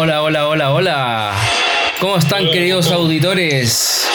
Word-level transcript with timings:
Hola, 0.00 0.22
hola, 0.22 0.46
hola, 0.46 0.70
hola. 0.70 1.32
¿Cómo 1.98 2.16
están 2.18 2.48
queridos 2.52 2.92
auditores? 2.92 4.08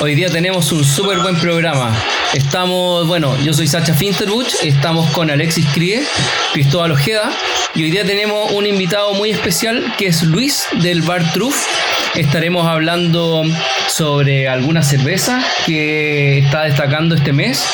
Hoy 0.00 0.14
día 0.14 0.30
tenemos 0.30 0.70
un 0.70 0.84
súper 0.84 1.18
buen 1.18 1.36
programa. 1.40 1.92
Estamos, 2.34 3.08
bueno, 3.08 3.36
yo 3.42 3.52
soy 3.52 3.66
Sacha 3.66 3.94
Finterbuch, 3.94 4.46
estamos 4.62 5.10
con 5.10 5.32
Alexis 5.32 5.66
Crie, 5.74 6.04
Cristóbal 6.52 6.92
Ojeda 6.92 7.32
y 7.74 7.82
hoy 7.82 7.90
día 7.90 8.04
tenemos 8.04 8.52
un 8.52 8.64
invitado 8.64 9.14
muy 9.14 9.32
especial 9.32 9.92
que 9.98 10.06
es 10.06 10.22
Luis 10.22 10.68
del 10.80 11.02
Bar 11.02 11.32
Truff. 11.32 11.66
Estaremos 12.14 12.68
hablando 12.68 13.42
sobre 13.88 14.48
algunas 14.48 14.86
cervezas 14.86 15.44
que 15.66 16.38
está 16.38 16.62
destacando 16.62 17.16
este 17.16 17.32
mes, 17.32 17.66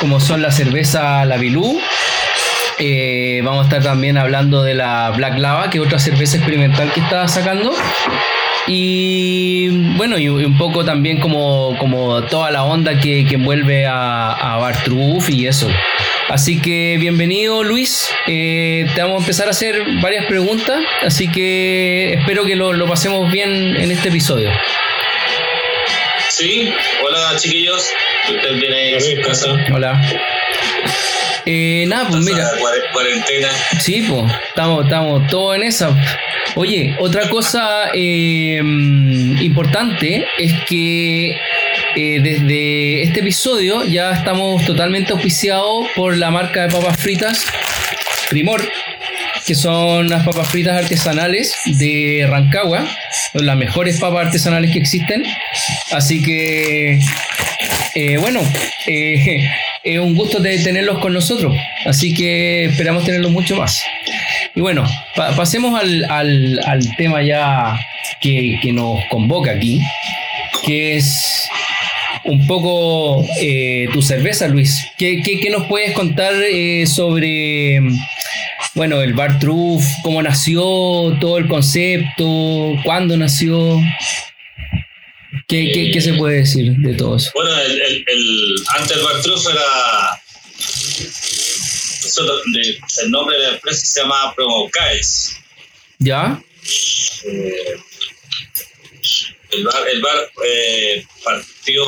como 0.00 0.18
son 0.18 0.42
la 0.42 0.50
cerveza 0.50 1.24
La 1.26 1.36
Bilú, 1.36 1.80
eh, 2.78 3.40
vamos 3.44 3.62
a 3.62 3.64
estar 3.68 3.82
también 3.82 4.18
hablando 4.18 4.62
de 4.62 4.74
la 4.74 5.10
Black 5.10 5.38
Lava, 5.38 5.70
que 5.70 5.78
es 5.78 5.84
otra 5.84 5.98
cerveza 5.98 6.36
experimental 6.36 6.92
que 6.92 7.00
está 7.00 7.26
sacando. 7.28 7.74
Y 8.66 9.68
bueno, 9.96 10.18
y 10.18 10.28
un 10.28 10.56
poco 10.56 10.84
también 10.84 11.20
como, 11.20 11.76
como 11.78 12.22
toda 12.22 12.50
la 12.50 12.64
onda 12.64 12.98
que, 12.98 13.26
que 13.26 13.34
envuelve 13.34 13.86
a, 13.86 14.32
a 14.32 14.56
Bartruff 14.56 15.28
y 15.28 15.46
eso. 15.46 15.68
Así 16.30 16.58
que 16.60 16.96
bienvenido 16.98 17.62
Luis, 17.62 18.10
Eh, 18.26 18.86
te 18.94 19.02
vamos 19.02 19.18
a 19.18 19.20
empezar 19.24 19.48
a 19.48 19.50
hacer 19.50 19.82
varias 20.00 20.24
preguntas, 20.24 20.78
así 21.02 21.30
que 21.30 22.14
espero 22.18 22.46
que 22.46 22.56
lo, 22.56 22.72
lo 22.72 22.86
pasemos 22.88 23.30
bien 23.30 23.76
en 23.76 23.90
este 23.90 24.08
episodio. 24.08 24.50
Sí, 26.30 26.72
hola 27.06 27.36
chiquillos, 27.36 27.90
ustedes 28.34 28.58
vienen 28.58 28.96
a 28.96 29.00
su 29.00 29.20
casa, 29.20 29.52
Hola. 29.74 30.00
Eh, 31.46 31.84
nada, 31.88 32.08
pues 32.08 32.22
mira. 32.22 32.50
cuarentena. 32.92 33.48
Sí, 33.80 34.04
pues, 34.08 34.32
estamos, 34.48 34.84
estamos 34.84 35.26
todos 35.28 35.56
en 35.56 35.62
esa. 35.64 35.96
Oye, 36.56 36.94
otra 37.00 37.28
cosa 37.28 37.90
eh, 37.92 38.60
importante 39.40 40.26
es 40.38 40.52
que 40.68 41.36
eh, 41.96 42.20
desde 42.22 43.02
este 43.02 43.20
episodio 43.20 43.84
ya 43.84 44.12
estamos 44.12 44.64
totalmente 44.64 45.12
auspiciados 45.12 45.86
por 45.94 46.16
la 46.16 46.30
marca 46.30 46.62
de 46.62 46.72
papas 46.72 46.96
fritas 46.96 47.44
Primor, 48.30 48.66
que 49.46 49.54
son 49.54 50.08
las 50.08 50.24
papas 50.24 50.48
fritas 50.48 50.82
artesanales 50.82 51.54
de 51.66 52.26
Rancagua, 52.28 52.86
las 53.34 53.56
mejores 53.56 54.00
papas 54.00 54.26
artesanales 54.26 54.72
que 54.72 54.78
existen. 54.78 55.24
Así 55.92 56.22
que, 56.22 56.98
eh, 57.94 58.16
bueno, 58.16 58.40
eh, 58.86 59.48
es 59.84 59.98
un 59.98 60.14
gusto 60.14 60.40
de 60.40 60.58
tenerlos 60.58 60.98
con 60.98 61.12
nosotros, 61.12 61.54
así 61.84 62.14
que 62.14 62.64
esperamos 62.66 63.04
tenerlos 63.04 63.30
mucho 63.30 63.56
más. 63.56 63.82
Y 64.54 64.60
bueno, 64.60 64.84
pa- 65.16 65.34
pasemos 65.36 65.78
al, 65.80 66.04
al- 66.10 66.60
al 66.66 66.96
tema 66.96 67.22
ya 67.22 67.78
que, 68.20 68.58
que 68.62 68.72
nos 68.72 69.04
convoca 69.10 69.50
aquí, 69.52 69.80
que 70.64 70.96
es 70.96 71.48
un 72.24 72.46
poco 72.46 73.26
eh, 73.40 73.88
tu 73.92 74.00
cerveza, 74.00 74.48
Luis. 74.48 74.86
¿Qué, 74.96 75.20
qué- 75.22 75.38
qué 75.40 75.50
nos 75.50 75.64
puedes 75.66 75.92
contar 75.92 76.32
eh, 76.50 76.86
sobre, 76.86 77.80
bueno, 78.74 79.02
el 79.02 79.12
Bar 79.12 79.38
Truff, 79.38 79.84
cómo 80.02 80.22
nació, 80.22 80.62
todo 81.20 81.36
el 81.36 81.46
concepto, 81.48 82.74
cuándo 82.84 83.16
nació? 83.18 83.80
¿Qué, 85.48 85.70
qué- 85.72 85.90
qué 85.92 86.00
se 86.00 86.14
puede 86.14 86.38
decir 86.38 86.72
de 86.78 86.94
todo 86.94 87.16
eso? 87.16 87.30
Bueno, 87.34 87.56
el, 87.60 87.80
el, 87.80 88.04
el- 88.06 88.54
antes 88.78 88.96
el 88.96 89.02
Bartruf 89.02 89.46
era. 89.50 90.20
de- 92.52 92.78
el 93.02 93.10
nombre 93.10 93.36
de 93.36 93.42
la 93.42 93.48
empresa 93.54 93.84
se 93.86 94.00
llama 94.00 94.32
Promocaes. 94.34 95.32
¿Ya? 95.98 96.40
Eh, 97.26 97.76
el 99.50 99.64
bar, 99.64 99.88
el 99.88 100.00
bar 100.02 100.30
eh, 100.46 101.04
partió 101.24 101.84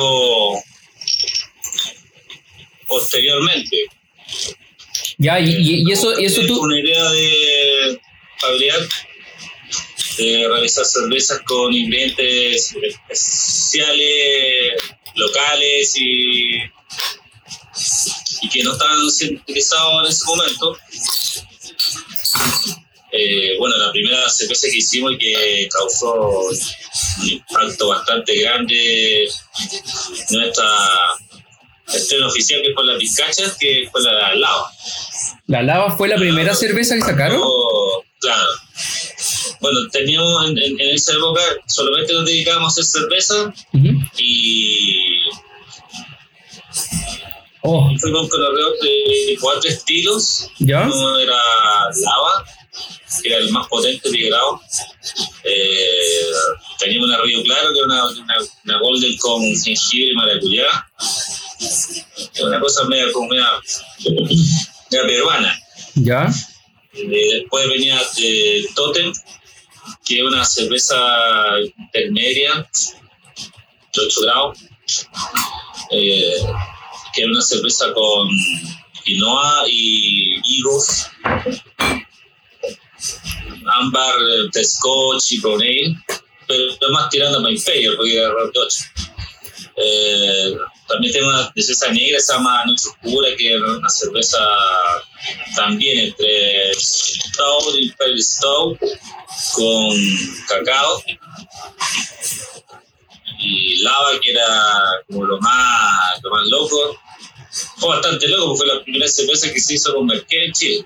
posteriormente. 2.87 3.77
¿Ya? 5.17 5.39
¿Y, 5.39 5.49
y- 5.49 5.83
y 5.87 5.91
eso, 5.91 6.15
eso 6.17 6.41
Es 6.41 6.47
tú? 6.47 6.61
Una 6.61 6.79
idea 6.79 7.09
de 7.11 7.99
fabricar, 8.39 8.79
de 10.17 10.47
realizar 10.47 10.85
cervezas 10.85 11.41
con 11.45 11.73
ingredientes 11.73 12.75
especiales, 13.09 14.81
locales 15.15 15.93
y, 15.95 16.55
y 18.41 18.49
que 18.49 18.63
no 18.63 18.73
estaban 18.73 19.09
siendo 19.09 19.41
utilizados 19.41 20.03
en 20.03 20.11
ese 20.11 20.25
momento. 20.25 20.77
Eh, 23.11 23.57
bueno, 23.57 23.77
la 23.77 23.91
primera 23.91 24.29
cerveza 24.29 24.67
que 24.69 24.77
hicimos 24.77 25.13
y 25.13 25.17
que 25.17 25.69
causó 25.71 26.13
un 27.21 27.29
impacto 27.29 27.87
bastante 27.87 28.35
grande 28.35 29.27
nuestra 30.29 30.65
estreno 31.93 32.27
oficial 32.27 32.61
que 32.61 32.73
fue 32.73 32.85
la 32.85 32.97
Pizcacha, 32.97 33.43
que 33.59 33.87
fue 33.91 34.01
la 34.01 34.35
lava. 34.35 34.71
¿La 35.47 35.63
lava 35.63 35.95
fue 35.95 36.07
la 36.09 36.17
primera 36.17 36.53
cerveza 36.53 36.95
que 36.95 37.01
sacaron? 37.01 37.41
Claro. 38.19 38.51
Bueno, 39.59 39.79
teníamos 39.91 40.49
en, 40.49 40.57
en- 40.57 40.79
en 40.79 40.95
esa 40.95 41.13
época 41.13 41.41
solamente 41.67 42.13
nos 42.13 42.25
dedicábamos 42.25 42.77
a 42.77 42.81
hacer 42.81 43.01
cerveza 43.01 43.53
y 44.17 45.17
Oh, 47.69 47.89
fuimos 47.99 48.29
con 48.29 48.41
alrededor 48.41 48.73
de 48.81 49.37
cuatro 49.41 49.69
estilos. 49.69 50.49
¿ya? 50.59 50.83
Uno 50.87 51.19
era 51.19 51.35
lava, 51.35 52.45
que 53.21 53.27
era 53.27 53.37
el 53.39 53.51
más 53.51 53.67
potente 53.67 54.09
de 54.09 54.21
grado. 54.29 54.61
Eh, 55.43 56.21
teníamos 56.79 57.09
una 57.09 57.17
Río 57.19 57.43
Claro, 57.43 57.73
que 57.73 57.79
era 57.79 57.85
una, 57.87 58.05
una, 58.07 58.35
una 58.63 58.79
Golden 58.79 59.17
con 59.17 59.41
jengibre 59.41 60.11
y 60.11 60.15
maracuyá. 60.15 60.87
Una 62.41 62.59
cosa 62.61 62.85
media, 62.85 63.11
como 63.11 63.27
media, 63.29 63.49
media 64.91 65.05
peruana. 65.07 65.59
¿Ya? 65.95 66.29
Eh, 66.93 67.33
después 67.41 67.67
venía 67.67 67.99
Totem, 68.75 69.11
que 70.07 70.19
es 70.19 70.23
una 70.23 70.45
cerveza 70.45 70.95
intermedia 71.77 72.69
de 73.93 74.01
8 74.01 74.21
grados, 74.21 74.59
eh, 75.91 76.45
que 77.13 77.21
es 77.23 77.27
una 77.27 77.41
cerveza 77.41 77.91
con 77.93 78.29
quinoa 79.03 79.63
y 79.67 80.39
higos, 80.45 81.09
ámbar, 83.65 84.15
eh, 84.55 84.63
scotch 84.63 85.31
y 85.33 85.39
brown 85.39 86.03
pero 86.47 86.91
más 86.91 87.09
tirando 87.09 87.45
a 87.45 87.51
Imperial, 87.51 87.95
porque 87.97 88.17
era 88.17 88.29
rock 88.29 88.55
8. 88.55 88.79
Eh, 89.75 90.57
también 90.87 91.13
tengo 91.13 91.27
una 91.27 91.51
cerveza 91.53 91.91
negra, 91.91 92.19
se 92.19 92.33
llama 92.33 92.63
Noche 92.65 92.87
Oscura, 92.87 93.29
que 93.37 93.55
es 93.55 93.61
una 93.61 93.89
cerveza 93.89 94.39
también 95.55 95.99
entre 95.99 96.73
Stout 96.75 97.75
y 97.77 97.85
Imperial 97.87 98.21
Stout 98.21 98.79
con 99.55 99.97
cacao. 100.47 101.03
Y 103.39 103.77
lava 103.83 104.19
que 104.21 104.31
era 104.31 104.47
como 105.07 105.23
lo 105.25 105.39
más, 105.39 106.19
lo 106.23 106.31
más 106.31 106.47
loco. 106.47 106.97
Fue 107.77 107.89
bastante 107.89 108.27
loco 108.27 108.55
fue 108.55 108.67
la 108.67 108.83
primera 108.83 109.07
cerveza 109.07 109.51
que 109.51 109.59
se 109.59 109.75
hizo 109.75 109.93
con 109.93 110.05
Merkel 110.07 110.45
en 110.45 110.53
Chile. 110.53 110.85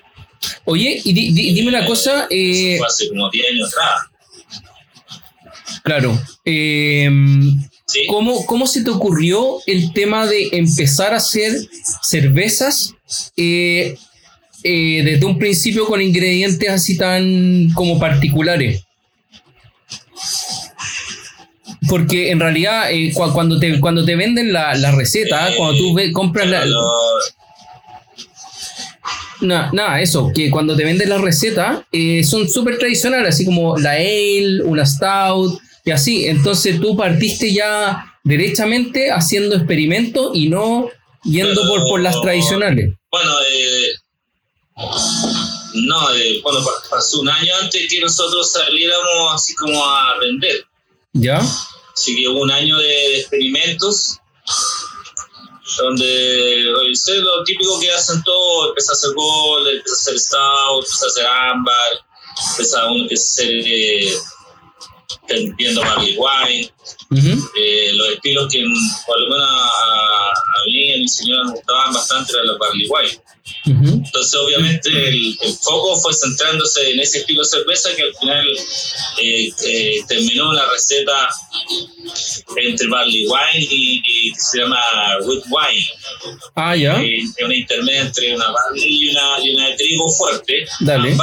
Oye, 0.66 1.01
y 1.04 1.13
di- 1.13 1.31
di- 1.33 1.54
dime 1.54 1.69
una 1.69 1.86
cosa, 1.86 2.28
eh, 2.30 2.75
fue 2.78 2.88
hace 2.88 3.10
como 3.10 3.30
10 3.30 3.51
años 3.51 3.69
atrás. 3.69 4.01
Claro, 5.83 6.19
eh, 6.45 7.10
¿sí? 7.88 8.06
¿cómo, 8.07 8.45
¿cómo 8.45 8.68
se 8.68 8.83
te 8.83 8.89
ocurrió 8.89 9.60
el 9.66 9.94
tema 9.94 10.28
de 10.28 10.50
empezar 10.54 11.13
a 11.13 11.18
hacer 11.18 11.54
cervezas 12.01 12.94
eh, 13.38 13.98
eh, 14.63 15.02
desde 15.04 15.25
un 15.25 15.38
principio 15.38 15.86
con 15.86 16.02
ingredientes 16.02 16.69
así 16.69 16.98
tan 16.98 17.69
como 17.74 18.00
particulares? 18.00 18.84
Porque 21.90 22.31
en 22.31 22.40
realidad 22.40 22.92
eh, 22.92 23.12
cu- 23.13 23.34
cuando, 23.34 23.60
te, 23.60 23.80
cuando 23.80 24.06
te 24.06 24.16
venden 24.16 24.54
la, 24.54 24.75
la 24.75 24.92
receta, 24.92 25.50
Eh, 25.52 25.56
cuando 25.58 25.78
tú 25.78 25.94
ve- 25.94 26.12
compras 26.12 26.48
la, 26.48 26.63
Nada, 29.74 30.00
eso, 30.00 30.31
que 30.36 30.52
cuando 30.52 30.75
te 30.75 30.84
venden 30.84 31.10
la 31.10 31.18
receta 31.18 31.84
eh, 31.92 32.24
son 32.24 32.48
súper 32.48 32.78
tradicionales, 32.78 33.30
así 33.30 33.44
como 33.46 33.75
la 33.78 33.94
ale, 33.94 34.62
una 34.64 34.86
stout, 34.86 35.60
y 35.84 35.90
así. 35.90 36.28
Entonces 36.28 36.80
tú 36.80 36.96
partiste 36.96 37.52
ya 37.52 38.06
derechamente 38.24 39.10
haciendo 39.12 39.56
experimentos 39.56 40.30
y 40.36 40.48
no 40.48 40.90
yendo 41.24 41.68
por, 41.68 41.88
por 41.88 42.02
las 42.02 42.22
tradicionales. 42.22 42.92
Bueno, 43.12 43.31
eh, 43.52 43.88
no, 44.75 46.13
eh, 46.13 46.39
bueno, 46.44 46.65
pasó 46.89 47.21
un 47.21 47.29
año 47.29 47.53
antes 47.62 47.88
que 47.89 48.00
nosotros 48.00 48.51
saliéramos 48.51 49.33
así 49.33 49.56
como 49.56 49.83
a 49.85 50.18
vender. 50.19 50.65
¿Ya? 51.13 51.39
Así 51.94 52.15
que 52.15 52.27
hubo 52.27 52.41
un 52.41 52.51
año 52.51 52.77
de 52.77 53.19
experimentos 53.19 54.18
donde 55.77 56.73
realicé 56.75 57.18
lo 57.18 57.44
típico 57.44 57.79
que 57.79 57.91
hacen 57.91 58.21
todos, 58.23 58.69
empecé 58.69 58.91
a 58.91 58.94
hacer 58.94 59.13
gol, 59.13 59.68
empecé 59.68 59.91
a 59.91 59.94
hacer 59.94 60.19
stout, 60.19 60.85
empecé 60.85 61.06
a 61.06 61.07
hacer 61.07 61.25
ámbar, 61.27 61.91
empecé 62.51 62.77
a 62.77 62.85
uno 62.88 63.07
que 63.07 63.15
hacer 63.15 63.50
eh, 63.50 64.13
viendo 65.57 65.81
wine, 65.81 66.73
eh, 67.56 67.91
los 67.94 68.07
estilos 68.09 68.51
que 68.51 68.63
por 69.06 69.19
lo 69.21 69.29
menos 69.29 69.47
a, 69.47 70.29
a 70.29 70.65
mí 70.65 70.73
y 70.73 70.94
a 70.94 70.97
mi 70.97 71.07
señora 71.07 71.44
me 71.45 71.51
gustaban 71.53 71.94
bastante 71.94 72.33
eran 72.33 72.47
los 72.47 72.57
barley 72.57 72.88
wine. 72.88 73.20
Entonces, 73.66 74.36
obviamente, 74.36 74.90
el, 74.90 75.38
foco 75.62 75.96
fue 75.98 76.13
centrándose 76.13 76.92
en 76.92 77.00
ese 77.00 77.19
estilo 77.19 77.42
de 77.42 77.50
cerveza 77.50 77.90
que 77.96 78.04
al 78.04 78.16
final 78.16 78.48
eh, 79.22 79.50
eh, 79.66 80.02
terminó 80.08 80.52
la 80.54 80.68
receta 80.72 81.30
entre 82.56 82.88
barley 82.88 83.25
wine 83.28 83.68
y, 83.69 84.34
se 84.36 84.60
llama 84.60 84.80
wood 85.22 85.44
wine. 85.50 85.88
Ah, 86.56 86.75
ya. 86.75 87.02
Eh, 87.02 87.19
es 87.19 87.46
una 87.46 87.56
intermedia 87.56 88.02
entre 88.02 88.36
una 88.36 88.50
barley 88.50 88.84
y 88.84 89.10
una, 89.10 89.40
y 89.44 89.56
una 89.56 89.68
de 89.69 89.75
trigo 89.75 90.10
fuerte. 90.10 90.66
Dale. 90.80 91.16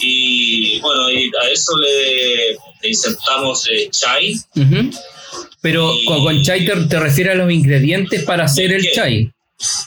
y 0.00 0.80
bueno, 0.80 1.10
y 1.10 1.30
a 1.42 1.48
eso 1.50 1.76
le, 1.78 2.56
insertamos 2.88 3.68
chai. 3.90 4.34
Pero 5.60 5.94
con, 6.06 6.42
chai 6.42 6.64
te, 6.64 6.74
te 6.74 6.98
refieres 6.98 7.34
a 7.34 7.36
los 7.36 7.52
ingredientes 7.52 8.24
para 8.24 8.44
hacer 8.44 8.72
el 8.72 8.90
chai 8.90 9.32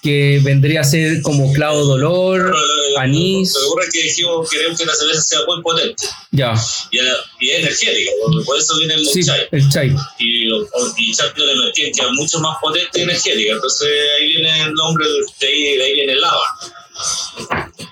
que 0.01 0.39
vendría 0.44 0.81
a 0.81 0.83
ser 0.83 1.22
como 1.22 1.51
clavo 1.54 1.83
dolor, 1.83 2.56
anís. 2.98 3.54
Lo 3.54 3.60
que 3.60 3.66
ocurre 3.66 3.86
es 3.86 3.94
que 3.94 4.04
dijimos 4.04 4.50
queremos 4.50 4.80
que 4.80 4.86
la 4.86 4.95
cerveza 4.95 5.22
sea 5.22 5.39
muy 5.48 5.62
potente. 5.62 6.07
Ya. 6.31 6.54
Y, 6.92 7.00
y 7.45 7.50
es 7.50 7.60
energética, 7.60 8.12
por 8.45 8.57
eso 8.57 8.77
viene 8.77 8.95
el 8.95 9.06
sí, 9.06 9.24
chai. 9.24 9.48
El 9.51 9.69
chai. 9.69 9.95
Y, 10.19 10.48
y 10.48 11.13
chai 11.13 11.30
de 11.36 11.72
que 11.74 11.89
es 11.89 12.12
mucho 12.13 12.39
más 12.39 12.57
potente 12.62 13.00
y 13.00 13.04
energética. 13.04 13.54
Entonces 13.54 13.88
ahí 14.18 14.27
viene 14.27 14.63
el 14.63 14.74
nombre, 14.74 15.06
de 15.39 15.48
ahí, 15.48 15.78
de 15.78 15.83
ahí 15.83 15.94
viene 15.94 16.13
el 16.13 16.21
lava. 16.21 16.44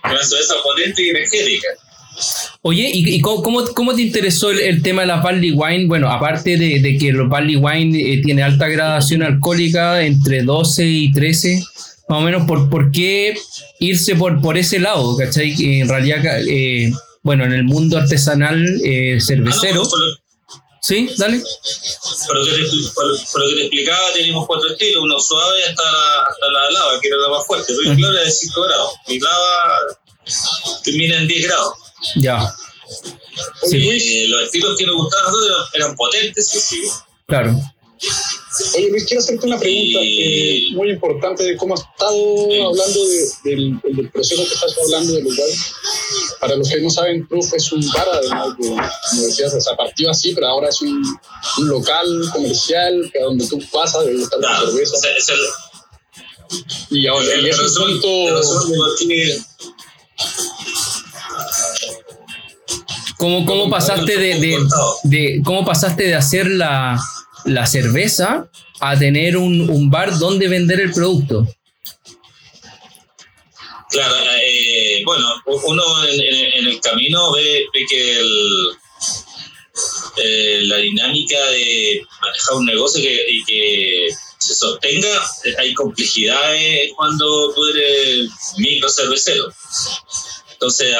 Una 0.04 0.24
cerveza 0.24 0.56
potente 0.64 1.02
y 1.02 1.10
energética. 1.10 1.68
Oye, 2.62 2.90
¿y, 2.94 3.20
cómo, 3.22 3.66
cómo, 3.74 3.94
te 3.94 4.02
interesó 4.02 4.52
el, 4.52 4.82
tema 4.82 5.02
de 5.02 5.08
la 5.08 5.18
barley 5.18 5.52
wine? 5.52 5.88
Bueno, 5.88 6.10
aparte 6.10 6.58
de, 6.58 6.80
de 6.80 6.98
que 6.98 7.10
el 7.10 7.28
barley 7.28 7.58
wine 7.58 8.00
eh, 8.00 8.22
tiene 8.24 8.44
alta 8.44 8.68
gradación 8.68 9.22
alcohólica, 9.24 10.04
entre 10.04 10.44
12 10.44 10.86
y 10.86 11.12
13, 11.12 11.64
más 12.08 12.20
o 12.20 12.22
menos, 12.22 12.48
¿por, 12.48 12.70
por 12.70 12.92
qué 12.92 13.36
irse 13.80 14.16
por, 14.16 14.42
por 14.42 14.58
ese 14.58 14.80
lado? 14.80 15.18
¿Cachai? 15.18 15.56
Que 15.56 15.82
en 15.82 15.90
realidad, 15.90 16.22
eh, 16.48 16.92
bueno, 17.22 17.44
en 17.44 17.54
el 17.54 17.64
mundo 17.64 17.98
artesanal 17.98 18.64
eh, 18.84 19.20
cervecero... 19.20 19.84
Ah, 19.84 20.58
sí, 20.82 21.10
dale. 21.18 21.42
Por 22.28 22.38
lo, 22.38 22.46
que 22.46 22.52
te, 22.52 22.58
por, 22.94 23.42
lo 23.42 23.50
que 23.50 23.56
te 23.56 23.62
explicaba, 23.62 24.14
teníamos 24.14 24.48
cuatro 24.48 24.70
estilos, 24.70 25.04
uno 25.04 25.20
suave 25.20 25.64
hasta 25.70 25.84
la, 25.84 26.22
hasta 26.30 26.52
la 26.52 26.72
lava, 26.72 27.00
que 27.02 27.08
era 27.08 27.18
la 27.18 27.30
más 27.30 27.46
fuerte. 27.46 27.74
Pero 27.84 27.96
claro, 27.96 28.18
es 28.20 28.26
de 28.26 28.32
5 28.32 28.62
grados. 28.62 28.92
Mi 29.08 29.20
lava 29.20 29.98
termina 30.84 31.18
en 31.18 31.28
10 31.28 31.48
grados. 31.48 31.83
Ya. 32.16 32.54
Sí. 33.64 33.78
Eh, 33.78 34.28
los 34.28 34.44
estilos 34.44 34.78
que 34.78 34.86
nos 34.86 34.96
gustaban 34.96 35.26
a 35.26 35.32
nosotros 35.32 35.70
eran 35.74 35.96
potentes, 35.96 36.48
sí, 36.48 36.60
sí. 36.60 36.82
Claro. 37.28 37.56
Oye, 38.76 38.90
Luis, 38.90 39.06
quiero 39.06 39.24
hacerte 39.24 39.48
una 39.48 39.58
pregunta 39.58 40.00
eh, 40.04 40.66
muy 40.74 40.92
importante 40.92 41.44
de 41.44 41.58
cómo 41.58 41.74
has 41.74 41.82
estado 41.82 42.68
hablando 42.68 43.08
de, 43.08 43.30
del, 43.46 43.80
del, 43.82 44.12
proceso 44.12 44.44
que 44.44 44.54
estás 44.54 44.76
hablando 44.84 45.14
del 45.14 45.24
lugar. 45.24 45.48
Para 46.40 46.56
los 46.58 46.70
que 46.70 46.82
no 46.82 46.90
saben, 46.90 47.26
Proof 47.28 47.54
es 47.54 47.72
un 47.72 47.90
bar, 47.92 48.08
además 48.12 48.58
de 48.60 48.70
universidad, 49.14 49.56
o 49.56 49.62
sea, 49.62 49.76
partió 49.76 50.12
así, 50.12 50.34
pero 50.36 50.48
ahora 50.48 50.70
es 50.70 50.82
un, 50.82 51.04
un 51.60 51.68
local 51.68 52.30
comercial 52.32 53.10
que 53.12 53.20
a 53.20 53.24
donde 53.24 53.48
tú 53.48 53.60
pasas 53.72 54.06
de 54.06 54.14
gustar 54.16 54.40
claro, 54.40 54.68
cerveza. 54.68 55.08
Es 55.18 55.30
el, 55.30 57.00
y 57.00 57.08
ahora, 57.08 57.26
el, 57.34 57.48
y 57.48 57.50
es 57.50 57.58
¿Cómo, 63.18 63.46
cómo 63.46 63.70
pasaste 63.70 64.18
de, 64.18 64.40
de, 64.40 64.58
de, 65.04 65.42
cómo 65.44 65.66
pasaste 65.66 66.04
de 66.04 66.16
hacer 66.16 66.48
la, 66.48 67.00
la 67.46 67.66
cerveza 67.66 68.50
a 68.80 68.98
tener 68.98 69.38
un, 69.38 69.70
un, 69.70 69.90
bar 69.90 70.18
donde 70.18 70.48
vender 70.48 70.80
el 70.82 70.92
producto? 70.92 71.48
Claro, 73.90 74.16
eh, 74.42 75.02
bueno, 75.06 75.28
uno 75.46 76.06
en, 76.08 76.20
en, 76.20 76.68
el 76.68 76.80
camino 76.82 77.32
ve, 77.32 77.66
ve 77.74 77.86
que 77.88 78.20
el, 78.20 78.70
eh, 80.18 80.60
la 80.64 80.78
dinámica 80.78 81.40
de 81.52 82.06
manejar 82.22 82.56
un 82.56 82.66
negocio 82.66 83.02
que, 83.02 83.26
y 83.30 83.44
que 83.46 84.08
se 84.38 84.56
sostenga, 84.56 85.22
hay 85.58 85.74
complejidades 85.74 86.92
cuando 86.96 87.54
tú 87.54 87.66
eres 87.66 88.30
micro 88.58 88.90
cervecero. 88.90 89.52
Entonces, 90.52 90.96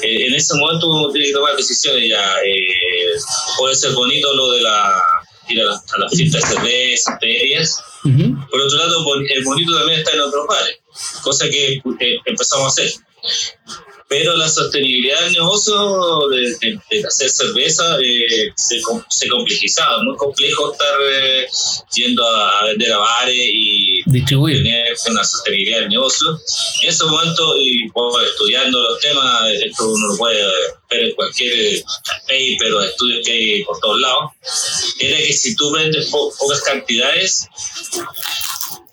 eh, 0.00 0.26
en 0.26 0.34
ese 0.34 0.54
momento 0.56 0.88
uno 0.90 1.10
tiene 1.10 1.28
que 1.28 1.32
tomar 1.34 1.56
decisiones 1.56 2.08
ya. 2.08 2.34
Eh, 2.44 3.16
puede 3.58 3.74
ser 3.74 3.92
bonito 3.92 4.34
lo 4.34 4.52
de 4.52 4.62
la, 4.62 5.02
ir 5.48 5.60
a, 5.62 5.98
las 5.98 6.14
fiestas 6.14 6.42
de 6.42 6.56
cerveza, 6.56 7.18
ferias. 7.18 7.82
Por 8.50 8.60
otro 8.60 8.78
lado, 8.78 9.04
el 9.28 9.44
bonito 9.44 9.76
también 9.76 9.98
está 10.00 10.12
en 10.12 10.20
otros 10.20 10.46
bares, 10.46 10.78
cosa 11.22 11.48
que 11.50 11.74
eh, 11.74 12.18
empezamos 12.24 12.64
a 12.64 12.68
hacer 12.68 12.90
pero 14.08 14.34
la 14.36 14.48
sostenibilidad 14.48 15.20
del 15.20 15.34
negocio 15.34 16.28
de, 16.30 16.80
de, 16.90 17.06
hacer 17.06 17.28
cerveza 17.28 17.98
eh, 18.02 18.50
se, 18.56 18.80
se, 19.08 19.28
complejizaba, 19.28 20.02
muy 20.02 20.16
complejo 20.16 20.72
estar 20.72 20.96
eh, 21.10 21.46
yendo 21.94 22.26
a, 22.26 22.64
vender 22.64 22.90
a 22.92 22.98
bares 22.98 23.36
y 23.36 24.00
distribuir 24.06 24.62
tener 24.62 24.96
una 25.10 25.22
sostenibilidad 25.22 25.80
del 25.80 25.90
negocio. 25.90 26.40
En 26.82 26.88
ese 26.88 27.04
momento, 27.04 27.54
y 27.58 27.90
estudiando 28.26 28.80
los 28.80 28.98
temas, 29.00 29.42
esto 29.62 29.90
uno 29.90 30.08
lo 30.08 30.16
puede 30.16 30.42
ver 30.90 31.04
en 31.04 31.14
cualquier 31.14 31.82
paper 32.26 32.74
o 32.74 32.82
estudio 32.82 33.20
que 33.22 33.32
hay 33.32 33.64
por 33.64 33.78
todos 33.80 34.00
lados, 34.00 34.30
era 35.00 35.18
que 35.18 35.32
si 35.34 35.54
tú 35.54 35.70
vendes 35.70 36.08
pocas 36.08 36.62
cantidades, 36.62 37.46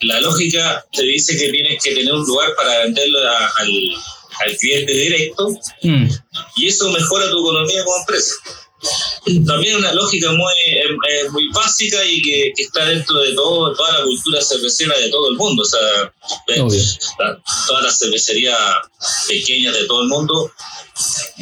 la 0.01 0.19
lógica 0.19 0.85
te 0.91 1.03
dice 1.03 1.37
que 1.37 1.51
tienes 1.51 1.81
que 1.81 1.95
tener 1.95 2.13
un 2.13 2.25
lugar 2.25 2.53
para 2.55 2.79
venderlo 2.79 3.19
al 3.19 3.69
al 4.45 4.57
cliente 4.57 4.91
directo 4.91 5.49
mm. 5.83 6.07
y 6.57 6.67
eso 6.67 6.89
mejora 6.91 7.29
tu 7.29 7.39
economía 7.39 7.83
como 7.83 7.97
empresa. 7.97 8.33
También 9.47 9.77
una 9.77 9.93
lógica 9.93 10.31
muy, 10.31 10.53
eh, 10.67 10.83
eh, 11.09 11.29
muy 11.31 11.47
básica 11.53 12.05
y 12.05 12.21
que, 12.21 12.53
que, 12.55 12.63
está 12.63 12.85
dentro 12.85 13.19
de 13.19 13.33
todo, 13.33 13.73
toda 13.73 13.99
la 13.99 14.03
cultura 14.03 14.41
cervecera 14.41 14.95
de 14.99 15.09
todo 15.09 15.31
el 15.31 15.37
mundo. 15.37 15.63
O 15.63 15.65
sea, 15.65 16.13
la, 16.47 17.41
todas 17.67 17.83
las 17.83 17.97
cervecerías 17.97 18.57
pequeñas 19.27 19.73
de 19.73 19.85
todo 19.85 20.03
el 20.03 20.09
mundo 20.09 20.51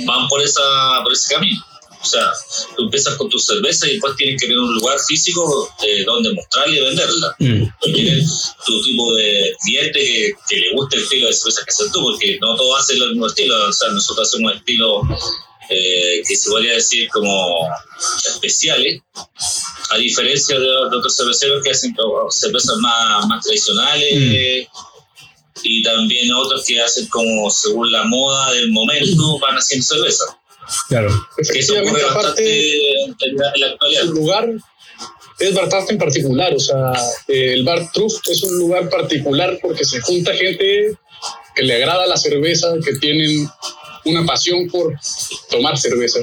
van 0.05 0.27
por, 0.29 0.41
esa, 0.41 1.01
por 1.03 1.12
ese 1.12 1.33
camino. 1.33 1.62
O 2.03 2.05
sea, 2.05 2.31
tú 2.75 2.83
empiezas 2.83 3.15
con 3.15 3.29
tu 3.29 3.39
cerveza 3.39 3.88
y 3.88 3.93
después 3.93 4.15
tienes 4.17 4.41
que 4.41 4.48
tener 4.48 4.60
un 4.60 4.75
lugar 4.75 5.00
físico 5.07 5.74
eh, 5.83 6.03
donde 6.03 6.33
mostrarla 6.33 6.75
y 6.75 6.81
venderla. 6.81 7.36
Mm. 7.39 7.63
tu 8.65 8.81
tipo 8.83 9.13
de 9.13 9.55
cliente 9.63 10.00
que, 10.00 10.33
que, 10.50 10.57
le 10.57 10.74
guste 10.74 10.98
el 10.98 11.03
estilo 11.03 11.27
de 11.27 11.33
cerveza 11.33 11.62
que 11.65 11.72
haces 11.72 11.91
tú, 11.93 12.01
porque 12.01 12.38
no 12.41 12.55
todos 12.55 12.79
hacen 12.79 13.01
el 13.01 13.12
mismo 13.12 13.27
estilo. 13.27 13.67
O 13.67 13.72
sea, 13.72 13.89
nosotros 13.89 14.27
hacemos 14.27 14.51
un 14.51 14.57
estilo 14.57 15.01
eh, 15.69 16.22
que 16.27 16.36
se 16.36 16.50
podría 16.50 16.74
decir 16.74 17.07
como 17.10 17.67
especiales, 18.27 19.01
a 19.89 19.98
diferencia 19.98 20.60
de, 20.60 20.69
otros 20.69 21.15
cerveceros 21.15 21.63
que 21.63 21.72
hacen 21.72 21.95
cervezas 22.31 22.77
más, 22.77 23.25
más 23.27 23.43
tradicionales. 23.43 24.13
Mm. 24.13 24.83
y 25.63 25.83
también 25.83 26.33
otros 26.33 26.65
que 26.65 26.81
hacen 26.81 27.07
como 27.07 27.50
según 27.50 27.91
la 27.91 28.03
moda 28.03 28.51
del 28.51 28.72
momento 28.72 29.39
van 29.39 29.55
haciendo 29.55 29.86
cerveza. 29.86 30.25
Claro. 30.88 31.10
Efectivamente, 31.38 32.01
aparte, 32.10 32.82
el 34.01 34.08
lugar 34.10 34.50
es 35.39 35.53
bastante 35.53 35.93
en 35.93 36.00
particular, 36.00 36.53
o 36.53 36.60
sea, 36.60 36.93
el 37.27 37.63
bar 37.63 37.91
Truff 37.91 38.13
es 38.29 38.43
un 38.43 38.60
lugar 38.60 38.89
particular 38.89 39.58
porque 39.62 39.84
se 39.84 40.00
junta 40.01 40.34
gente 40.34 40.98
que 41.55 41.63
le 41.63 41.75
agrada 41.75 42.08
la 42.08 42.17
cerveza, 42.17 42.74
que 42.84 42.93
tienen 42.96 43.48
una 44.05 44.25
pasión 44.25 44.67
por 44.69 44.93
tomar 45.50 45.77
cerveza. 45.77 46.19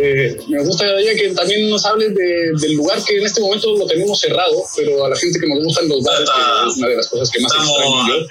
Eh, 0.00 0.36
me 0.48 0.64
gustaría 0.64 1.14
que 1.14 1.30
también 1.30 1.68
nos 1.68 1.84
hables 1.84 2.14
del 2.14 2.74
lugar 2.74 3.02
que 3.04 3.18
en 3.18 3.26
este 3.26 3.40
momento 3.40 3.76
lo 3.76 3.86
tenemos 3.86 4.18
cerrado, 4.18 4.62
pero 4.76 5.04
a 5.04 5.10
la 5.10 5.16
gente 5.16 5.38
que 5.38 5.46
nos 5.46 5.64
gustan 5.64 5.88
los 5.88 6.02
bares, 6.02 6.28
que 6.28 6.70
es 6.70 6.76
una 6.76 6.88
de 6.88 6.96
las 6.96 7.08
cosas 7.08 7.30
que 7.30 7.40
más 7.40 7.52
estamos 7.52 7.72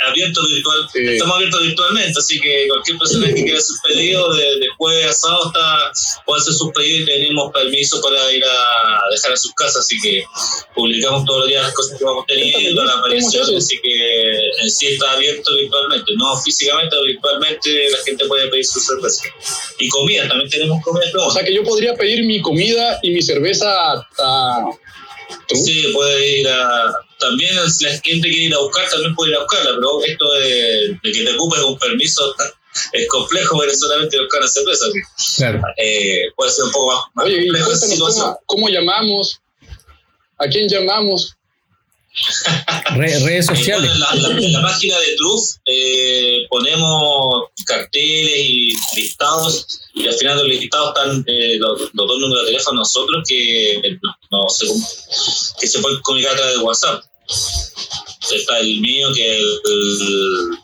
Abiertos 0.08 0.50
virtual, 0.50 0.88
estamos 0.94 1.36
abiertos 1.36 1.62
virtualmente, 1.62 2.20
así 2.20 2.40
que 2.40 2.68
cualquier 2.68 2.98
persona 2.98 3.28
que 3.28 3.44
quiera 3.44 3.60
hacer 3.60 3.76
pedido 3.84 4.34
de, 4.34 4.44
de 4.44 4.68
jueves 4.78 5.06
a 5.08 5.14
sábado 5.14 5.48
está, 5.48 6.24
puede 6.26 6.42
hacer 6.42 6.54
sus 6.54 6.72
pedidos 6.72 7.02
y 7.02 7.06
tenemos 7.06 7.52
permiso 7.52 8.02
para 8.02 8.32
ir 8.32 8.44
a 8.44 9.10
dejar 9.12 9.34
a 9.34 9.38
sus 9.38 9.54
casas, 9.54 9.78
así 9.78 10.00
que 10.02 10.24
publicamos 10.76 11.26
todos 11.26 11.42
los 11.42 11.50
días 11.50 11.64
las 11.64 11.74
cosas 11.74 11.98
que 11.98 12.06
vamos 12.06 12.26
teniendo, 12.28 12.84
la 12.84 12.94
aparición, 12.94 13.56
así 13.56 13.80
que 13.82 14.36
en 14.62 14.72
sí 14.72 14.88
está 14.88 15.12
abierto 15.12 15.54
virtualmente, 15.56 16.12
no 16.18 16.38
físicamente, 16.42 16.96
virtualmente 17.06 17.90
la 17.92 17.98
gente 18.00 18.26
puede 18.26 18.48
pedir 18.48 18.66
su 18.72 18.80
cerveza. 18.80 19.24
Y 19.80 19.90
comida, 19.90 20.28
también 20.28 20.50
tenemos 20.50 20.84
comida. 20.84 21.06
O 21.26 21.32
sea 21.32 21.44
que 21.44 21.54
yo 21.54 21.64
podría 21.64 21.96
pedir 21.96 22.26
mi 22.26 22.42
comida 22.42 23.00
y 23.02 23.12
mi 23.12 23.22
cerveza 23.22 23.68
a... 24.20 24.66
Sí, 25.54 25.92
puede 25.94 26.40
ir 26.40 26.48
a... 26.48 26.94
También 27.20 27.70
si 27.70 27.86
la 27.86 27.92
gente 27.92 28.30
quiere 28.30 28.46
ir 28.46 28.56
a 28.56 28.60
buscar, 28.60 28.90
también 28.90 29.14
puede 29.16 29.32
ir 29.32 29.38
a 29.38 29.42
buscarla, 29.42 29.72
pero 29.76 30.04
esto 30.04 30.32
de, 30.34 31.00
de 31.04 31.12
que 31.12 31.24
te 31.24 31.36
ocupes 31.36 31.62
un 31.62 31.78
permiso 31.78 32.34
es 32.94 33.08
complejo 33.08 33.58
porque 33.58 33.76
solamente 33.76 34.20
buscar 34.20 34.42
la 34.42 34.48
cerveza. 34.48 34.86
Claro. 35.38 35.62
Eh, 35.78 36.24
puede 36.36 36.52
ser 36.52 36.66
un 36.66 36.72
poco 36.72 36.88
más, 37.14 37.26
Oye, 37.26 37.48
complejo. 37.48 38.40
¿cómo, 38.46 38.70
llamamos? 38.70 39.40
¿A 40.38 40.48
quién 40.48 40.68
llamamos? 40.68 41.36
Redes 42.96 43.46
sociales. 43.46 43.92
en, 43.92 44.00
la, 44.54 44.62
página 44.62 45.00
de 45.00 45.16
Truth 45.18 45.58
eh, 45.66 46.46
ponemos 46.50 47.46
carteles 47.66 48.40
y 48.40 48.74
listados 48.96 49.82
y 49.94 50.08
al 50.08 50.14
final 50.16 50.38
de 50.38 50.44
los 50.44 50.60
listados 50.60 50.94
están 50.96 51.24
eh, 51.28 51.58
los, 51.58 51.92
dos 51.94 52.20
números 52.20 52.46
de 52.46 52.52
teléfono 52.52 52.80
nosotros 52.80 53.24
que, 53.28 53.98
no, 54.30 54.50
se, 54.50 54.68
que 55.60 55.68
se 55.68 55.80
pueden 55.80 56.02
comunicar 56.02 56.34
a 56.34 56.38
través 56.38 56.58
de 56.58 56.64
WhatsApp. 56.64 57.04
Está 58.32 58.60
el 58.60 58.80
mío 58.82 59.12
que 59.14 59.38
es 59.38 59.44
el 59.66 60.58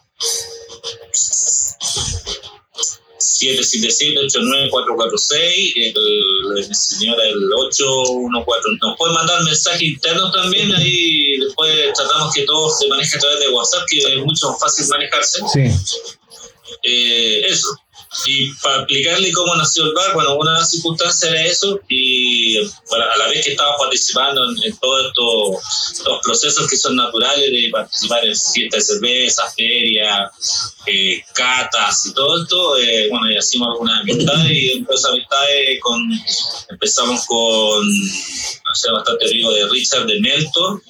777-89446, 3.20 5.74
el, 5.76 5.94
el 6.58 6.76
señor 6.76 7.20
el 7.22 7.54
814. 7.54 8.70
Nos 8.82 8.98
pueden 8.98 9.16
mandar 9.16 9.44
mensajes 9.44 9.82
internos 9.82 10.32
también, 10.32 10.74
ahí 10.74 11.38
después 11.40 11.94
tratamos 11.94 12.34
que 12.34 12.44
todo 12.44 12.70
se 12.70 12.88
maneje 12.88 13.18
a 13.18 13.20
través 13.20 13.40
de 13.40 13.50
WhatsApp, 13.50 13.86
que 13.90 13.98
es 13.98 14.24
mucho 14.24 14.52
más 14.52 14.60
fácil 14.60 14.88
manejarse. 14.88 15.42
Sí. 15.54 15.70
Eh, 16.84 17.42
eso. 17.48 17.68
Y 18.26 18.54
para 18.56 18.78
explicarle 18.78 19.32
cómo 19.32 19.56
nació 19.56 19.86
el 19.86 19.94
bar, 19.94 20.14
bueno, 20.14 20.36
una 20.36 20.66
circunstancia 20.66 21.30
era 21.30 21.46
eso, 21.46 21.80
y 21.88 22.58
a 22.58 23.18
la 23.18 23.28
vez 23.28 23.46
que 23.46 23.52
estaba 23.52 23.78
participando 23.78 24.44
en, 24.50 24.78
todos 24.78 25.08
estos, 25.08 26.20
procesos 26.24 26.70
que 26.70 26.78
son 26.78 26.96
naturales 26.96 27.52
de 27.52 27.70
participar 27.72 28.26
en 28.26 28.36
fiestas 28.36 28.88
de 28.88 28.94
cerveza, 28.94 29.44
ferias, 29.56 30.32
eh, 30.86 31.22
catas 31.34 32.06
y 32.08 32.14
todo 32.14 32.42
esto, 32.42 32.78
eh, 32.78 33.08
bueno, 33.10 33.30
y 33.30 33.38
hicimos 33.38 33.70
algunas 33.70 34.02
amistades, 34.02 34.52
y 34.52 34.80
de 34.80 34.86
esas 34.94 35.12
amistades 35.12 35.80
con, 35.82 36.02
empezamos 36.70 37.26
con, 37.26 37.88
no 37.88 38.94
bastante 38.94 39.26
amigo 39.26 39.52
de 39.54 39.68
Richard 39.70 40.06
de 40.06 40.20
Melton. 40.20 40.82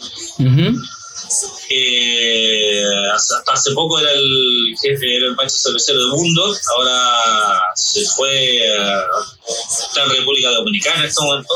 Eh, 1.70 2.84
hasta 3.14 3.52
hace 3.52 3.72
poco 3.72 4.00
era 4.00 4.12
el 4.12 4.76
jefe, 4.82 5.18
era 5.18 5.28
el 5.28 5.36
macho 5.36 5.56
cervecero 5.58 6.00
del 6.00 6.10
mundo, 6.10 6.56
ahora 6.78 7.62
se 7.76 8.06
fue, 8.06 8.60
está 8.66 10.04
en 10.04 10.10
República 10.10 10.52
Dominicana 10.52 11.00
en 11.00 11.06
este 11.06 11.22
momento. 11.22 11.54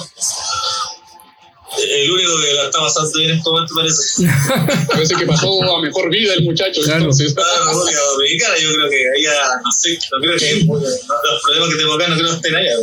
El 1.78 2.12
único 2.12 2.42
que 2.42 2.54
la 2.54 2.66
está 2.66 2.80
pasando 2.80 3.18
bien 3.18 3.32
en 3.32 3.38
este 3.38 3.50
momento 3.50 3.74
parece. 3.76 4.28
parece 4.92 5.16
que 5.16 5.26
pasó 5.26 5.64
a 5.64 5.82
mejor 5.82 6.10
vida 6.10 6.34
el 6.34 6.44
muchacho. 6.44 6.82
Claro. 6.82 6.98
Entonces. 7.00 7.30
en 7.30 7.68
República 7.68 8.00
Dominicana, 8.14 8.58
yo 8.58 8.74
creo 8.74 8.90
que 8.90 9.04
allá, 9.18 9.62
no 9.64 9.72
sé, 9.72 10.00
no 10.12 10.20
creo 10.20 10.38
que 10.38 10.66
los 10.66 11.42
problemas 11.44 11.70
que 11.70 11.78
tengo 11.78 11.94
acá 11.94 12.08
no 12.10 12.16
creo 12.16 12.30
que 12.30 12.36
estén 12.36 12.56
allá. 12.56 12.74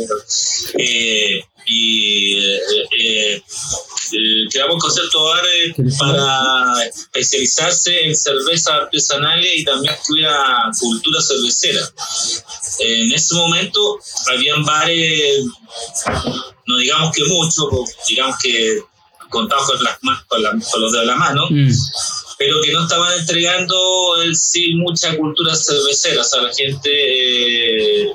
Eh, 0.79 1.43
y 1.67 2.55
eh, 2.97 3.43
creamos 4.51 4.81
concepto 4.81 5.23
bar 5.23 5.43
para 5.97 6.85
especializarse 6.87 8.05
en 8.05 8.15
cervezas 8.15 8.73
artesanales 8.73 9.51
y 9.55 9.63
también 9.63 9.95
que 10.05 10.13
hubiera 10.13 10.71
cultura 10.79 11.21
cervecera. 11.21 11.81
En 12.79 13.11
ese 13.11 13.35
momento 13.35 13.99
habían 14.31 14.63
bares, 14.63 15.45
no 16.67 16.77
digamos 16.77 17.15
que 17.15 17.25
mucho, 17.25 17.69
digamos 18.07 18.37
que 18.41 18.79
contados 19.29 19.67
con, 19.67 19.83
las, 19.83 19.97
con, 20.27 20.81
los 20.81 20.91
de 20.91 21.05
la 21.05 21.15
mano, 21.15 21.47
mm 21.49 21.69
pero 22.39 22.61
que 22.61 22.71
no 22.71 22.83
estaban 22.83 23.19
entregando 23.19 24.23
en 24.23 24.33
sí 24.33 24.73
mucha 24.75 25.15
cultura 25.17 25.53
cervecera. 25.53 26.21
O 26.21 26.23
sea, 26.23 26.41
la 26.41 26.53
gente 26.53 26.89
eh, 26.89 28.13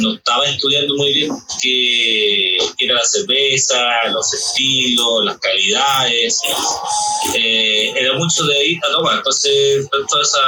no 0.00 0.14
estaba 0.14 0.48
estudiando 0.48 0.96
muy 0.96 1.14
bien 1.14 1.30
qué, 2.76 2.84
era 2.84 2.94
la 2.94 3.04
cerveza, 3.04 4.08
los 4.12 4.32
estilos, 4.32 5.24
las 5.24 5.38
calidades. 5.38 6.40
Eh, 7.34 7.92
era 7.96 8.14
mucho 8.14 8.44
de 8.44 8.56
ahí 8.56 8.76
a 8.76 8.92
tomar. 8.92 9.16
Entonces, 9.16 9.88
toda 10.08 10.22
esa, 10.22 10.40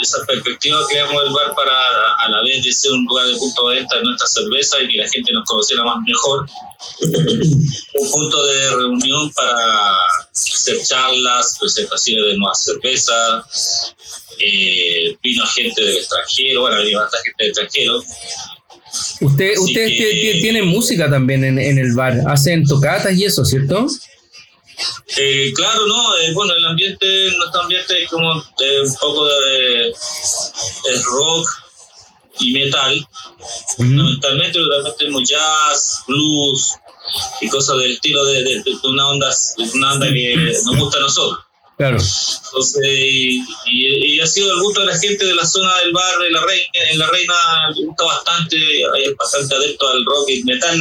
esa 0.00 0.26
perspectiva 0.26 0.86
creamos 0.88 1.22
el 1.24 1.32
bar 1.32 1.54
para 1.54 2.14
a 2.18 2.28
la 2.28 2.42
vez 2.42 2.62
de 2.64 2.72
ser 2.72 2.92
un 2.92 3.04
lugar 3.04 3.26
de 3.26 3.36
punto 3.36 3.68
de 3.68 3.76
venta 3.76 3.96
de 3.96 4.04
nuestra 4.04 4.26
cerveza 4.26 4.80
y 4.80 4.88
que 4.88 4.98
la 4.98 5.08
gente 5.08 5.32
nos 5.32 5.44
conociera 5.46 5.84
más 5.84 5.96
mejor. 6.06 6.46
un 7.94 8.10
punto 8.10 8.44
de 8.46 8.70
reunión 8.70 9.32
para 9.32 9.96
hacer 10.32 10.82
charlas, 10.84 11.56
presentaciones 11.60 12.26
de 12.26 12.36
nuevas 12.38 12.62
cervezas, 12.62 13.94
eh, 14.38 15.16
vino 15.22 15.46
gente 15.46 15.82
del 15.82 15.96
extranjero, 15.98 16.62
bueno, 16.62 16.76
hay 16.76 16.94
bastante 16.94 17.30
gente 17.30 17.44
del 17.44 17.50
extranjero. 17.50 18.02
Usted, 19.20 19.58
ustedes 19.58 20.40
tienen 20.40 20.66
música 20.66 21.10
también 21.10 21.44
en, 21.44 21.58
en, 21.58 21.78
el 21.78 21.94
bar, 21.94 22.20
hacen 22.28 22.66
tocatas 22.66 23.12
y 23.14 23.24
eso, 23.24 23.44
¿cierto? 23.44 23.86
Eh, 25.16 25.52
claro, 25.54 25.86
no, 25.86 26.16
eh, 26.18 26.32
bueno, 26.32 26.54
el 26.54 26.64
ambiente, 26.64 27.30
nuestro 27.36 27.62
ambiente 27.62 28.02
es 28.02 28.10
como 28.10 28.32
eh, 28.60 28.80
un 28.84 28.94
poco 28.94 29.26
de, 29.26 29.92
rock 31.04 31.48
y 32.40 32.52
metal, 32.52 33.08
fundamentalmente, 33.76 34.58
pero 34.58 34.68
también 34.68 34.96
tenemos 34.98 35.28
jazz, 35.28 36.02
blues, 36.08 36.74
y 37.40 37.48
cosas 37.48 37.78
del 37.78 37.92
estilo 37.92 38.24
de, 38.24 38.42
de, 38.42 38.62
una 38.84 39.08
onda 39.08 39.30
una 39.74 39.92
onda 39.92 40.08
que 40.08 40.36
nos 40.64 40.76
gusta 40.76 40.98
a 40.98 41.02
nosotros. 41.02 41.43
Claro. 41.76 41.96
Entonces, 41.96 42.82
y, 42.86 44.20
ha 44.20 44.26
sido 44.26 44.52
el 44.52 44.60
gusto 44.60 44.80
de 44.80 44.86
la 44.86 44.98
gente 44.98 45.26
de 45.26 45.34
la 45.34 45.44
zona 45.44 45.70
del 45.80 45.92
bar 45.92 46.18
de 46.20 46.30
la 46.30 46.46
Reina, 46.46 46.64
en 46.92 46.98
la 46.98 47.06
Reina 47.08 47.34
le 47.76 47.86
gusta 47.86 48.04
bastante, 48.04 48.56
hay 48.56 49.14
bastante 49.18 49.54
adepto 49.54 49.88
al 49.88 50.04
rock 50.04 50.28
y 50.28 50.44
metal 50.44 50.78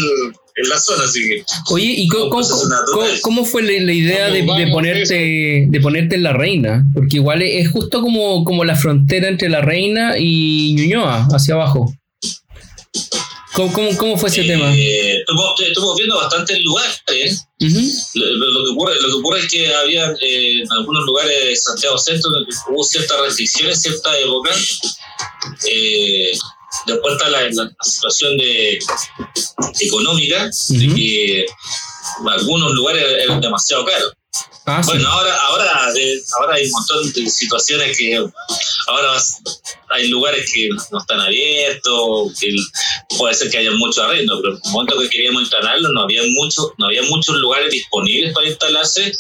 en 0.56 0.70
la 0.70 0.80
zona, 0.80 1.04
así 1.04 1.20
que. 1.28 1.44
Oye, 1.72 1.94
¿y 1.98 2.08
cómo, 2.08 2.42
cómo, 3.22 3.46
fue 3.46 3.64
la, 3.64 3.92
idea 3.92 4.30
de, 4.30 4.44
de, 4.44 4.68
ponerte 4.72 5.68
de 5.68 5.82
ponerte 5.82 6.16
en 6.16 6.24
la 6.24 6.34
Reina? 6.34 6.86
Porque 6.94 7.18
igual 7.18 7.42
es 7.42 7.72
justo 7.72 8.02
como, 8.02 8.44
como 8.44 8.64
la 8.64 8.76
frontera 8.76 9.28
entre 9.28 9.50
la 9.50 9.62
Reina 9.62 10.18
y 10.18 10.76
Ñuñoa, 10.76 11.28
hacia 11.32 11.56
abajo. 11.56 11.92
¿Cómo, 13.54 13.72
cómo, 13.72 13.98
cómo 13.98 14.18
fue 14.18 14.30
ese 14.30 14.42
eh, 14.42 14.48
tema? 14.48 14.74
Estuvimos 14.74 15.96
viendo 15.98 16.18
bastantes 16.18 16.60
lugares. 16.64 17.48
lo, 17.60 18.66
que 18.66 18.72
ocurre, 18.72 18.96
lo 19.00 19.08
que 19.10 19.14
ocurre 19.14 19.40
es 19.40 19.48
que 19.48 19.74
había 19.74 20.12
eh, 20.22 20.62
en 20.62 20.72
algunos 20.72 21.06
lugares 21.06 21.46
de 21.46 21.56
Santiago 21.56 21.98
Centro 21.98 22.32
hubo 22.70 22.84
ciertas 22.84 23.20
restricciones, 23.22 23.82
cierta 23.82 24.18
época. 24.18 24.52
Eh, 25.70 26.32
después 26.88 27.14
está 27.14 27.30
la, 27.30 27.42
la, 27.44 27.70
situación 27.84 28.38
de, 28.38 28.80
económica, 29.82 30.50
de 30.70 30.88
que 30.96 31.46
algunos 32.28 32.74
lugares 32.74 33.04
eran 33.24 33.40
demasiado 33.40 33.86
caros. 33.86 34.14
Ah, 34.66 34.82
bueno, 34.86 35.10
ahora, 35.10 35.36
ahora, 35.36 35.92
ahora 36.40 36.56
hay 36.56 36.66
un 36.66 36.72
montón 36.72 37.12
de 37.12 37.30
situaciones 37.30 37.98
que 37.98 38.16
ahora 38.88 39.22
hay 39.90 40.08
lugares 40.08 40.50
que 40.54 40.70
no 40.90 41.00
están 41.00 41.20
abiertos, 41.20 42.40
que 42.40 42.56
puede 43.18 43.34
ser 43.34 43.52
que 43.52 43.58
haya 43.58 43.72
mucho 43.72 44.04
arrendo, 44.04 44.40
pero 44.42 44.56
en 44.56 44.62
el 44.64 44.72
momento 44.72 45.00
que 45.00 45.10
queríamos 45.10 45.42
instalarlo 45.42 45.90
no 45.92 46.04
había 46.04 46.22
mucho, 46.30 46.74
no 46.78 46.86
había 46.86 47.04
muchos 47.04 47.36
lugares 47.38 47.72
disponibles 47.72 48.34
para 48.34 48.48
instalarse 48.48 49.12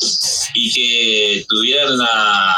y 0.53 0.73
que 0.73 1.45
tuvieran 1.49 1.97
la 1.97 2.55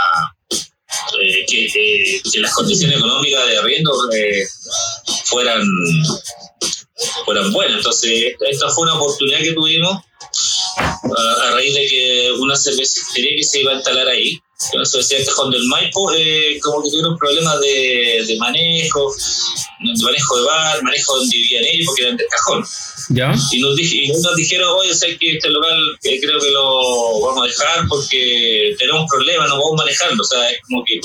eh, 1.20 1.46
que, 1.48 2.40
las 2.40 2.54
condiciones 2.54 2.98
económicas 2.98 3.48
de 3.48 3.58
arriendo 3.58 3.92
eh, 4.14 4.46
fueran 5.26 5.64
fueran 7.26 7.52
buenas. 7.52 7.78
Entonces, 7.78 8.34
esta 8.50 8.70
fue 8.70 8.84
una 8.84 8.96
oportunidad 8.96 9.40
que 9.40 9.54
tuvimos 9.54 10.04
a, 10.78 11.52
raíz 11.52 11.74
de 11.74 11.88
que 11.88 12.32
una 12.40 12.56
cervecería 12.56 13.36
que 13.38 13.44
se 13.44 13.62
iba 13.62 13.72
a 13.72 13.76
instalar 13.76 14.08
ahí, 14.08 14.40
que 14.72 14.78
no 14.78 14.86
se 14.86 14.98
decía 14.98 15.26
Cajón 15.26 15.52
del 15.52 15.66
Maipo, 15.68 16.12
eh, 16.14 16.60
como 16.62 16.84
que 16.84 16.90
tuvieron 16.90 17.18
problemas 17.18 17.60
de, 17.62 18.24
de 18.28 18.38
manejo 18.38 19.14
manejo 20.04 20.38
de 20.38 20.46
bar, 20.46 20.84
manejo 20.84 21.18
donde 21.18 21.38
vivían 21.38 21.64
ellos 21.66 21.88
porque 21.88 22.04
eran 22.04 22.18
del 22.18 22.28
cajón. 22.28 22.66
¿Ya? 23.10 23.34
Y 23.52 23.60
nos, 23.62 23.76
dije, 23.76 23.98
y 23.98 24.08
nos 24.10 24.36
dijeron, 24.36 24.70
oye, 24.78 24.94
sé 24.94 25.18
que 25.18 25.34
este 25.38 25.50
local 25.50 25.78
eh, 26.04 26.20
creo 26.22 26.40
que 26.40 26.50
lo 26.52 27.20
vamos 27.22 27.44
a 27.44 27.48
dejar 27.48 27.88
porque 27.88 28.74
tenemos 28.80 29.06
problemas, 29.10 29.48
no 29.50 29.60
podemos 29.60 29.86
manejarlo. 29.86 30.22
O 30.22 30.26
sea, 30.26 30.50
es 30.50 30.58
como 30.68 30.84
que 30.86 31.00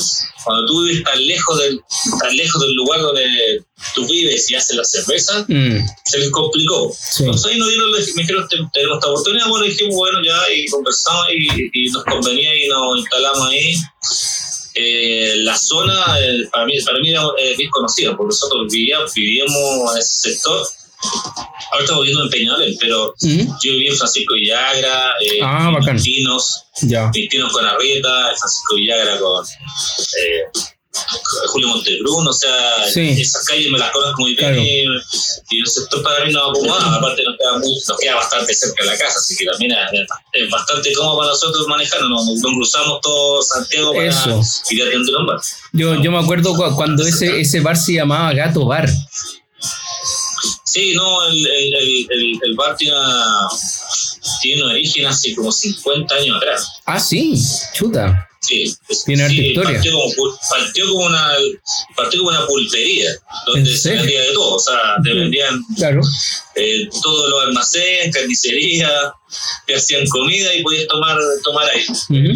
cuando 0.45 0.65
tú 0.67 0.83
vives 0.85 1.05
tan 1.05 1.27
lejos 1.27 1.59
del, 1.59 1.81
tan 2.21 2.37
lejos 2.37 2.63
del 2.63 2.73
lugar 2.73 3.01
donde 3.03 3.63
tú 3.95 4.07
vives 4.09 4.51
y 4.51 4.55
haces 4.55 4.77
la 4.77 4.85
cerveza, 4.85 5.45
Mm, 5.49 5.79
se 6.07 6.19
les 6.19 6.31
complicó. 6.31 6.91
Sí. 6.99 7.25
Entonces 7.25 7.53
ahí 7.53 7.59
nos 7.59 7.69
dieron, 7.69 7.91
me 7.93 7.99
dijeron, 8.23 8.49
"Te- 8.49 8.57
tenemos 8.73 8.97
esta 8.99 9.09
oportunidad, 9.11 9.49
bueno, 9.49 9.67
dijimos, 9.67 9.95
bueno, 9.97 10.19
ya, 10.25 10.41
y 10.55 10.67
conversamos 10.69 11.27
y, 11.35 11.71
y 11.87 11.91
nos 11.91 12.05
convenía 12.05 12.55
y 12.65 12.69
nos 12.69 12.99
instalamos 12.99 13.49
ahí. 13.49 13.75
Eh, 14.75 15.35
la 15.39 15.57
zona, 15.59 15.93
eh, 16.21 16.47
para 16.53 16.65
mí, 16.65 16.73
para 16.85 16.99
mí 17.01 17.11
era 17.11 17.23
eh, 17.39 17.55
bien 17.59 17.69
conocida, 17.71 18.17
porque 18.17 18.29
nosotros 18.29 18.67
vivíamos, 18.73 19.13
vivíamos 19.15 19.93
en 19.95 19.99
ese 19.99 20.31
sector. 20.31 20.67
Ahora 21.73 21.85
estamos 21.85 22.03
viviendo 22.03 22.25
en 22.25 22.31
Peñalolén, 22.31 22.77
pero 22.81 23.15
mm, 23.21 23.41
yo 23.63 23.73
viví 23.73 23.89
en 23.89 23.97
Francisco 23.97 24.35
Villagra, 24.35 25.13
eh, 25.21 25.39
Ah, 25.43 25.71
bacán. 25.73 26.03
Pinos, 26.03 26.65
ya. 26.83 27.11
Pinos 27.11 27.53
con 27.53 27.65
Arrieta, 27.65 28.33
Francisco 28.39 28.75
Villagra 28.75 29.19
con 29.19 29.45
eh, 29.47 30.61
Julio 31.49 31.69
Montebruno, 31.69 32.31
o 32.31 32.33
sea, 32.33 32.85
Sí. 32.93 33.11
esas 33.21 33.45
calles 33.47 33.71
me 33.71 33.79
las 33.79 33.91
conozco 33.93 34.23
muy 34.23 34.35
bien 34.35 34.49
Claro. 34.53 34.61
y, 34.61 35.57
y 35.57 35.61
el 35.61 35.67
sector 35.67 36.03
para 36.03 36.25
mí 36.25 36.33
no 36.33 36.51
acomodaba, 36.51 36.97
aparte 36.97 37.23
nos 37.23 37.37
queda, 37.39 37.59
muy, 37.59 37.73
nos 37.89 37.99
queda 37.99 38.15
bastante 38.17 38.53
cerca 38.53 38.83
de 38.83 38.91
la 38.91 38.99
casa, 38.99 39.19
así 39.19 39.37
que 39.37 39.47
también 39.47 39.73
es, 40.33 40.51
bastante 40.51 40.93
cómodo 40.93 41.19
para 41.19 41.31
nosotros 41.31 41.67
manejar, 41.69 42.03
nos, 42.03 42.27
nos 42.27 42.53
cruzamos 42.53 43.01
todo 43.01 43.41
Santiago 43.43 43.93
para 43.95 44.07
Eso. 44.09 44.41
ir 44.71 44.83
a 44.83 45.21
un 45.21 45.27
bar. 45.27 45.41
Yo, 45.73 45.95
yo 46.03 46.11
me 46.11 46.19
acuerdo 46.19 46.55
cu- 46.57 46.75
cuando 46.75 47.05
ese, 47.07 47.41
ese 47.41 47.61
bar 47.61 47.77
se 47.77 47.93
llamaba 47.95 48.33
Gato 48.35 48.67
Bar. 48.67 48.89
Sí, 50.73 50.93
no, 50.95 51.27
el, 51.27 51.47
el, 51.47 51.75
el, 51.75 52.07
el, 52.11 52.39
el 52.45 52.55
bar 52.55 52.77
tiene, 52.77 52.95
tiene 54.43 54.63
un 54.65 54.71
origen 54.71 55.07
hace 55.07 55.35
como 55.35 55.51
50 55.51 56.15
años 56.15 56.37
atrás. 56.37 56.67
Ah, 56.87 57.01
sí, 57.01 57.35
chuta. 57.75 58.27
Sí, 58.41 58.63
es- 58.89 59.05
Tiene 59.05 59.29
sí, 59.29 59.49
historia. 59.49 59.75
Partió 59.75 59.93
como, 59.93 60.39
partió 60.49 60.89
como 60.89 61.05
una 61.07 61.33
partió 61.95 62.21
como 62.21 62.31
una 62.31 62.47
pulpería, 62.47 63.11
donde 63.47 63.71
¿En 63.71 63.77
se 63.79 63.93
vendía 63.97 64.23
de 64.23 64.33
todo, 64.33 64.55
o 64.55 64.59
sea, 64.59 64.97
te 65.05 65.13
vendían 65.13 65.61
Claro. 65.77 66.01
eh, 66.55 66.89
todos 67.03 67.29
los 67.31 67.43
almacenes, 67.45 68.15
carnicería, 68.15 69.13
te 69.67 69.75
hacían 69.77 70.07
comida 70.07 70.55
y 70.55 70.63
podías 70.63 70.87
tomar, 70.89 71.19
tomar 71.45 71.69
ahí. 71.69 71.85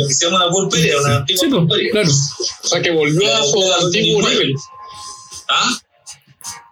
Que 0.06 0.14
se 0.14 0.26
llama 0.26 0.44
una 0.44 0.52
pulpería, 0.52 0.98
una 1.00 1.16
antigua 1.16 1.40
Sí, 1.40 1.48
pues, 1.48 1.60
pulpería. 1.60 1.90
claro. 1.92 2.10
O 2.10 2.68
sea 2.68 2.82
que 2.82 2.90
volvió 2.90 3.34
a 3.34 3.44
su 3.44 3.72
antiguo 3.84 4.24
origen. 4.24 4.52
¿Ah? 5.48 5.78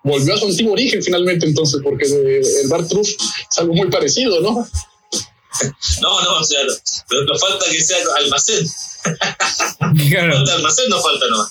Volvió 0.04 0.34
a 0.34 0.38
su 0.38 0.46
antiguo 0.46 0.72
origen 0.72 1.02
finalmente 1.02 1.46
entonces, 1.46 1.80
porque 1.82 2.06
de- 2.08 2.60
el 2.62 2.68
bar 2.68 2.86
Truff 2.88 3.08
es 3.08 3.58
algo 3.58 3.72
muy 3.74 3.88
parecido, 3.90 4.40
¿no? 4.40 4.68
No, 6.00 6.22
no, 6.22 6.38
o 6.40 6.44
sea, 6.44 6.60
pero 7.08 7.24
nos 7.24 7.38
falta 7.40 7.66
que 7.70 7.80
sea 7.80 7.98
almacén. 8.16 8.66
Claro. 10.08 10.32
Falta 10.34 10.54
almacén, 10.54 10.88
no 10.88 11.00
falta 11.00 11.26
no. 11.28 11.46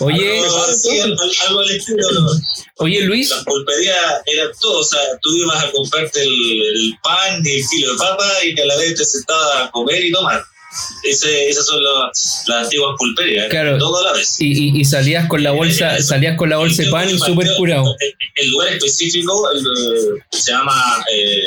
Oye, 0.00 0.38
Algo 0.40 0.64
así, 0.64 1.00
algo 1.00 1.60
al 1.60 1.70
estilo, 1.70 2.10
no. 2.12 2.30
oye 2.76 3.00
Luis, 3.02 3.30
Las 3.30 3.44
pulperías 3.44 3.96
eran 4.26 4.48
todo, 4.60 4.78
o 4.80 4.84
sea, 4.84 5.00
tú 5.20 5.34
ibas 5.34 5.64
a 5.64 5.72
comprarte 5.72 6.22
el, 6.22 6.30
el 6.30 6.94
pan 7.02 7.42
y 7.44 7.54
el 7.56 7.68
kilo 7.68 7.92
de 7.92 7.98
papa 7.98 8.30
y 8.44 8.60
a 8.60 8.66
la 8.66 8.76
vez 8.76 8.94
te 8.96 9.04
sentabas 9.04 9.68
a 9.68 9.70
comer 9.72 10.04
y 10.04 10.12
tomar. 10.12 10.44
Ese, 11.02 11.48
esas 11.48 11.66
son 11.66 11.82
las- 11.82 12.44
las 12.48 12.64
antiguas 12.64 12.94
pulperías, 12.98 13.48
Claro. 13.48 13.78
la 14.02 14.12
vez. 14.12 14.36
y, 14.40 14.46
y- 14.76 14.80
y 14.80 14.84
salías 14.84 15.26
con 15.28 15.42
la 15.42 15.52
bolsa, 15.52 16.02
salías 16.02 16.36
con 16.36 16.50
la 16.50 16.56
bolsa 16.58 16.82
de 16.82 16.90
pan 16.90 17.08
y 17.08 17.18
súper 17.18 17.48
curado. 17.56 17.94
El, 18.00 18.14
el 18.36 18.50
lugar 18.50 18.68
específico 18.72 19.50
el, 19.50 19.60
eh, 19.60 20.22
se 20.32 20.50
llama, 20.52 21.04
eh, 21.12 21.44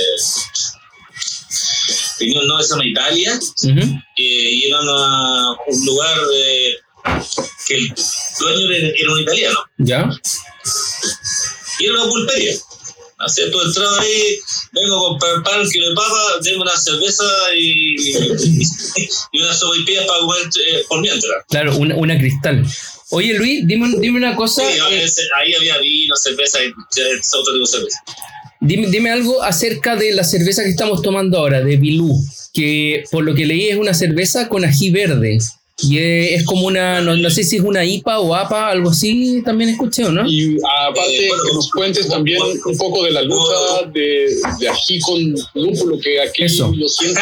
tenía 2.17 2.39
un 2.41 2.47
nombre, 2.47 2.63
se 2.65 2.71
llama 2.71 2.85
Italia, 2.85 3.35
Ujú. 3.63 3.79
eh, 3.79 4.01
y 4.17 4.65
era 4.67 4.79
una- 4.81 5.51
un 5.67 5.85
lugar 5.85 6.17
que 7.67 7.75
el 7.75 7.93
dueño 8.39 8.71
era, 8.71 8.87
era 8.99 9.11
un 9.13 9.19
italiano. 9.19 9.59
¿Ya? 9.77 10.09
Y 11.79 11.85
era 11.85 11.93
una 11.93 12.05
pulpería. 12.09 12.53
Tú 13.51 13.61
entrabas 13.61 13.99
ahí, 13.99 14.39
vengo 14.71 15.09
comprar 15.09 15.43
pan, 15.43 15.69
kilo 15.69 15.89
de 15.89 15.95
papa, 15.95 16.39
tengo 16.41 16.61
una 16.61 16.77
cerveza 16.77 17.25
y, 17.55 17.95
y 19.33 19.41
una 19.41 19.53
sopaipilla 19.53 20.07
para 20.07 20.19
comer 20.21 20.41
eh, 20.65 20.83
por 20.87 21.01
mientras. 21.01 21.45
Claro, 21.49 21.75
una, 21.77 21.95
una 21.95 22.17
cristal. 22.17 22.65
Oye 23.11 23.33
Luis, 23.33 23.67
dime, 23.67 23.93
dime 23.99 24.19
una 24.19 24.35
cosa. 24.35 24.61
Sí, 24.61 24.77
eh, 24.77 25.09
ahí 25.37 25.53
había 25.53 25.77
vino, 25.79 26.15
cerveza 26.15 26.63
y 26.63 26.69
otro 26.69 27.53
tipo 27.53 27.59
de 27.59 27.65
cerveza. 27.65 28.03
Dime, 28.61 28.87
dime 28.87 29.11
algo 29.11 29.41
acerca 29.43 29.95
de 29.95 30.13
la 30.13 30.23
cerveza 30.23 30.63
que 30.63 30.69
estamos 30.69 31.01
tomando 31.01 31.39
ahora, 31.39 31.61
de 31.61 31.75
Bilú, 31.75 32.23
que 32.53 33.03
por 33.11 33.23
lo 33.23 33.35
que 33.35 33.45
leí 33.45 33.67
es 33.67 33.77
una 33.77 33.93
cerveza 33.93 34.47
con 34.47 34.63
ají 34.63 34.91
verde. 34.91 35.39
Y 35.81 35.97
es, 35.97 36.41
es 36.41 36.45
como 36.45 36.67
una, 36.67 37.01
no, 37.01 37.15
no 37.15 37.29
sé 37.29 37.43
si 37.43 37.57
es 37.57 37.61
una 37.61 37.85
IPA 37.85 38.19
o 38.19 38.35
APA, 38.35 38.69
algo 38.69 38.89
así, 38.89 39.41
también 39.43 39.69
escuché, 39.71 40.05
¿o 40.05 40.11
no? 40.11 40.27
Y 40.27 40.57
aparte 40.87 41.25
Eh, 41.25 41.29
bueno, 41.29 41.43
que 41.43 41.53
nos 41.53 41.71
cuentes 41.71 42.07
también 42.09 42.41
un 42.41 42.77
poco 42.77 43.03
de 43.03 43.11
la 43.11 43.21
lucha 43.21 43.87
de, 43.93 44.29
de 44.59 44.69
ají 44.69 44.99
con 44.99 45.35
lúpulo, 45.53 45.99
que 45.99 46.21
aquí 46.21 46.43
Eso. 46.43 46.71
lo 46.75 46.87
siento, 46.87 47.21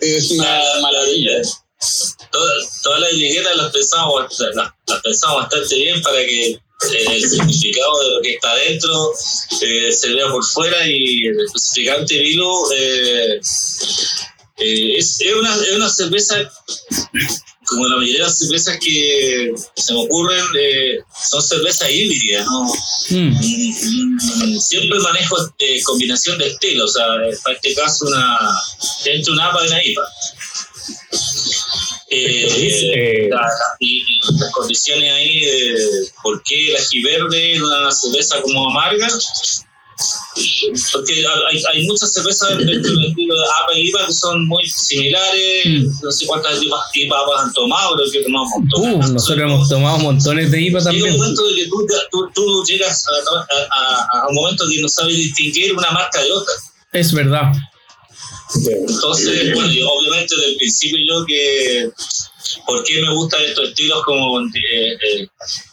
es 0.00 0.30
una 0.30 0.60
maravilla. 0.82 1.32
Todas 2.30 2.82
todas 2.82 3.00
las 3.00 3.12
etiquetas 3.12 3.56
las 3.56 3.72
pensamos, 3.72 4.38
las, 4.38 4.54
las 4.86 5.00
pensamos 5.02 5.42
bastante 5.42 5.74
bien 5.76 6.02
para 6.02 6.18
que 6.18 6.50
eh, 6.50 7.06
el 7.10 7.28
significado 7.28 8.00
de 8.02 8.10
lo 8.14 8.20
que 8.22 8.34
está 8.34 8.54
dentro 8.56 9.12
eh, 9.62 9.90
se 9.92 10.12
vea 10.14 10.30
por 10.30 10.44
fuera 10.44 10.86
y 10.86 11.26
el 11.26 11.40
especificante 11.40 12.18
vino 12.18 12.52
eh, 12.76 13.40
eh, 14.58 14.94
es, 14.98 15.20
es 15.20 15.34
una, 15.34 15.54
es 15.56 15.72
una 15.76 15.88
cerveza 15.88 16.36
como 17.70 17.86
la 17.88 17.96
mayoría 17.96 18.18
de 18.18 18.24
las 18.24 18.38
cervezas 18.38 18.78
que 18.80 19.52
se 19.76 19.92
me 19.92 20.00
ocurren 20.00 20.44
eh, 20.58 20.98
son 21.30 21.40
cervezas 21.42 21.88
híbridas, 21.90 22.44
¿no? 22.46 22.64
Mm, 23.10 23.40
Mm, 23.40 24.58
siempre 24.60 24.98
manejo 25.00 25.36
eh, 25.58 25.82
combinación 25.84 26.38
de 26.38 26.48
estilos, 26.48 26.90
o 26.90 26.92
sea, 26.98 27.06
en 27.26 27.54
este 27.54 27.74
caso 27.74 28.06
una 28.06 28.38
entre 29.04 29.32
una 29.32 29.46
APA 29.48 29.64
y 29.64 29.66
una 29.68 29.84
IPA. 29.84 30.02
Eh, 32.12 32.46
Eh, 32.94 33.28
la- 33.30 33.36
la- 33.36 33.76
y, 33.78 33.98
y 33.98 34.38
las 34.38 34.50
condiciones 34.52 35.12
ahí 35.12 35.40
de 35.44 35.76
por 36.22 36.42
qué 36.42 36.70
el 36.70 36.76
ají 36.76 37.02
verde 37.02 37.62
una 37.62 37.92
cerveza 37.92 38.40
como 38.42 38.68
amarga. 38.70 39.08
Porque 40.92 41.24
hay, 41.50 41.62
hay 41.72 41.86
muchas 41.86 42.12
cervezas 42.12 42.56
dentro 42.58 42.92
del 42.92 43.04
estilo 43.06 43.34
de 43.34 43.44
APA 43.44 43.74
y 43.74 43.88
IPA 43.88 44.06
que 44.06 44.12
son 44.12 44.46
muy 44.46 44.66
similares. 44.66 45.66
Mm. 45.66 45.86
No 46.02 46.10
sé 46.12 46.26
cuántas 46.26 46.62
IPA, 46.62 46.76
IPA 46.94 47.16
han 47.42 47.52
tomado, 47.52 47.96
pero 47.96 48.10
que 48.10 48.22
tomamos 48.22 48.48
un 48.56 48.68
montón. 48.68 48.82
Uh, 49.10 49.12
nosotros 49.14 49.38
hemos 49.44 49.68
tomado 49.68 49.98
montones 49.98 50.50
de 50.50 50.60
IPA 50.62 50.78
Llega 50.78 50.84
también. 50.90 51.12
un 51.12 51.18
momento 51.18 51.46
de 51.48 51.54
que 51.56 51.66
tú, 51.66 51.86
tú, 52.10 52.30
tú 52.34 52.64
llegas 52.66 53.04
a, 53.06 53.54
a- 53.54 53.66
a- 53.80 54.24
a 54.24 54.28
un 54.28 54.34
momento 54.34 54.64
que 54.72 54.80
no 54.80 54.88
sabes 54.88 55.16
distinguir 55.16 55.72
una 55.76 55.90
marca 55.90 56.22
de 56.22 56.32
otra. 56.32 56.54
Es 56.92 57.12
verdad. 57.12 57.52
Entonces, 58.88 59.54
bueno, 59.54 59.70
yo, 59.72 59.88
obviamente 59.88 60.34
desde 60.36 60.50
el 60.52 60.56
principio 60.56 60.98
yo 61.06 61.24
que, 61.26 61.90
¿por 62.66 62.82
qué 62.84 63.00
me 63.00 63.12
gustan 63.14 63.42
estos 63.44 63.68
estilos 63.68 64.02
como 64.04 64.40
eh, 64.40 64.96
eh, 65.06 65.28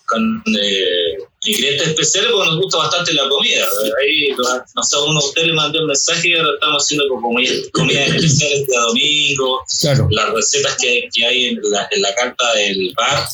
con 0.07 0.43
eh, 0.59 1.17
ingredientes 1.45 1.89
especiales? 1.89 2.31
Porque 2.31 2.49
nos 2.49 2.59
gusta 2.61 2.77
bastante 2.79 3.13
la 3.13 3.27
comida. 3.29 3.65
Ahí, 4.01 4.29
no 4.75 4.83
sé, 4.83 4.97
uno 4.97 5.19
de 5.21 5.27
ustedes 5.27 5.47
le 5.47 5.53
mandó 5.53 5.79
un 5.81 5.87
mensaje 5.87 6.29
y 6.29 6.33
ahora 6.35 6.49
estamos 6.55 6.83
haciendo 6.83 7.07
como 7.09 7.27
comida- 7.29 7.53
comidas 7.73 8.09
especiales 8.09 8.67
de 8.67 8.75
domingo, 8.77 9.59
Claro. 9.81 10.07
las 10.11 10.29
recetas 10.33 10.75
que, 10.77 11.07
que 11.13 11.25
hay 11.25 11.45
en 11.45 11.59
la, 11.63 11.87
en 11.91 12.01
la 12.01 12.13
carta 12.15 12.53
del 12.55 12.93
bar. 12.97 13.27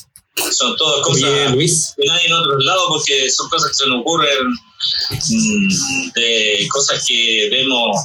Son 0.52 0.76
todas 0.78 1.06
cosas 1.06 1.24
Oye, 1.30 1.50
Luis, 1.52 1.94
que 1.96 2.10
hay 2.10 2.26
en 2.26 2.34
otros 2.34 2.64
lados 2.66 2.84
porque 2.90 3.30
son 3.30 3.48
cosas 3.50 3.70
que 3.70 3.76
se 3.76 3.88
nos 3.88 4.02
ocurren 4.02 4.48
mm, 5.30 6.12
de 6.16 6.68
cosas 6.72 7.06
que 7.08 7.50
vemos 7.52 7.96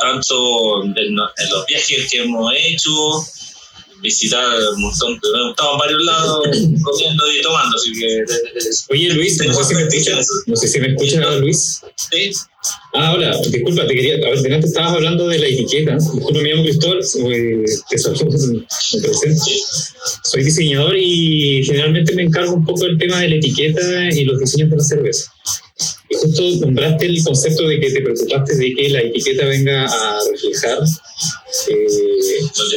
tanto 0.00 0.84
en, 0.84 0.94
en 0.96 1.16
los 1.16 1.66
viajes 1.66 2.10
que 2.10 2.22
hemos 2.22 2.52
hecho, 2.56 2.90
visitar 4.02 4.44
un 4.74 4.82
montón, 4.82 5.18
hemos 5.22 5.50
estado 5.50 5.72
en 5.72 5.78
varios 5.78 6.04
lados 6.04 6.40
comiendo 6.82 7.32
y 7.32 7.42
tomando, 7.42 7.76
así 7.76 7.92
que 7.92 8.24
oye 8.90 9.08
Luis, 9.10 9.44
no 9.46 9.54
sé 9.54 9.64
si 9.64 9.74
me 9.74 9.82
escuchas, 9.82 10.28
no 10.46 10.56
sé 10.56 10.68
si 10.68 10.80
me 10.80 10.88
escuchas, 10.88 11.40
Luis. 11.40 11.80
sí, 12.10 12.32
Ah, 12.94 13.14
hola, 13.14 13.36
disculpa, 13.50 13.86
te 13.86 13.94
quería, 13.94 14.14
a 14.16 14.30
ver, 14.30 14.40
delante 14.40 14.66
estabas 14.68 14.92
hablando 14.92 15.26
de 15.26 15.38
la 15.38 15.46
etiqueta. 15.46 15.94
Disculpa, 15.94 16.40
me 16.40 16.50
llamo 16.50 16.62
Cristóbal, 16.62 17.00
te 17.90 17.98
saludo, 17.98 18.24
me 18.92 19.00
presento. 19.00 19.44
Soy 20.24 20.44
diseñador 20.44 20.96
y 20.96 21.64
generalmente 21.64 22.14
me 22.14 22.22
encargo 22.22 22.54
un 22.54 22.64
poco 22.64 22.84
del 22.84 22.98
tema 22.98 23.18
de 23.20 23.30
la 23.30 23.36
etiqueta 23.36 24.10
y 24.10 24.24
los 24.24 24.38
diseños 24.38 24.70
de 24.70 24.76
la 24.76 24.84
cerveza. 24.84 25.32
justo 26.20 26.66
nombraste 26.66 27.06
el 27.06 27.24
concepto 27.24 27.66
de 27.66 27.80
que 27.80 27.90
te 27.90 28.00
preocupaste 28.00 28.56
de 28.56 28.74
que 28.74 28.88
la 28.90 29.00
etiqueta 29.00 29.46
venga 29.46 29.84
a 29.86 30.18
reflejar 30.30 30.78
eh, 31.68 31.86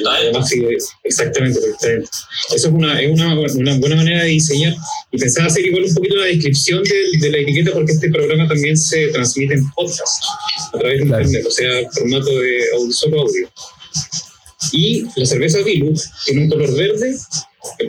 además, 0.07 0.49
sí, 0.49 0.63
exactamente, 1.03 1.59
exactamente, 1.59 2.07
Eso 2.53 2.67
es, 2.67 2.73
una, 2.73 3.01
es 3.01 3.11
una, 3.11 3.33
una, 3.33 3.77
buena 3.77 3.95
manera 3.95 4.23
de 4.23 4.29
diseñar. 4.29 4.75
Y 5.11 5.17
pensaba 5.17 5.47
hacer 5.47 5.65
igual 5.65 5.85
un 5.85 5.93
poquito 5.93 6.15
la 6.15 6.25
descripción 6.25 6.83
de, 6.83 7.19
de 7.19 7.29
la 7.31 7.37
etiqueta 7.37 7.71
porque 7.71 7.93
este 7.93 8.09
programa 8.09 8.47
también 8.47 8.77
se 8.77 9.07
transmite 9.07 9.55
en 9.55 9.69
podcast 9.71 10.23
a 10.73 10.79
través 10.79 10.99
de 10.99 11.05
internet, 11.05 11.45
o 11.47 11.51
sea, 11.51 11.89
formato 11.91 12.29
de 12.39 12.63
audio, 12.75 12.93
solo 12.93 13.21
audio. 13.21 13.49
Y 14.71 15.05
la 15.15 15.25
cerveza 15.25 15.59
Dilu 15.59 15.93
tiene 16.25 16.43
un 16.43 16.49
color 16.49 16.75
verde, 16.75 17.15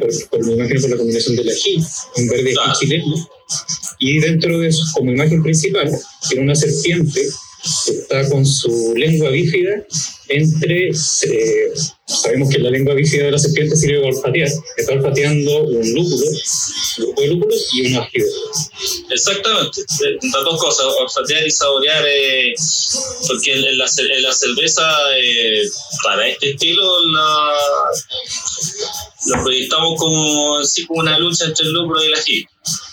por, 0.00 0.28
por, 0.30 0.46
me 0.46 0.52
imagino 0.54 0.80
por 0.80 0.90
la 0.90 0.96
combinación 0.96 1.36
del 1.36 1.48
ají, 1.48 1.82
un 2.16 2.28
verde 2.28 2.54
ají 2.64 2.72
chileno. 2.78 3.28
Y 3.98 4.18
dentro 4.20 4.58
de 4.58 4.68
eso, 4.68 4.84
como 4.94 5.12
imagen 5.12 5.42
principal, 5.42 5.90
tiene 6.28 6.44
una 6.44 6.54
serpiente 6.54 7.22
está 7.88 8.28
con 8.28 8.44
su 8.46 8.94
lengua 8.96 9.30
bífida 9.30 9.84
entre, 10.28 10.88
eh, 10.88 11.72
sabemos 12.04 12.48
que 12.50 12.58
la 12.58 12.70
lengua 12.70 12.94
bífida 12.94 13.26
de 13.26 13.30
la 13.32 13.38
serpiente 13.38 13.76
sirve 13.76 14.00
para 14.00 14.16
olfatear, 14.16 14.48
está 14.76 14.92
olfateando 14.92 15.62
un 15.64 15.92
lúpulo, 15.92 16.26
un 16.26 17.04
grupo 17.04 17.20
de 17.20 17.26
lúpulos 17.28 17.68
y 17.74 17.86
un 17.86 17.96
ají 17.96 18.22
Exactamente, 19.10 19.80
eh, 19.80 20.18
las 20.32 20.44
dos 20.44 20.60
cosas, 20.60 20.86
olfatear 21.00 21.46
y 21.46 21.50
saborear, 21.50 22.04
eh, 22.06 22.54
porque 23.26 23.52
en 23.52 23.78
la, 23.78 23.86
en 23.98 24.22
la 24.22 24.32
cerveza, 24.32 24.82
eh, 25.16 25.62
para 26.02 26.28
este 26.28 26.50
estilo, 26.50 27.06
la, 27.06 27.52
lo 29.26 29.42
proyectamos 29.42 29.98
como, 29.98 30.58
así 30.58 30.86
como 30.86 31.00
una 31.00 31.18
lucha 31.18 31.44
entre 31.44 31.66
el 31.66 31.72
lúpulo 31.72 32.02
y 32.02 32.06
el 32.06 32.14
ají. 32.14 32.46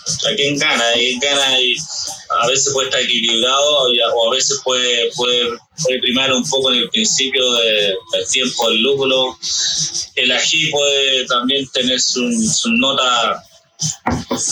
O 0.06 0.20
sea, 0.20 0.36
¿quién 0.36 0.58
gana? 0.58 0.84
¿Quién 0.94 1.18
gana? 1.18 1.60
Y 1.60 1.76
a 2.30 2.48
veces 2.48 2.72
puede 2.72 2.88
estar 2.88 3.02
equilibrado 3.02 3.88
o 4.14 4.28
a 4.28 4.34
veces 4.34 4.60
puede, 4.64 5.10
puede, 5.16 5.58
primar 6.00 6.32
un 6.32 6.48
poco 6.48 6.72
en 6.72 6.80
el 6.80 6.88
principio 6.90 7.52
del 7.52 7.96
tiempo 8.30 8.68
del 8.70 8.82
lúpulo. 8.82 9.36
El 10.14 10.32
ají 10.32 10.70
puede 10.70 11.26
también 11.26 11.66
tener 11.72 12.00
su, 12.00 12.30
su 12.42 12.70
nota 12.72 13.42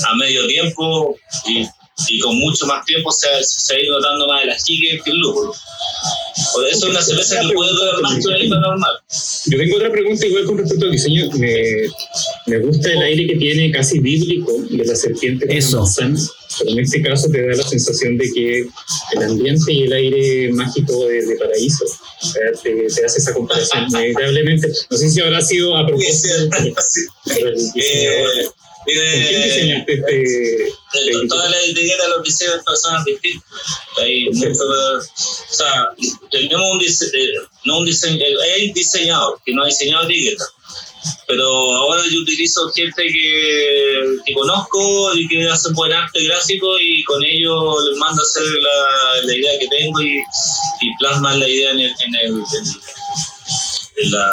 a 0.05 0.15
medio 0.17 0.47
tiempo 0.47 1.17
y, 1.47 1.67
y, 2.09 2.21
con 2.21 2.37
mucho 2.39 2.67
más 2.67 2.85
tiempo 2.85 3.11
se, 3.13 3.29
se 3.43 3.75
va 3.75 3.79
a 3.79 3.83
ir 3.83 3.91
notando 3.91 4.27
más 4.27 4.45
el 4.45 4.51
ají 4.51 5.01
que 5.03 5.11
el 5.11 5.17
lúpulo. 5.19 5.55
Por 6.55 6.67
eso 6.67 6.87
es 6.87 6.91
una 6.91 7.03
cerveza 7.03 7.41
que 7.41 7.55
puede 7.55 7.73
durar 7.73 8.01
más 8.03 8.19
que 8.19 8.47
una 8.47 8.61
normal. 8.61 8.93
Yo 9.47 9.59
tengo 9.59 9.77
otra 9.77 9.91
pregunta 9.91 10.27
igual 10.27 10.45
con 10.45 10.59
respecto 10.59 10.87
al 10.87 10.93
diseño. 10.93 11.31
Me, 11.33 11.55
me 12.47 12.59
gusta 12.59 12.93
el 12.93 13.03
aire 13.03 13.27
que 13.27 13.37
tiene 13.37 13.71
casi 13.71 14.01
bíblico 14.01 14.53
de 14.71 14.85
la 14.85 14.95
serpiente. 14.95 15.47
Eso. 15.57 15.87
Pero 16.59 16.71
en 16.71 16.81
este 16.81 17.03
caso 17.03 17.29
te 17.31 17.47
da 17.47 17.57
la 17.57 17.69
sensación 17.69 18.17
de 18.19 18.31
que 18.33 18.67
el 19.12 19.23
ambiente 19.23 19.73
y 19.73 19.83
el 19.85 19.93
aire 19.93 20.53
mágico 20.53 21.07
de, 21.07 21.25
de 21.27 21.37
paraíso 21.37 21.85
te, 22.62 22.73
te, 22.73 23.05
hace 23.05 23.19
esa 23.19 23.33
comparación 23.33 23.87
inevitablemente. 23.88 24.69
No 24.91 24.97
sé 24.97 25.11
si 25.11 25.21
habrá 25.21 25.41
sido 25.41 25.77
a 25.77 25.87
propósito. 25.87 26.51
quién 28.85 29.43
diseñaste 29.43 29.95
este, 29.95 30.69
este 30.69 31.27
todas 31.29 31.51
las 31.51 31.65
etiquetas 31.65 32.09
los 32.09 32.23
diseños 32.25 32.65
personas 32.65 33.05
distintas. 33.05 33.49
Hay 33.99 34.29
mucho, 34.31 34.51
o 34.51 35.55
sea, 35.55 35.88
tenemos 36.31 36.73
un, 36.73 36.79
dise, 36.79 37.07
eh, 37.07 37.35
no 37.65 37.79
un 37.79 37.87
diseño, 37.87 38.25
hay 38.43 38.73
diseñador 38.73 39.41
que 39.45 39.53
no 39.53 39.62
ha 39.62 39.67
diseñado 39.67 40.05
etiquetas. 40.05 40.49
Pero 41.27 41.47
ahora 41.75 42.03
yo 42.11 42.21
utilizo 42.21 42.71
gente 42.73 43.03
que, 43.03 44.05
que 44.25 44.35
conozco 44.35 45.15
y 45.17 45.27
que 45.29 45.49
hace 45.49 45.73
buen 45.73 45.93
arte 45.93 46.25
gráfico 46.25 46.79
y 46.79 47.03
con 47.05 47.23
ello 47.25 47.81
les 47.88 47.99
mando 47.99 48.23
a 48.23 48.25
hacer 48.25 48.43
la, 48.43 49.27
la 49.27 49.37
idea 49.37 49.59
que 49.59 49.69
tengo 49.69 50.01
y, 50.03 50.17
y 50.17 50.97
plasman 50.99 51.41
la 51.41 51.49
idea 51.49 51.71
en, 51.73 51.81
el, 51.81 51.91
en, 51.91 52.15
el, 52.15 52.31
en, 52.31 54.05
en 54.05 54.11
la 54.11 54.31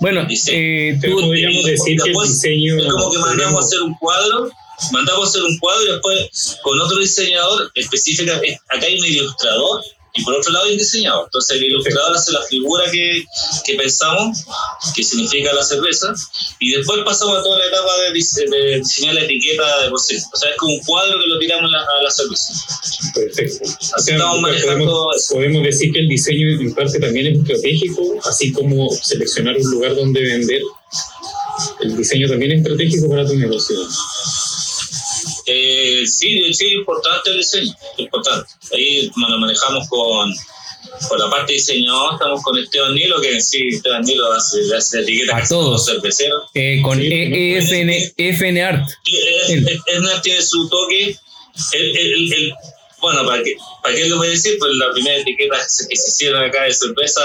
bueno, 0.00 0.26
eh, 0.28 0.98
tú 1.02 1.20
podríamos 1.20 1.64
decir 1.64 1.98
que 2.02 2.10
el 2.10 2.16
diseño. 2.16 2.76
Es 2.78 2.92
como 2.92 3.10
que 3.10 3.18
mandamos 3.18 3.64
a 3.64 3.66
hacer 3.66 3.80
un 3.80 3.94
cuadro, 3.94 4.50
mandamos 4.92 5.24
a 5.24 5.28
hacer 5.30 5.42
un 5.42 5.58
cuadro 5.58 5.84
y 5.84 5.92
después 5.92 6.58
con 6.62 6.80
otro 6.80 6.98
diseñador 6.98 7.70
específico. 7.74 8.30
Acá 8.32 8.86
hay 8.86 8.98
un 8.98 9.06
ilustrador 9.06 9.82
y 10.16 10.24
por 10.24 10.34
otro 10.34 10.52
lado 10.52 10.66
hay 10.66 10.72
un 10.72 10.78
diseñador. 10.78 11.24
Entonces 11.26 11.56
el 11.56 11.64
ilustrador 11.64 12.16
hace 12.16 12.32
la 12.32 12.42
figura 12.42 12.84
que, 12.90 13.24
que 13.64 13.74
pensamos, 13.74 14.38
que 14.94 15.02
significa 15.02 15.52
la 15.52 15.62
cerveza, 15.62 16.14
y 16.60 16.72
después 16.72 17.00
pasamos 17.04 17.38
a 17.38 17.42
toda 17.42 17.58
la 17.58 17.66
etapa 17.66 17.92
de, 17.98 18.56
de 18.56 18.78
diseñar 18.78 19.14
la 19.14 19.22
etiqueta 19.22 19.82
de 19.82 19.88
proceso. 19.88 20.26
O 20.32 20.36
sea, 20.36 20.50
es 20.50 20.56
como 20.56 20.74
un 20.74 20.80
cuadro 20.80 21.18
que 21.20 21.26
lo 21.26 21.38
tiramos 21.38 21.68
a 21.72 21.76
la, 21.76 21.80
a 21.82 22.02
la 22.02 22.10
cerveza. 22.10 22.52
Perfecto. 23.14 23.64
Así 23.64 23.94
o 23.96 24.02
sea, 24.02 24.16
estamos 24.16 24.40
manejando 24.40 24.86
podemos, 24.86 25.26
podemos 25.30 25.62
decir 25.64 25.92
que 25.92 26.00
el 26.00 26.08
diseño 26.08 26.60
en 26.60 26.74
parte 26.74 26.98
también 26.98 27.26
es 27.26 27.38
estratégico, 27.38 28.02
así 28.24 28.52
como 28.52 28.90
seleccionar 28.90 29.56
un 29.56 29.70
lugar 29.70 29.94
donde 29.94 30.22
vender. 30.22 30.62
El 31.80 31.96
diseño 31.96 32.28
también 32.28 32.52
es 32.52 32.58
estratégico 32.58 33.08
para 33.08 33.26
tu 33.26 33.34
negocio. 33.34 33.76
Eh, 35.46 36.02
sí, 36.06 36.52
sí, 36.52 36.66
importante 36.74 37.30
el 37.30 37.38
diseño, 37.38 37.72
importante. 37.98 38.48
Ahí 38.72 39.10
lo 39.16 39.38
manejamos 39.38 39.88
con, 39.88 40.32
con 41.08 41.18
la 41.18 41.30
parte 41.30 41.52
de 41.52 41.58
diseñador, 41.58 42.14
estamos 42.14 42.42
con 42.42 42.58
Esteban 42.58 42.94
Nilo, 42.94 43.20
que 43.20 43.40
sí, 43.40 43.60
Esteban 43.68 44.02
Nilo 44.02 44.32
hace, 44.32 44.58
hace 44.76 45.00
etiquetas 45.00 45.44
a 45.44 45.48
todos. 45.48 45.86
cerveceros. 45.86 46.50
Eh, 46.54 46.80
con 46.82 46.98
sí, 46.98 47.06
e 47.06 47.58
EFN, 47.58 48.12
EFN 48.16 48.60
Art. 48.60 48.88
EFN 49.06 50.20
tiene 50.22 50.42
su 50.42 50.68
toque. 50.68 51.16
El, 51.72 51.96
el, 51.96 52.32
el, 52.32 52.54
bueno, 53.00 53.24
¿para 53.24 53.42
qué, 53.42 53.54
¿para 53.82 53.94
qué 53.94 54.08
lo 54.08 54.16
voy 54.18 54.26
a 54.26 54.30
decir? 54.30 54.56
Pues 54.58 54.72
la 54.74 54.90
primera 54.92 55.16
etiqueta 55.16 55.56
que 55.56 55.96
se 55.96 56.08
hicieron 56.10 56.42
acá 56.42 56.64
de 56.64 56.72
cerveza 56.74 57.22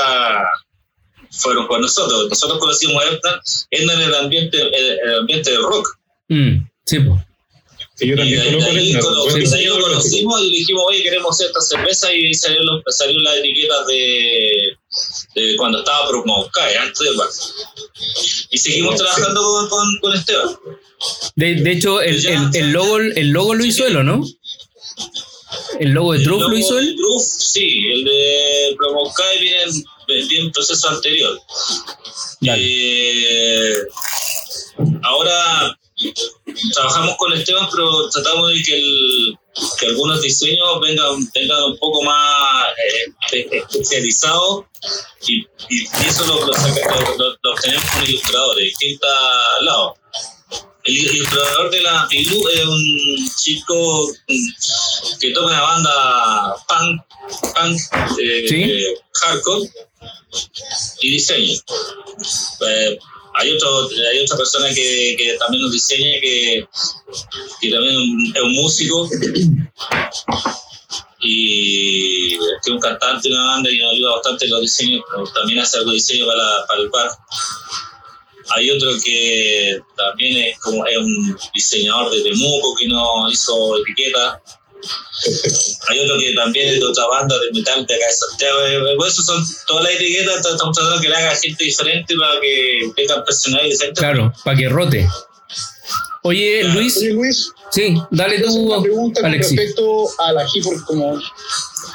fueron 1.31 1.65
con 1.65 1.81
nosotros. 1.81 2.29
Nosotros 2.29 2.59
conocimos 2.59 3.03
a 3.03 3.09
Eptan 3.09 3.39
en 3.71 3.89
el 3.89 4.15
ambiente, 4.15 4.61
el, 4.61 4.99
el 5.03 5.19
ambiente 5.21 5.51
del 5.51 5.63
rock. 5.63 5.97
Mm, 6.29 6.67
sí, 6.85 6.99
pues. 6.99 7.19
Sí, 8.01 8.07
yo 8.09 8.15
también 8.15 8.41
y 8.41 8.45
conozco 8.51 8.71
ahí, 8.71 8.91
el 8.91 8.99
cono- 8.99 9.23
bueno, 9.25 9.53
ahí 9.55 9.65
lo 9.65 9.79
conocimos 9.79 10.41
y 10.41 10.49
dijimos, 10.51 10.83
oye, 10.87 11.03
queremos 11.03 11.35
hacer 11.35 11.47
esta 11.47 11.61
cerveza 11.61 12.13
y 12.13 12.33
salió, 12.33 12.59
salió 12.87 13.19
la 13.21 13.35
etiqueta 13.37 13.85
de, 13.85 14.75
de 15.35 15.55
cuando 15.55 15.79
estaba 15.79 16.07
Promaucae, 16.09 16.77
antes 16.77 16.99
de 16.99 17.15
Bar. 17.15 17.27
Y 18.49 18.57
seguimos 18.57 18.95
trabajando 18.95 19.41
con, 19.43 19.69
con, 19.69 19.87
con 20.01 20.13
Esteban. 20.17 20.49
De, 21.35 21.55
de 21.55 21.71
hecho, 21.71 22.01
el, 22.01 22.25
el, 22.25 22.49
el 22.55 22.71
logo, 22.71 22.97
el 22.97 23.29
logo 23.29 23.53
lo 23.53 23.63
hizo 23.65 23.85
él, 23.85 23.97
¿o 23.97 24.03
no? 24.03 24.25
¿El 25.79 25.89
logo 25.91 26.13
de 26.13 26.19
Truff 26.23 26.41
lo 26.41 26.47
logo 26.47 26.57
hizo 26.59 26.75
de 26.75 26.81
él? 26.81 26.95
Truff, 26.95 27.23
sí, 27.23 27.83
el 27.91 28.03
de 28.03 28.75
Promaucae 28.77 29.39
viene, 29.39 29.61
en- 29.63 29.83
viene 30.27 30.45
en 30.45 30.51
proceso 30.51 30.89
anterior. 30.89 31.39
Dale. 32.41 32.63
Eh, 32.63 33.73
ahora 35.03 35.77
trabajamos 36.73 37.15
con 37.17 37.33
Esteban, 37.33 37.67
pero 37.71 38.09
tratamos 38.09 38.49
de 38.53 38.63
que, 38.63 38.75
el, 38.75 39.37
que 39.79 39.85
algunos 39.87 40.21
diseños 40.21 40.79
vengan, 40.81 41.29
vengan 41.33 41.63
un 41.63 41.77
poco 41.77 42.01
más 42.03 42.67
eh, 43.33 43.49
especializados 43.69 44.65
y, 45.27 45.45
eso 46.07 46.25
lo, 46.25 46.39
lo, 46.45 46.53
lo- 47.17 47.51
obtenemos 47.53 47.89
con 47.91 48.03
ilustradores 48.03 48.57
de 48.57 48.63
distintos 48.65 49.09
lados. 49.61 49.93
El 50.83 50.97
ilustrador 50.97 51.69
de 51.69 51.81
la 51.81 52.07
Pilú 52.09 52.47
es 52.49 52.65
un 52.65 53.29
chico 53.39 54.07
que 55.19 55.29
toca 55.31 55.45
una 55.45 55.61
banda 55.61 56.55
punk, 56.67 57.01
punk 57.53 57.79
eh, 58.19 58.45
Sí. 58.49 58.63
eh, 58.63 58.95
hardcore 59.13 59.69
y 61.01 61.11
diseño. 61.11 61.53
Eh, 62.67 62.97
hay, 63.35 63.51
otro, 63.51 63.89
hay 64.11 64.19
otra 64.19 64.37
persona 64.37 64.67
que, 64.73 65.15
que 65.17 65.37
también 65.39 65.63
nos 65.63 65.71
diseña, 65.71 66.19
que, 66.21 66.67
que 67.61 67.71
también 67.71 67.95
es 68.35 68.41
un 68.41 68.53
músico 68.53 69.09
y 71.19 72.37
que 72.37 72.45
es 72.63 72.67
un 72.67 72.79
cantante 72.79 73.29
de 73.29 73.35
una 73.35 73.45
banda 73.45 73.69
y 73.69 73.77
nos 73.77 73.93
ayuda 73.93 74.15
bastante 74.15 74.45
en 74.45 74.51
los 74.51 74.61
diseños, 74.61 75.03
también 75.33 75.59
hace 75.59 75.77
algo 75.77 75.91
de 75.91 75.95
diseño 75.95 76.25
para, 76.25 76.65
para 76.67 76.81
el 76.81 76.89
bar. 76.89 77.09
Hay 78.49 78.69
otro 78.71 78.91
que 79.03 79.79
también 79.95 80.37
es 80.37 80.59
como 80.59 80.85
es 80.85 80.97
un 80.97 81.37
diseñador 81.53 82.11
de 82.11 82.21
Temuco 82.21 82.75
que 82.75 82.87
nos 82.87 83.31
hizo 83.31 83.77
etiqueta. 83.77 84.41
Hay 85.89 85.99
otro 85.99 86.17
que 86.19 86.33
también 86.33 86.69
es 86.73 86.79
de 86.79 86.85
otra 86.85 87.05
banda 87.07 87.35
de 87.39 87.51
metal 87.59 87.85
de 87.85 87.95
acá 87.95 88.05
de 88.07 88.13
Santiago. 88.13 88.59
Eh, 88.65 88.95
Por 88.97 89.07
eso 89.07 89.21
son 89.21 89.43
todas 89.67 89.83
las 89.85 89.93
etiquetas, 89.93 90.37
estamos 90.45 90.75
tratando 90.75 90.95
de 90.97 91.01
que 91.03 91.09
le 91.09 91.15
haga 91.15 91.35
gente 91.35 91.63
diferente 91.63 92.15
para 92.15 92.39
que 92.41 92.91
tengan 92.95 93.23
personalidad 93.23 93.69
diferente. 93.69 93.99
Claro, 93.99 94.33
para 94.43 94.57
que 94.57 94.69
rote. 94.69 95.07
Oye, 96.23 96.63
Luis, 96.65 96.97
Oye, 96.97 97.13
Luis, 97.13 97.51
sí, 97.71 97.95
dale 98.11 98.35
hacer 98.35 98.49
una 98.49 98.75
tú, 98.77 98.83
pregunta 98.83 99.21
con 99.21 99.29
Alexis. 99.31 99.57
respecto 99.57 100.07
al 100.19 100.37
ají, 100.37 100.61
porque 100.61 100.81
como 100.85 101.19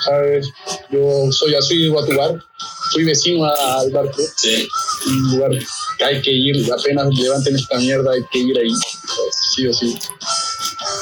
sabes, 0.05 0.49
yo 0.91 1.31
soy 1.31 1.55
así 1.55 1.83
de 1.83 1.89
Guatubar, 1.91 2.35
fui 2.93 3.05
vecino 3.05 3.45
a- 3.45 3.79
al 3.81 3.91
barco, 3.93 4.21
Sí. 4.37 4.69
un 5.07 5.31
lugar 5.31 5.51
que 5.99 6.05
hay 6.05 6.21
que 6.23 6.33
ir, 6.33 6.73
apenas 6.73 7.07
levanten 7.17 7.55
esta 7.55 7.79
mierda, 7.79 8.13
hay 8.15 8.23
que 8.33 8.39
ir 8.41 8.59
ahí, 8.59 8.69
pues, 8.69 9.37
sí 9.55 9.67
o 9.69 9.73
sí. 9.73 9.97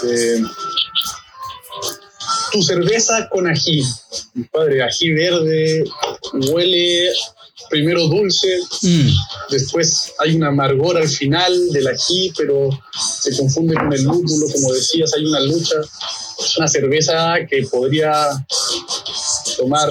Eh, 0.07 0.43
tu 2.55 2.63
cerveza 2.63 3.29
con 3.31 3.47
ají. 3.49 3.83
Padre, 4.53 4.83
ají 4.83 5.13
verde, 5.13 5.85
huele 6.33 7.11
primero 7.69 8.07
dulce, 8.07 8.61
Mm, 8.83 9.09
después 9.51 10.13
hay 10.19 10.37
una 10.37 10.49
amargor 10.49 10.97
al 10.97 11.09
final 11.09 11.53
del 11.71 11.89
ají, 11.89 12.33
pero 12.37 12.71
se 13.23 13.37
confunde 13.37 13.75
con 13.75 13.93
el 13.93 14.03
lúpulo, 14.03 14.47
como 14.53 14.73
decías, 14.73 15.13
hay 15.15 15.25
una 15.25 15.41
lucha. 15.41 15.77
Es 16.39 16.57
una 16.59 16.69
cerveza 16.69 17.35
que 17.49 17.63
podría 17.71 18.13
tomar 19.57 19.89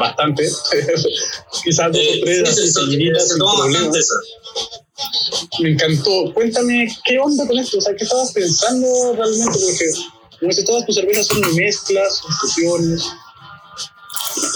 bastante, 0.00 0.50
quizás 1.64 1.92
dos 1.92 2.02
Eh, 2.02 2.20
o 2.20 2.24
tres 2.24 2.42
bastante 3.38 3.98
esa. 3.98 4.14
Me 5.60 5.70
encantó. 5.70 6.32
Cuéntame, 6.34 6.88
¿qué 7.04 7.18
onda 7.18 7.46
con 7.46 7.58
esto? 7.58 7.78
O 7.78 7.80
sea, 7.80 7.94
¿qué 7.94 8.04
estabas 8.04 8.32
pensando 8.32 8.86
realmente? 9.14 9.58
Porque, 9.58 9.84
como 10.40 10.52
todas 10.64 10.86
tus 10.86 10.94
cervezas 10.94 11.26
son 11.26 11.40
mezclas, 11.54 12.16
son 12.18 12.32
fusiones. 12.32 13.04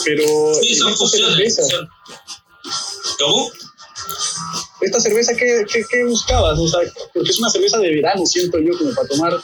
Pero 0.04 0.54
Sí, 0.60 0.74
son 0.74 0.88
esta 0.92 0.98
fusiones. 0.98 1.54
cerveza, 1.56 1.62
esta 4.80 5.00
cerveza, 5.00 5.34
¿qué, 5.36 5.64
qué, 5.70 5.82
qué 5.90 6.04
buscabas? 6.04 6.58
O 6.58 6.68
sea, 6.68 6.80
porque 7.12 7.30
es 7.30 7.38
una 7.38 7.50
cerveza 7.50 7.78
de 7.78 7.90
verano, 7.96 8.24
siento 8.26 8.58
yo, 8.58 8.76
como 8.78 8.94
para 8.94 9.08
tomar. 9.08 9.40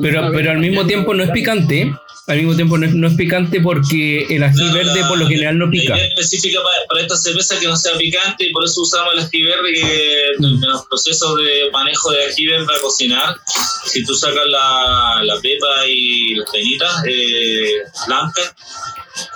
Pero, 0.00 0.30
pero 0.32 0.50
al 0.52 0.58
mismo 0.58 0.86
tiempo 0.86 1.14
no 1.14 1.24
es 1.24 1.30
picante. 1.30 1.90
Al 2.30 2.38
mismo 2.38 2.54
tiempo 2.54 2.78
no 2.78 2.86
es, 2.86 2.94
no 2.94 3.08
es 3.08 3.14
picante 3.14 3.60
porque 3.60 4.24
el 4.30 4.42
ají 4.44 4.64
No, 4.66 4.72
verde 4.74 5.00
la- 5.00 5.08
por 5.08 5.18
lo 5.18 5.26
general 5.26 5.58
no 5.58 5.68
pica. 5.70 5.96
idea 5.96 6.06
específica 6.06 6.60
para, 6.62 6.76
para 6.88 7.00
esta 7.02 7.16
cerveza 7.16 7.58
que 7.58 7.66
no 7.66 7.76
sea 7.76 7.96
picante 7.98 8.44
y 8.46 8.52
por 8.52 8.64
eso 8.64 8.80
usamos 8.82 9.12
el 9.14 9.20
ají 9.20 9.42
verde 9.42 9.72
que 9.74 10.20
Mm. 10.38 10.44
en 10.44 10.60
los 10.70 10.86
procesos 10.86 11.36
de 11.36 11.70
manejo 11.72 12.10
de 12.12 12.24
ají 12.26 12.46
verde 12.46 12.64
para 12.66 12.80
cocinar, 12.80 13.36
si 13.84 14.04
tú 14.04 14.14
sacas 14.14 14.46
la, 14.46 15.20
la 15.24 15.40
pepa 15.40 15.86
y 15.88 16.34
las 16.36 16.50
penitas 16.50 17.02
eh, 17.08 17.72
blancas 18.06 18.54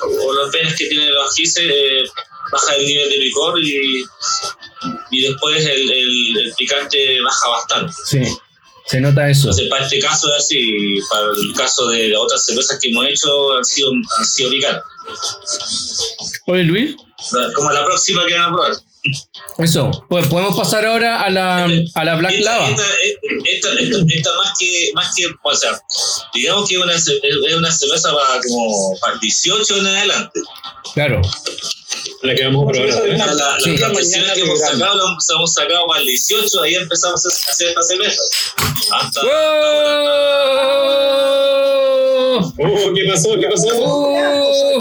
o 0.03 0.33
los 0.33 0.51
penes 0.51 0.75
que 0.77 0.87
tienen 0.87 1.13
los 1.13 1.31
ajíes, 1.33 1.57
eh, 1.61 2.05
baja 2.53 2.75
el 2.77 2.87
nivel 2.87 3.11
de 3.11 3.17
picor 3.17 3.61
y, 3.63 4.05
y 5.11 5.21
después 5.23 5.65
el, 5.67 5.91
el- 5.91 6.39
el 6.39 6.53
picante 6.57 7.21
baja 7.23 7.49
bastante. 7.49 7.93
Sí, 8.05 8.23
se 8.87 9.01
nota 9.01 9.29
eso. 9.31 9.43
Entonces, 9.49 9.69
para 9.71 9.85
este 9.85 9.99
caso 9.99 10.29
es 10.35 10.45
así, 10.45 10.99
para 11.11 11.27
el 11.37 11.55
caso 11.57 11.87
de 11.89 12.09
las 12.09 12.21
otras 12.21 12.45
cervezas 12.45 12.79
que 12.81 12.89
hemos 12.91 13.07
hecho 13.07 13.57
han 13.57 13.65
sido, 13.65 13.93
han 14.19 14.25
sido 14.27 14.51
picantes. 14.51 14.83
Oye, 16.47 16.63
Luis, 16.65 16.97
Como 17.55 17.71
la 17.71 17.85
próxima 17.85 18.25
que 18.27 18.35
van 18.35 18.43
a 18.43 18.49
probar. 18.55 18.73
eso. 19.59 20.05
Pues 20.09 20.27
podemos 20.29 20.57
pasar 20.57 20.85
ahora 20.87 21.23
a 21.23 21.31
la, 21.31 21.65
a 21.95 22.05
la 22.05 22.15
Black 22.17 22.33
esta, 22.33 22.51
Lava. 22.53 22.69
Esta, 22.71 22.83
esta, 23.45 23.69
esta- 23.81 24.05
esta 24.15 24.37
más 24.37 24.53
que, 24.59 24.91
más 24.95 25.15
que, 25.15 25.27
o 25.43 25.55
sea, 25.55 25.79
digamos 26.35 26.69
que 26.69 26.75
es 26.77 26.81
una, 26.83 26.95
es 26.95 27.55
una 27.57 27.71
cerveza 27.73 28.13
para 28.15 28.41
como 28.49 28.99
para 29.01 29.17
18 29.19 29.79
en 29.79 29.87
adelante. 29.87 30.41
Claro. 30.95 31.21
La 32.23 32.35
que 32.35 32.45
vamos 32.45 32.69
a 32.69 32.73
probar 32.73 32.91
ahora. 32.91 33.17
La, 33.17 33.27
la, 33.27 33.35
la- 33.35 33.61
Sí. 33.61 33.71
Mañana 33.71 34.35
que 34.35 34.41
hemos 34.41 34.61
sacado, 34.61 34.95
las 34.97 35.05
hemos- 35.05 35.31
hemos 35.31 35.55
sacado 35.55 35.87
para 35.87 36.01
el 36.01 36.07
18, 36.07 36.63
ahí 36.63 36.75
empezamos 36.75 37.25
a 37.25 37.29
hacer 37.51 37.69
esta 37.69 37.83
cerveza. 37.83 38.23
Hasta, 38.93 39.21
¡Oh! 41.17 42.53
Oh, 42.59 42.93
¿qué 42.95 43.05
pasó? 43.11 43.39
¿Qué 43.39 43.47
pasó? 43.49 43.69
¡Oh! 43.75 44.81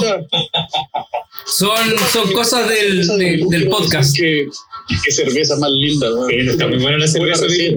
Son, 1.46 1.78
son 2.12 2.32
cosas 2.34 2.68
del, 2.70 3.08
de 3.18 3.44
del 3.50 3.70
podcast. 3.70 4.16
Que, 4.16 4.48
qué 5.06 5.12
cerveza 5.12 5.56
más 5.58 5.72
linda, 5.72 6.12
weón. 6.14 6.30
Sí, 6.30 6.38
está 6.50 6.68
muy 6.68 6.78
buena 6.78 6.98
la 6.98 7.08
cerveza. 7.08 7.46
Sí, 7.48 7.76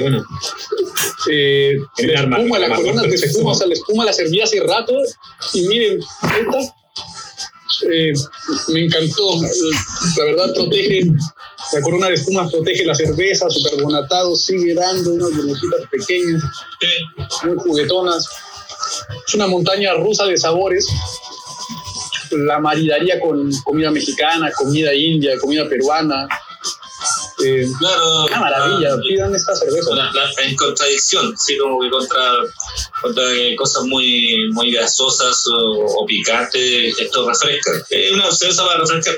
bueno. 0.00 0.22
Eh, 1.30 1.76
El 1.98 2.12
la 2.12 2.20
arma, 2.20 2.36
espuma, 2.38 2.58
la 2.58 2.74
corona 2.76 3.02
espuma, 3.06 3.52
o 3.52 3.54
sea, 3.54 3.66
la 3.66 3.72
espuma 3.74 4.04
la 4.04 4.12
serví 4.12 4.40
hace 4.42 4.60
rato 4.60 4.92
y 5.54 5.62
miren, 5.62 6.00
esta 6.00 6.74
eh, 7.90 8.12
me 8.68 8.84
encantó. 8.84 9.40
La 10.18 10.24
verdad 10.24 10.54
protege, 10.54 11.04
la 11.72 11.80
corona 11.80 12.08
de 12.08 12.14
espuma 12.14 12.48
protege 12.48 12.84
la 12.84 12.94
cerveza, 12.94 13.48
su 13.50 13.62
carbonatado 13.62 14.34
sigue 14.36 14.74
dando 14.74 15.12
unas 15.12 15.36
burbujitas 15.36 15.80
pequeñas, 15.90 16.42
muy 17.44 17.56
juguetonas. 17.56 18.28
Es 19.26 19.34
una 19.34 19.46
montaña 19.46 19.94
rusa 19.94 20.26
de 20.26 20.36
sabores. 20.36 20.86
La 22.30 22.58
maridaría 22.58 23.20
con 23.20 23.50
comida 23.64 23.90
mexicana, 23.90 24.50
comida 24.56 24.94
india, 24.94 25.38
comida 25.38 25.68
peruana. 25.68 26.28
Eh, 27.44 27.66
Claro. 27.78 28.24
una 28.26 28.40
maravilla, 28.40 28.94
ah, 28.94 29.00
pidan 29.06 29.34
esta 29.34 29.54
cerveza. 29.54 29.90
en 30.42 30.56
contradicción, 30.56 31.36
sí, 31.36 31.56
como 31.58 31.80
que 31.80 31.90
contra, 31.90 32.22
contra 33.02 33.24
eh, 33.32 33.54
cosas 33.56 33.84
muy, 33.84 34.50
muy 34.52 34.70
grasosas 34.72 35.46
o, 35.48 35.84
o 36.02 36.06
picantes, 36.06 36.98
esto 36.98 37.28
refresca. 37.28 37.70
Es 37.90 38.12
una 38.12 38.30
cerveza 38.32 38.64
para 38.64 38.80
refrescar. 38.80 39.14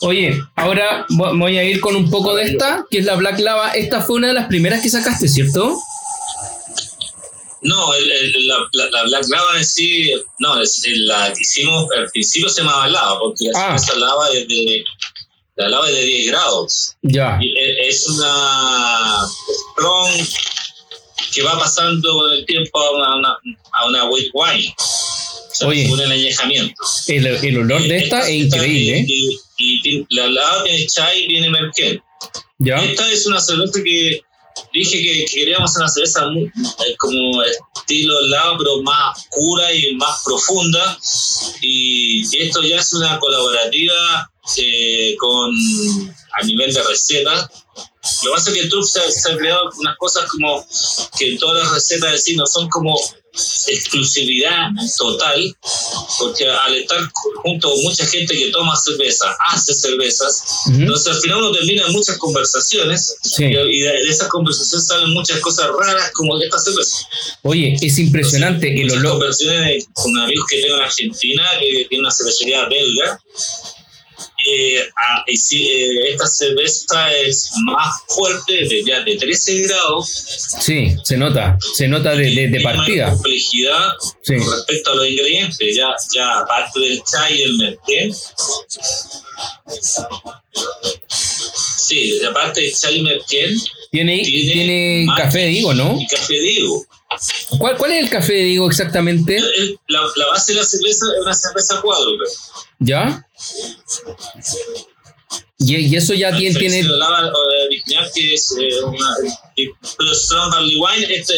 Oye, 0.00 0.40
ahora 0.56 1.06
vo- 1.10 1.38
voy 1.38 1.58
a 1.58 1.64
ir 1.64 1.80
con 1.80 1.94
un 1.96 2.10
poco 2.10 2.34
de 2.34 2.44
esta, 2.44 2.84
que 2.90 2.98
es 2.98 3.04
la 3.04 3.14
Black 3.14 3.38
Lava. 3.38 3.70
Esta 3.70 4.02
fue 4.02 4.16
una 4.16 4.28
de 4.28 4.34
las 4.34 4.46
primeras 4.48 4.82
que 4.82 4.90
sacaste, 4.90 5.28
¿cierto? 5.28 5.78
No, 7.62 7.94
el, 7.94 8.10
el- 8.10 8.48
la, 8.48 8.56
la, 8.72 8.90
la 8.90 9.02
Black 9.04 9.24
Lava 9.28 9.56
en 9.58 9.64
sí, 9.64 10.12
no, 10.40 10.60
es, 10.60 10.84
el- 10.84 11.06
la 11.06 11.32
que 11.32 11.40
hicimos 11.42 11.86
al 11.96 12.10
principio 12.10 12.48
se 12.48 12.62
llamaba 12.62 12.88
lava, 12.88 13.20
porque 13.20 13.44
la 13.52 13.74
Ah. 13.74 13.78
cerveza 13.78 14.04
lava 14.04 14.28
es 14.30 14.48
de, 14.48 14.84
la 15.56 15.68
lava 15.68 15.88
es 15.88 15.94
de 15.94 16.02
10 16.04 16.26
grados. 16.28 16.96
Ya. 17.02 17.38
Y 17.40 17.56
e- 17.56 17.88
es 17.88 18.06
una 18.08 19.26
strong 19.72 20.26
que 21.34 21.42
va 21.42 21.58
pasando 21.58 22.12
con 22.18 22.32
el 22.32 22.44
tiempo 22.46 22.78
a 22.78 22.90
una, 22.92 23.16
una- 23.16 23.36
a 23.72 23.86
una 23.86 24.04
white 24.06 24.30
wine. 24.34 24.74
O 24.78 25.54
sea, 25.54 25.68
Oye. 25.68 25.82
según 25.84 26.00
el 26.00 26.12
añejamiento. 26.12 26.82
El, 27.08 27.26
el 27.26 27.58
olor 27.58 27.82
de 27.82 27.98
esta 27.98 28.28
es 28.28 28.44
increíble, 28.46 28.98
¿eh? 29.00 29.04
Y, 29.06 29.40
y- 29.58 29.80
y 29.98 30.06
la 30.10 30.26
lava 30.28 30.64
tiene 30.64 30.86
chai 30.86 31.24
y 31.24 31.28
tiene 31.28 31.50
merquén. 31.50 32.02
¿Ya? 32.58 32.82
Esta 32.84 33.10
es 33.10 33.26
una 33.26 33.40
cerveza 33.40 33.82
que 33.82 34.20
dije 34.72 35.02
que, 35.02 35.24
que 35.26 35.34
queríamos 35.40 35.76
una 35.76 35.88
cerveza 35.88 36.26
muy- 36.30 36.44
eh, 36.44 36.96
como 36.98 37.42
estilo 37.42 38.20
lava, 38.28 38.56
pero 38.58 38.82
más 38.82 39.18
oscura 39.18 39.72
y 39.74 39.94
más 39.96 40.22
profunda. 40.24 40.98
Y, 41.60 42.22
y 42.36 42.42
esto 42.42 42.62
ya 42.62 42.76
es 42.80 42.92
una 42.94 43.18
colaborativa 43.18 44.30
eh, 44.56 45.14
con 45.18 45.50
a 46.40 46.44
nivel 46.44 46.72
de 46.72 46.82
receta. 46.82 47.50
Lo 48.24 48.30
que 48.30 48.34
pasa 48.34 48.50
es 48.50 48.56
que 48.56 48.62
en 48.62 48.68
Truff 48.70 48.88
se, 48.90 49.10
se 49.12 49.30
han 49.30 49.38
creado 49.38 49.70
unas 49.78 49.96
cosas 49.96 50.28
como 50.30 50.66
que 51.18 51.36
todas 51.38 51.62
las 51.64 51.72
recetas 51.72 52.12
de 52.12 52.18
sí 52.18 52.36
no 52.36 52.46
son 52.46 52.68
como 52.68 52.98
exclusividad 53.68 54.68
total, 54.98 55.56
porque 56.18 56.46
al 56.48 56.74
estar 56.76 56.98
junto 57.36 57.70
con 57.70 57.82
mucha 57.82 58.04
gente 58.06 58.36
que 58.36 58.50
toma 58.50 58.76
cerveza, 58.76 59.34
hace 59.48 59.72
cervezas, 59.72 60.42
Ujú. 60.66 60.80
entonces 60.80 61.06
al 61.14 61.20
final 61.20 61.38
uno 61.38 61.52
termina 61.52 61.86
en 61.86 61.92
muchas 61.92 62.18
conversaciones 62.18 63.16
Sí. 63.22 63.44
y, 63.44 63.80
de, 63.80 63.94
esas 64.08 64.28
conversaciones 64.28 64.86
salen 64.86 65.10
muchas 65.14 65.40
cosas 65.40 65.68
raras 65.78 66.10
como 66.12 66.38
esta 66.42 66.58
cerveza. 66.58 66.96
Oye, 67.42 67.76
es 67.80 67.98
impresionante 67.98 68.68
el 68.68 68.84
Muchas 68.86 68.98
olor. 69.00 69.12
conversaciones 69.12 69.86
con 69.94 70.18
amigos 70.18 70.46
que 70.50 70.60
tengo 70.62 70.76
en 70.76 70.82
Argentina, 70.82 71.48
que 71.58 71.86
tiene 71.88 72.02
una 72.02 72.10
cervecería 72.12 72.66
belga. 72.66 73.18
Eh, 74.44 74.78
ah, 74.96 75.24
eh, 75.26 76.10
esta 76.10 76.26
cerveza 76.26 77.12
es 77.12 77.50
más 77.64 77.94
fuerte, 78.08 78.52
de, 78.68 78.82
ya 78.84 79.00
de 79.02 79.16
13 79.16 79.60
grados, 79.62 80.08
Sí, 80.60 80.96
se 81.04 81.16
nota. 81.16 81.56
Se 81.74 81.86
nota 81.88 82.14
de, 82.14 82.60
partida. 82.62 83.10
complejidad 83.10 83.92
Sí. 84.22 84.36
con 84.36 84.50
respecto 84.50 84.92
a 84.92 84.94
los 84.96 85.08
ingredientes, 85.08 85.76
ya, 85.76 85.88
ya 86.14 86.40
aparte 86.40 86.80
del 86.80 87.02
chai 87.04 87.38
y 87.38 87.42
el 87.42 87.56
merquén. 87.58 88.12
Sí, 91.78 92.20
aparte 92.28 92.60
del 92.62 92.72
chai 92.74 92.98
y 92.98 93.02
merquén, 93.02 93.56
Tiene, 93.90 94.22
tiene, 94.22 95.06
café 95.16 95.38
de 95.40 95.52
higo, 95.52 95.74
¿no? 95.74 95.98
Y 96.00 96.06
café. 96.06 96.34
¿Cuál, 97.58 97.76
¿Cuál 97.76 97.92
es 97.92 98.04
el 98.04 98.10
café 98.10 98.32
de 98.32 98.48
higo 98.48 98.68
exactamente? 98.68 99.36
El- 99.36 99.78
la, 99.88 100.00
la 100.16 100.26
base 100.28 100.52
de 100.52 100.58
la 100.60 100.64
cerveza 100.64 101.06
es 101.16 101.22
una 101.22 101.34
cerveza 101.34 101.80
cuádruple. 101.80 102.28
¿Ya? 102.78 103.26
Y, 105.58 105.76
y 105.76 105.96
eso 105.96 106.12
ya 106.14 106.36
tiene, 106.36 106.58
tiene 106.58 106.82
La 106.82 106.96
lava 106.96 107.32
original 107.66 108.10
que 108.12 108.34
es 108.34 108.52
eh, 108.60 108.82
una 108.84 109.14
pero 109.96 110.12
Strong 110.14 110.50
Barley 110.50 110.74
Wine, 110.76 111.14
este, 111.14 111.34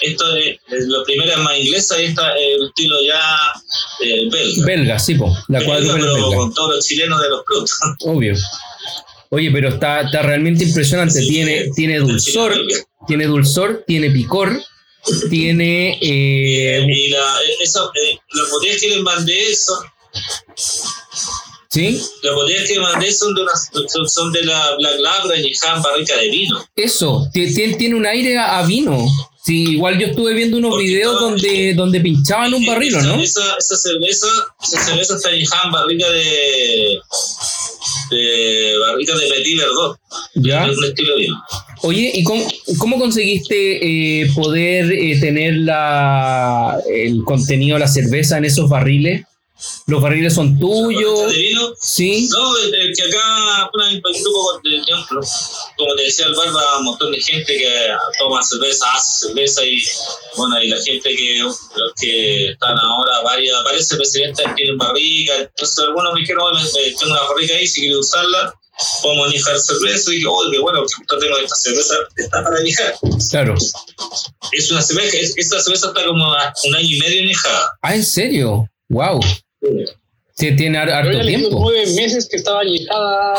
esto 0.00 0.34
es, 0.36 0.56
la 0.68 1.04
primera 1.04 1.32
es 1.34 1.38
más 1.38 1.56
inglesa 1.58 2.02
y 2.02 2.06
esta 2.06 2.36
es 2.36 2.56
el 2.58 2.66
estilo 2.66 2.96
ya 3.06 3.20
eh, 4.04 4.28
belga. 4.32 4.66
belga, 4.66 4.98
sí, 4.98 5.14
po, 5.14 5.28
la 5.48 5.60
Belga, 5.60 5.66
cuádruple 5.74 6.02
pero 6.02 6.14
belga, 6.14 6.36
con 6.36 6.54
todos 6.54 6.74
los 6.76 6.86
chilenos 6.86 7.22
de 7.22 7.28
los 7.28 7.44
productos. 7.44 7.78
obvio. 8.00 8.34
Oye, 9.30 9.50
pero 9.52 9.68
está, 9.68 10.00
está 10.00 10.22
realmente 10.22 10.64
impresionante. 10.64 11.20
Sí, 11.20 11.28
tiene, 11.28 11.64
sí. 11.66 11.70
tiene 11.76 11.98
dulzor, 12.00 12.56
belga. 12.56 12.78
tiene 13.06 13.26
dulzor, 13.26 13.84
tiene 13.86 14.10
picor, 14.10 14.60
tiene 15.30 15.98
eh, 16.00 16.86
y 16.88 17.08
la, 17.10 17.34
esa, 17.60 17.80
eh, 17.94 18.18
las 18.32 18.50
botellas 18.50 18.80
que 18.80 18.88
les 18.88 19.00
mandé 19.00 19.54
son, 19.56 19.78
¿sí? 21.70 22.00
las 22.22 22.34
botellas 22.34 22.68
que 22.68 22.80
mandé 22.80 23.12
son 23.12 23.34
de, 23.34 23.42
unas, 23.42 23.70
son, 24.12 24.32
de 24.32 24.42
la 24.44 24.76
Black 24.76 24.98
Labra 25.00 25.36
en 25.36 25.82
barrica 25.82 26.16
de 26.16 26.30
vino. 26.30 26.64
Eso, 26.76 27.26
ti- 27.32 27.54
ti- 27.54 27.76
tiene 27.76 27.94
un 27.94 28.06
aire 28.06 28.38
a, 28.38 28.58
a 28.58 28.66
vino. 28.66 29.06
Sí, 29.44 29.62
igual 29.76 29.98
yo 29.98 30.08
estuve 30.08 30.34
viendo 30.34 30.58
unos 30.58 30.72
Porque 30.72 30.84
videos 30.88 31.18
donde, 31.20 31.72
donde 31.72 32.00
pinchaban 32.00 32.52
un 32.52 32.66
barril, 32.66 32.94
¿o 32.94 32.98
esa, 32.98 33.06
¿no? 33.08 33.22
Esa, 33.22 33.56
esa 33.58 33.76
cerveza, 33.76 34.26
esa 34.62 34.84
cerveza 34.84 35.14
está 35.16 35.30
en 35.30 35.72
barrica 35.72 36.10
de, 36.10 36.98
de 38.10 38.76
barrica 38.78 39.16
de 39.16 39.26
Petit 39.26 39.56
Verdot. 39.58 39.98
Ya. 40.34 40.66
Es 40.66 40.76
un 40.76 40.84
estilo 40.84 41.16
bien. 41.16 41.32
Oye, 41.82 42.10
¿y 42.14 42.24
cómo, 42.24 42.44
cómo 42.78 42.98
conseguiste 42.98 44.20
eh, 44.22 44.30
poder 44.34 44.90
eh, 44.92 45.18
tener 45.20 45.54
la, 45.58 46.78
el 46.92 47.22
contenido 47.24 47.74
de 47.76 47.80
la 47.80 47.88
cerveza 47.88 48.38
en 48.38 48.44
esos 48.44 48.68
barriles? 48.68 49.24
¿Los 49.88 50.00
barriles 50.00 50.34
son 50.34 50.56
tuyos? 50.58 51.32
Sí. 51.80 52.28
No, 52.30 52.56
es 52.58 52.96
que 52.96 53.02
acá 53.02 53.68
bueno, 53.74 54.00
grupo, 54.22 54.60
de 54.62 54.76
ejemplo, 54.76 55.20
como 55.76 55.94
te 55.96 56.02
decía 56.04 56.26
el 56.26 56.34
barba, 56.36 56.78
un 56.78 56.84
montón 56.84 57.10
de 57.10 57.20
gente 57.20 57.56
que 57.58 57.68
toma 58.20 58.40
cerveza, 58.42 58.86
hace 58.94 59.26
cerveza 59.26 59.64
y 59.64 59.82
bueno, 60.36 60.62
y 60.62 60.68
la 60.68 60.76
gente 60.80 61.10
que, 61.16 61.38
los 61.40 61.58
que 62.00 62.50
están 62.52 62.78
ahora, 62.78 63.20
varias, 63.24 63.56
varias 63.64 63.88
cervecerías 63.88 64.38
tienen 64.54 64.78
barrica, 64.78 65.32
entonces 65.36 65.78
algunos 65.80 66.14
me 66.14 66.20
dijeron, 66.20 66.44
"Oye, 66.54 66.62
me- 66.62 66.96
tengo 66.96 67.12
una 67.12 67.22
barrica 67.22 67.54
ahí, 67.54 67.66
si 67.66 67.80
quiero 67.80 67.98
usarla, 67.98 68.54
podemos 69.02 69.28
añejar 69.28 69.58
cerveza, 69.58 70.10
y 70.12 70.16
dije, 70.16 70.26
oye, 70.26 70.50
qué 70.52 70.58
bueno, 70.60 70.80
que 70.86 70.94
justo 70.94 71.18
tengo 71.18 71.38
esta 71.38 71.56
cerveza, 71.56 71.94
está 72.16 72.44
para 72.44 72.56
añejar. 72.58 72.94
Claro. 73.30 73.54
Es 74.52 74.70
una 74.70 74.82
cerveza, 74.82 75.16
es- 75.18 75.34
esta 75.36 75.60
cerveza 75.60 75.88
está 75.88 76.04
como 76.04 76.32
a 76.32 76.52
un 76.64 76.74
año 76.74 76.88
y 76.88 76.98
medio 76.98 77.22
añejada. 77.22 77.70
Ah, 77.82 77.94
¿en 77.94 78.04
serio? 78.04 78.68
Wow. 78.88 79.20
Sí, 80.36 80.54
tiene 80.56 80.78
harto 80.78 81.20
tiempo. 81.26 81.48
nueve 81.60 81.86
meses 81.94 82.28
que 82.30 82.36
estaba 82.36 82.60
añejada, 82.60 83.34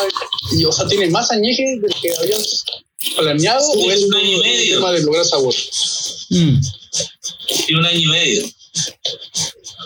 y, 0.51 0.65
o 0.65 0.71
sea, 0.71 0.85
tiene 0.87 1.09
más 1.09 1.31
añeje 1.31 1.63
del 1.81 1.93
que 2.01 2.13
habías 2.13 2.63
planeado, 3.17 3.61
Sí, 3.73 3.81
o 3.87 3.91
es 3.91 4.03
un 4.03 4.15
año 4.15 4.37
y 4.37 4.39
medio. 4.41 4.75
tema 4.75 4.91
de 4.91 5.01
lograr 5.03 5.23
sabor. 5.25 5.53
Mm. 6.29 6.59
Tiene 7.65 7.79
un 7.79 7.85
año 7.85 7.99
y 7.99 8.07
medio. 8.07 8.43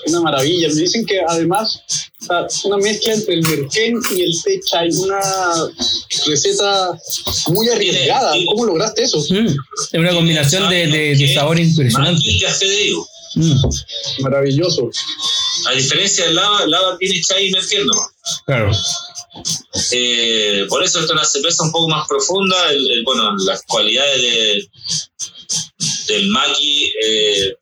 Una 0.07 0.21
maravilla. 0.21 0.67
Me 0.69 0.81
dicen 0.81 1.05
que 1.05 1.21
además, 1.25 1.79
o 2.23 2.49
sea, 2.49 2.69
una 2.69 2.77
mezcla 2.77 3.13
entre 3.13 3.33
el 3.35 3.41
merquén 3.41 3.99
y 4.15 4.21
el 4.21 4.41
té 4.43 4.59
chai, 4.65 4.89
una 4.93 5.19
receta 6.27 6.91
muy 7.49 7.69
arriesgada. 7.69 8.31
Tiene- 8.33 8.45
¿Cómo 8.47 8.65
lograste 8.65 9.03
eso? 9.03 9.19
Mm. 9.29 9.47
Es 9.47 9.99
una 9.99 10.11
combinación 10.13 10.69
de, 10.69 10.87
de- 10.87 11.15
de 11.15 11.33
sabor 11.33 11.59
impresionante. 11.59 12.21
Mm. 13.35 13.53
Maravilloso. 14.21 14.89
A 15.67 15.71
diferencia 15.73 16.25
del 16.25 16.35
lava, 16.35 16.63
el 16.63 16.71
lava 16.71 16.97
tiene 16.97 17.19
chai 17.21 17.47
y 17.47 17.51
merquén 17.51 17.85
nomás. 17.85 18.09
Claro. 18.45 18.71
Eh, 19.91 20.65
por 20.69 20.83
eso 20.83 20.99
esta 20.99 21.13
es 21.13 21.17
una 21.19 21.25
cerveza 21.25 21.63
un 21.63 21.71
poco 21.71 21.87
más 21.89 22.07
profunda. 22.07 22.55
El- 22.71 22.91
el- 22.91 23.03
bueno, 23.03 23.35
las 23.45 23.63
cualidades 23.63 24.21
de, 24.21 24.69
del 26.07 26.27
maqui 26.27 26.91
eh, 27.03 27.55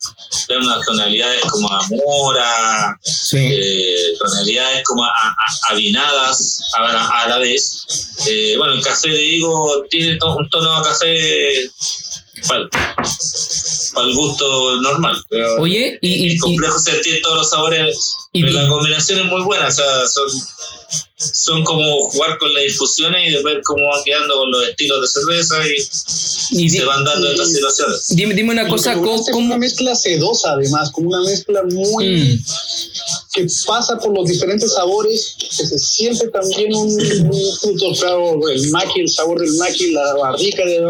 unas 0.50 0.86
tonalidades 0.86 1.42
como 1.50 1.72
a 1.72 1.82
mora, 1.90 2.98
Sí. 3.04 3.38
eh, 3.38 4.14
tonalidades 4.20 4.84
como 4.84 5.04
a, 5.04 5.10
a- 5.10 5.72
avinadas 5.72 6.60
a 6.78 6.82
la, 6.84 7.08
a 7.08 7.28
la 7.30 7.38
vez. 7.40 7.86
Eh, 8.28 8.56
bueno, 8.58 8.74
el 8.74 8.84
café 8.84 9.10
de 9.10 9.24
higo 9.24 9.84
tiene 9.90 10.18
to- 10.18 10.36
un 10.36 10.50
tono 10.50 10.76
a 10.78 10.84
café 10.84 11.52
para 12.48 14.08
el 14.08 14.16
gusto 14.16 14.82
normal. 14.82 15.24
pero 15.30 15.56
Oye, 15.62 15.98
y, 16.02 16.10
y- 16.10 16.28
es 16.30 16.34
y- 16.36 16.38
complejo 16.38 16.80
sentir 16.80 17.22
todos 17.22 17.38
los 17.40 17.50
sabores, 17.50 18.14
y- 18.34 18.42
pero 18.42 18.54
la 18.54 18.68
combinación 18.68 19.20
es 19.20 19.26
muy 19.26 19.42
buena. 19.42 19.68
O 19.68 19.72
sea, 19.72 19.86
son, 20.08 20.28
son 21.18 21.64
como 21.64 22.10
jugar 22.10 22.38
con 22.40 22.54
las 22.54 22.64
infusiones 22.66 23.32
y 23.32 23.44
ver 23.44 23.62
cómo 23.64 23.88
van 23.88 24.04
quedando 24.04 24.36
con 24.38 24.52
los 24.52 24.68
estilos 24.68 25.02
de 25.02 25.08
cerveza 25.08 25.56
y, 25.68 26.64
y 26.64 26.70
se 26.70 26.84
van 26.84 27.04
dando 27.04 27.32
estas 27.32 27.52
situaciones. 27.52 28.08
dime, 28.16 28.34
dime 28.34 28.52
una 28.52 28.68
cosa, 28.68 28.94
Lo 28.94 29.02
que 29.02 29.06
¿cómo, 29.06 29.12
lograste 29.12 29.32
es 29.32 29.36
cómo- 29.36 29.46
una 29.48 29.58
mezcla 29.58 29.96
sedosa, 29.96 30.52
además, 30.54 30.92
como 30.92 31.10
una 31.10 31.22
mezcla 31.22 31.62
muy. 31.72 32.08
Mm. 32.08 32.44
Que 33.34 33.48
pasa 33.66 33.98
por 33.98 34.14
los 34.14 34.28
diferentes 34.28 34.74
sabores, 34.74 35.36
que 35.40 35.50
se 35.68 35.80
siente 35.80 36.28
también 36.30 36.76
un, 36.76 36.92
un 36.92 37.58
fruto, 37.62 37.94
claro, 38.00 38.50
el 38.50 38.70
maqui, 38.72 39.00
el 39.02 39.10
sabor 39.10 39.40
del 39.40 39.54
maqui, 39.54 39.92
la 39.92 40.14
barrica, 40.16 40.66
de, 40.66 40.86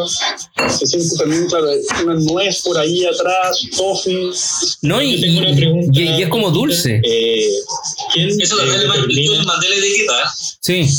se 0.77 0.88
siente 0.88 1.15
también, 1.17 1.45
claro, 1.47 1.67
una 2.04 2.15
nuez 2.15 2.62
por 2.63 2.77
ahí 2.80 3.06
atrás, 3.06 3.62
toffee. 3.77 4.32
No, 4.82 5.01
y, 5.01 5.21
tengo 5.21 5.39
una 5.39 5.56
pregunta. 5.56 5.99
y- 5.99 6.04
y 6.19 6.21
es 6.23 6.30
como 6.30 6.49
dulce. 6.49 6.99
Eh, 7.04 7.47
¿Quién 8.13 8.41
Eso 8.41 8.56
eh, 8.56 8.88
también 8.88 9.23
yo 9.25 9.34
le 9.34 9.43
mandé 9.43 9.69
la 9.69 9.75
etiqueta. 9.75 10.13
¿eh? 10.13 10.27
Sí. 10.60 10.89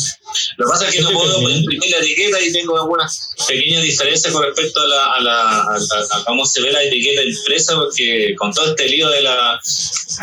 Lo 0.57 0.67
que 0.67 0.71
pasa 0.71 0.89
es 0.89 0.95
que 0.95 1.01
no 1.03 1.11
puedo 1.13 1.49
imprimir 1.51 1.91
la 1.91 1.99
etiqueta 1.99 2.41
y 2.41 2.53
tengo 2.53 2.77
algunas 2.79 3.35
pequeñas 3.47 3.83
diferencias 3.83 4.33
con 4.33 4.43
respecto 4.43 4.81
a, 4.81 4.87
la, 4.87 5.13
a, 5.15 5.21
la, 5.21 5.41
a, 5.63 5.65
a- 5.75 6.19
a 6.21 6.25
cómo 6.27 6.45
se 6.47 6.61
ve 6.63 6.73
la 6.73 6.83
etiqueta 6.83 7.23
impresa, 7.23 7.75
porque 7.77 8.35
con 8.39 8.53
todo 8.53 8.71
este 8.71 8.89
lío 8.89 9.09
de 9.11 9.23
la 9.23 9.61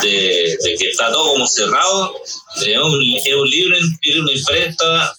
de, 0.04 0.58
de 0.64 0.76
que 0.80 0.90
está 0.90 1.12
todo 1.12 1.32
como 1.34 1.48
cerrado, 1.48 2.14
es 2.58 2.78
un, 2.78 3.04
es 3.26 3.36
un 3.36 3.50
libro, 3.50 3.78
una 4.22 4.32
imprenta, 4.32 5.16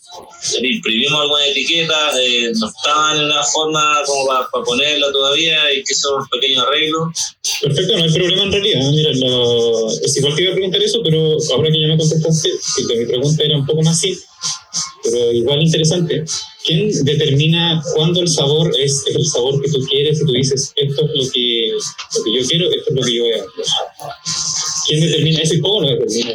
imprimimos 0.62 1.20
alguna 1.22 1.46
etiqueta, 1.46 2.10
eh, 2.20 2.52
no 2.58 2.68
estaban 2.68 3.18
en 3.18 3.24
una 3.26 3.42
forma 3.44 4.00
como 4.06 4.26
para, 4.26 4.48
ponerla 4.64 5.10
todavía 5.12 5.72
y 5.72 5.82
que 5.84 5.94
son 5.94 6.14
unos 6.14 6.28
pequeños 6.28 6.64
arreglos. 6.66 7.08
Perfecto, 7.60 7.96
no 7.98 8.04
hay 8.04 8.12
problema 8.12 8.42
en 8.44 8.52
realidad. 8.52 8.80
Mira, 8.90 9.10
lo- 9.14 9.90
es 9.90 10.16
igual 10.16 10.34
que 10.36 10.42
iba 10.42 10.52
a 10.52 10.54
preguntar 10.54 10.82
eso, 10.82 11.00
pero 11.04 11.36
ahora 11.54 11.70
que 11.70 11.80
ya 11.80 11.88
me 11.88 11.98
contestaste, 11.98 12.50
que 12.88 12.96
mi 12.96 13.06
pregunta 13.06 13.42
era 13.44 13.56
un 13.56 13.66
poco 13.66 13.82
más 13.82 13.98
simple, 14.00 14.22
pero 15.02 15.32
igual 15.32 15.62
interesante. 15.62 16.24
¿Quién 16.64 17.04
determina 17.04 17.82
cuándo 17.94 18.20
el 18.20 18.28
sabor 18.28 18.70
es 18.78 19.02
el 19.06 19.24
sabor 19.26 19.60
que 19.62 19.70
tú 19.70 19.84
quieres 19.86 20.20
y 20.20 20.24
tú 20.24 20.32
dices, 20.32 20.72
esto 20.76 21.02
es 21.06 21.10
lo 21.14 21.32
que, 21.32 21.72
lo 22.16 22.24
que 22.24 22.32
yo 22.34 22.48
quiero, 22.48 22.70
esto 22.70 22.90
es 22.90 22.96
lo 22.96 23.02
que 23.02 23.14
yo 23.14 23.24
voy? 23.24 23.32
¿Quién 24.86 25.00
determina 25.00 25.40
eso 25.40 25.54
y 25.54 25.60
cómo 25.60 25.80
lo 25.82 25.88
determina? 25.88 26.34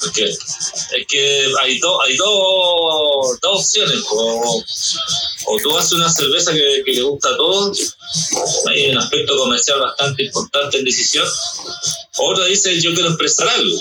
Porque 0.00 0.24
es 0.24 1.06
que 1.08 1.52
hay, 1.62 1.78
dos 1.78 1.98
hay 2.06 2.16
dos, 2.16 3.40
dos 3.40 3.60
opciones. 3.60 4.00
O, 4.10 4.64
o 5.46 5.56
tú 5.62 5.76
haces 5.76 5.92
una 5.92 6.10
cerveza 6.10 6.52
que, 6.52 6.82
que 6.84 6.92
le 6.92 7.02
gusta 7.02 7.30
a 7.30 7.36
todos, 7.36 7.96
hay 8.68 8.90
un 8.90 8.98
aspecto 8.98 9.36
comercial 9.36 9.80
bastante 9.80 10.24
importante 10.24 10.78
en 10.78 10.84
decisión. 10.84 11.26
O 12.18 12.30
otro 12.30 12.44
dice, 12.44 12.80
yo 12.80 12.92
quiero 12.94 13.08
expresar 13.08 13.48
algo. 13.48 13.78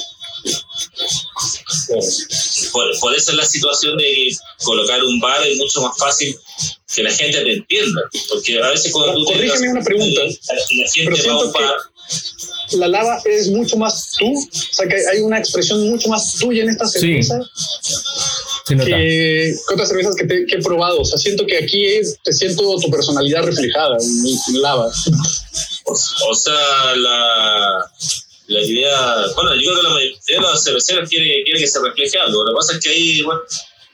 Por, 2.71 2.99
por 2.99 3.15
eso 3.15 3.31
es 3.31 3.37
la 3.37 3.45
situación 3.45 3.97
de 3.97 4.03
que 4.03 4.29
colocar 4.63 5.03
un 5.03 5.19
bar 5.19 5.45
es 5.47 5.57
mucho 5.57 5.81
más 5.81 5.97
fácil 5.97 6.35
que 6.93 7.03
la 7.03 7.11
gente 7.11 7.41
te 7.43 7.53
entienda. 7.53 8.01
Porque 8.29 8.61
a 8.61 8.69
veces 8.69 8.91
cuando 8.91 9.13
tú 9.15 9.25
Corrígeme 9.25 9.59
tengas- 9.59 9.71
una 9.71 9.83
pregunta. 9.83 10.21
La, 10.21 10.27
la 10.27 10.35
Pero 10.95 11.15
gente 11.15 11.27
va 11.27 11.33
a 11.33 11.37
un 11.37 11.41
siento 11.41 11.53
que- 11.53 11.63
bar. 11.63 11.75
La 12.71 12.87
lava 12.87 13.19
es 13.25 13.49
mucho 13.49 13.77
más 13.77 14.11
tú, 14.17 14.31
o 14.31 14.73
sea 14.75 14.87
que 14.87 14.95
hay 15.11 15.21
una 15.21 15.39
expresión 15.39 15.89
mucho 15.89 16.07
más 16.09 16.35
tuya 16.35 16.61
en 16.63 16.69
esta 16.69 16.87
cerveza 16.87 17.37
nota. 17.37 18.85
que, 18.85 19.55
que 19.67 19.73
otras 19.73 19.89
cervezas 19.89 20.15
que, 20.15 20.25
te- 20.25 20.45
que 20.45 20.55
he 20.55 20.61
probado. 20.61 21.01
O 21.01 21.05
sea, 21.05 21.17
siento 21.17 21.45
que 21.47 21.57
aquí 21.57 21.85
es, 21.85 22.17
te 22.23 22.31
siento 22.31 22.75
tu 22.79 22.89
personalidad 22.91 23.43
reflejada 23.43 23.97
en, 23.99 24.55
en 24.55 24.61
lava. 24.61 24.91
O 25.85 26.35
sea, 26.35 26.95
la, 26.95 27.91
la 28.49 28.61
idea, 28.61 29.15
bueno, 29.35 29.53
yo 29.55 29.71
creo 29.71 29.75
que 29.75 29.83
la 29.83 29.89
mayoría 29.93 30.21
de 30.27 30.39
los 30.41 30.63
cerveceros 30.63 31.07
quiere, 31.07 31.43
quiere 31.43 31.59
que 31.59 31.67
se 31.67 31.79
refleje 31.79 32.17
algo. 32.17 32.43
Lo 32.43 32.51
que 32.51 32.55
pasa 32.55 32.73
es 32.73 32.79
que 32.79 32.89
ahí, 32.89 33.21
bueno, 33.21 33.41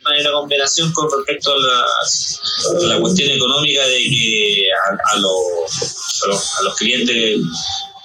hay 0.06 0.22
una 0.22 0.32
combinación 0.32 0.94
con 0.94 1.10
respecto 1.12 1.54
a 1.54 1.58
la, 1.58 2.88
la 2.88 3.00
cuestión 3.02 3.32
económica 3.32 3.86
de 3.86 3.98
que 3.98 4.68
a, 5.12 5.18
los, 5.18 6.58
a, 6.60 6.63
los, 6.63 6.76
clientes 6.76 7.39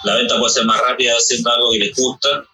la 0.02 0.16
venta 0.16 0.38
puede 0.38 0.52
ser 0.52 0.64
más 0.64 0.80
rápida 0.80 1.12
haciendo 1.12 1.50
algo 1.52 1.70
que 1.70 1.78
les 1.78 1.96
gusta. 1.96 2.44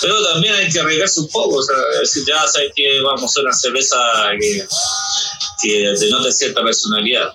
Pero 0.00 0.22
también 0.32 0.54
hay 0.54 0.70
que 0.70 0.80
arriesgarse 0.80 1.20
un 1.20 1.28
poco, 1.28 1.56
o 1.56 1.62
sea, 1.62 1.76
decir, 2.00 2.24
ya 2.26 2.46
sabes 2.48 2.72
que 2.74 3.02
vamos 3.02 3.22
a 3.22 3.26
hacer 3.26 3.44
una 3.44 3.52
cerveza 3.52 3.96
que, 4.40 4.66
que 5.62 5.92
denote 5.98 6.32
cierta 6.32 6.62
personalidad. 6.62 7.34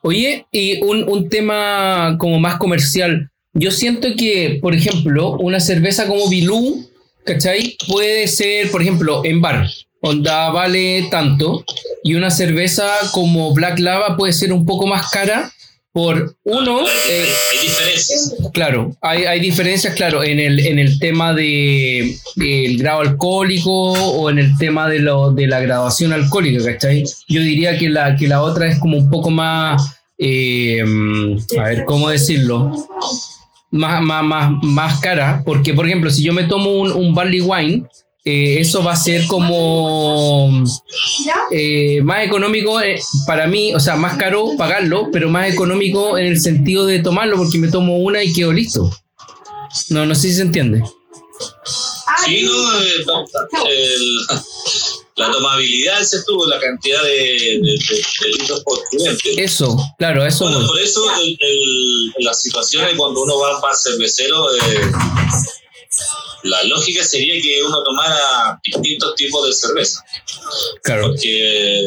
Oye, 0.00 0.46
y 0.50 0.80
un, 0.82 1.06
un 1.06 1.28
tema 1.28 2.16
como 2.18 2.40
más 2.40 2.58
comercial. 2.58 3.30
Yo 3.54 3.70
siento 3.70 4.08
que, 4.16 4.58
por 4.60 4.74
ejemplo, 4.74 5.36
una 5.38 5.60
cerveza 5.60 6.08
como 6.08 6.28
Bilú, 6.28 6.88
¿cachai? 7.24 7.76
Puede 7.86 8.26
ser, 8.26 8.70
por 8.72 8.82
ejemplo, 8.82 9.24
en 9.24 9.40
bar, 9.40 9.68
onda 10.00 10.50
vale 10.50 11.06
tanto, 11.08 11.64
y 12.02 12.14
una 12.14 12.30
cerveza 12.30 12.88
como 13.12 13.54
Black 13.54 13.78
Lava 13.78 14.16
puede 14.16 14.32
ser 14.32 14.52
un 14.52 14.66
poco 14.66 14.88
más 14.88 15.08
cara 15.10 15.52
por 15.92 16.34
uno, 16.42 16.80
eh, 17.08 17.26
Hay 17.52 17.68
diferencias. 17.68 18.34
Claro, 18.52 18.96
hay, 19.00 19.26
hay 19.26 19.38
diferencias, 19.38 19.94
claro, 19.94 20.24
en 20.24 20.40
el, 20.40 20.58
en 20.58 20.80
el 20.80 20.98
tema 20.98 21.32
de, 21.32 22.16
del 22.34 22.76
grado 22.78 23.02
alcohólico 23.02 23.92
o 23.92 24.28
en 24.28 24.40
el 24.40 24.58
tema 24.58 24.88
de, 24.88 24.98
lo, 24.98 25.30
de 25.30 25.46
la 25.46 25.60
graduación 25.60 26.12
alcohólica, 26.12 26.64
¿cachai? 26.64 27.04
Yo 27.28 27.40
diría 27.40 27.78
que 27.78 27.88
la, 27.88 28.16
que 28.16 28.26
la 28.26 28.42
otra 28.42 28.66
es 28.66 28.80
como 28.80 28.96
un 28.96 29.08
poco 29.08 29.30
más, 29.30 29.80
eh, 30.18 30.82
a 31.56 31.62
ver, 31.62 31.84
¿cómo 31.84 32.08
decirlo? 32.08 32.72
Más, 33.74 34.00
más, 34.02 34.22
más, 34.22 34.52
más 34.62 35.00
cara, 35.00 35.42
porque 35.44 35.74
por 35.74 35.86
ejemplo, 35.86 36.08
si 36.10 36.22
yo 36.22 36.32
me 36.32 36.44
tomo 36.44 36.70
un, 36.70 36.92
un 36.92 37.14
barley 37.14 37.40
wine, 37.40 37.84
eh, 38.26 38.58
eso 38.58 38.82
va 38.82 38.92
a 38.92 38.96
ser 38.96 39.26
como 39.26 40.48
eh, 41.50 42.00
más 42.02 42.24
económico 42.24 42.80
eh, 42.80 42.98
para 43.26 43.46
mí, 43.46 43.74
o 43.74 43.80
sea, 43.80 43.96
más 43.96 44.16
caro 44.16 44.56
pagarlo, 44.56 45.10
pero 45.12 45.28
más 45.28 45.52
económico 45.52 46.16
en 46.16 46.26
el 46.26 46.40
sentido 46.40 46.86
de 46.86 47.00
tomarlo 47.00 47.36
porque 47.36 47.58
me 47.58 47.68
tomo 47.68 47.98
una 47.98 48.22
y 48.22 48.32
quedo 48.32 48.50
listo. 48.50 48.90
No, 49.90 50.06
no 50.06 50.14
sé 50.14 50.28
si 50.28 50.36
se 50.36 50.42
entiende. 50.42 50.82
Sí, 52.24 52.46
no, 53.06 53.20
no, 53.20 53.26
la 55.16 55.30
tomabilidad, 55.30 56.00
ese 56.00 56.22
tuvo 56.26 56.46
la 56.46 56.58
cantidad 56.58 57.02
de, 57.04 57.10
de, 57.10 57.58
de- 57.60 58.04
de 58.20 58.28
litros 58.38 58.62
por 58.64 58.82
cliente. 58.90 59.42
Eso, 59.42 59.76
claro, 59.98 60.24
eso 60.26 60.44
Bueno, 60.44 60.66
por 60.66 60.78
eso 60.80 61.08
el, 61.20 61.36
el- 61.40 62.12
las 62.24 62.40
situaciones 62.42 62.96
cuando 62.96 63.22
uno 63.22 63.38
va 63.38 63.52
a 63.52 63.56
un 63.56 63.62
bar 63.62 63.76
cervecero, 63.76 64.52
eh, 64.56 64.90
la 66.42 66.62
lógica 66.64 67.02
sería 67.04 67.40
que 67.40 67.62
uno 67.62 67.82
tomara 67.84 68.60
distintos 68.64 69.14
tipos 69.14 69.46
de 69.46 69.52
cerveza. 69.54 70.04
Claro. 70.82 71.08
Porque, 71.08 71.84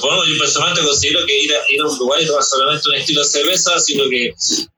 bueno, 0.00 0.24
yo 0.24 0.38
personalmente 0.38 0.82
considero 0.86 1.24
que 1.26 1.42
ir 1.44 1.52
a, 1.54 1.58
ir 1.72 1.80
a 1.80 1.86
un 1.86 1.98
lugar 1.98 2.22
y 2.22 2.26
tomar 2.26 2.42
solamente 2.42 2.88
un 2.88 2.94
estilo 2.94 3.22
de 3.22 3.28
cerveza, 3.28 3.78
sino 3.80 4.08
que 4.08 4.34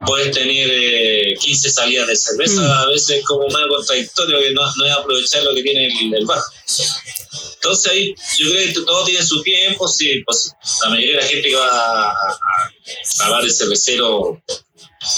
puedes 0.07 0.31
tener 0.33 0.69
eh, 0.73 1.35
15 1.41 1.71
salidas 1.71 2.07
de 2.09 2.17
cerveza, 2.17 2.61
Mm. 2.61 2.71
a 2.71 2.87
veces 2.87 3.19
es 3.19 3.25
como 3.25 3.47
medio 3.49 3.69
contradictorio, 3.69 4.39
que 4.41 4.51
no, 4.53 4.63
no 4.77 4.87
es 4.87 4.93
aprovechar 4.93 5.43
lo 5.45 5.55
que 5.55 5.63
tiene 5.63 5.87
el, 5.87 6.15
el 6.15 6.27
bar. 6.27 6.41
Entonces 7.55 7.93
ahí 7.93 8.15
yo 8.39 8.51
creo 8.51 8.67
que 8.67 8.81
todo 8.81 9.05
tiene 9.05 9.25
su 9.25 9.43
tiempo, 9.43 9.87
sí, 9.87 10.23
pues 10.25 10.53
la 10.83 10.91
mayoría 10.91 11.17
de 11.17 11.23
la 11.23 11.29
gente 11.29 11.49
que 11.49 11.55
va 11.57 11.67
a, 11.69 12.11
a, 12.11 13.27
a 13.27 13.29
bares 13.31 13.59
cerveceros 13.59 14.39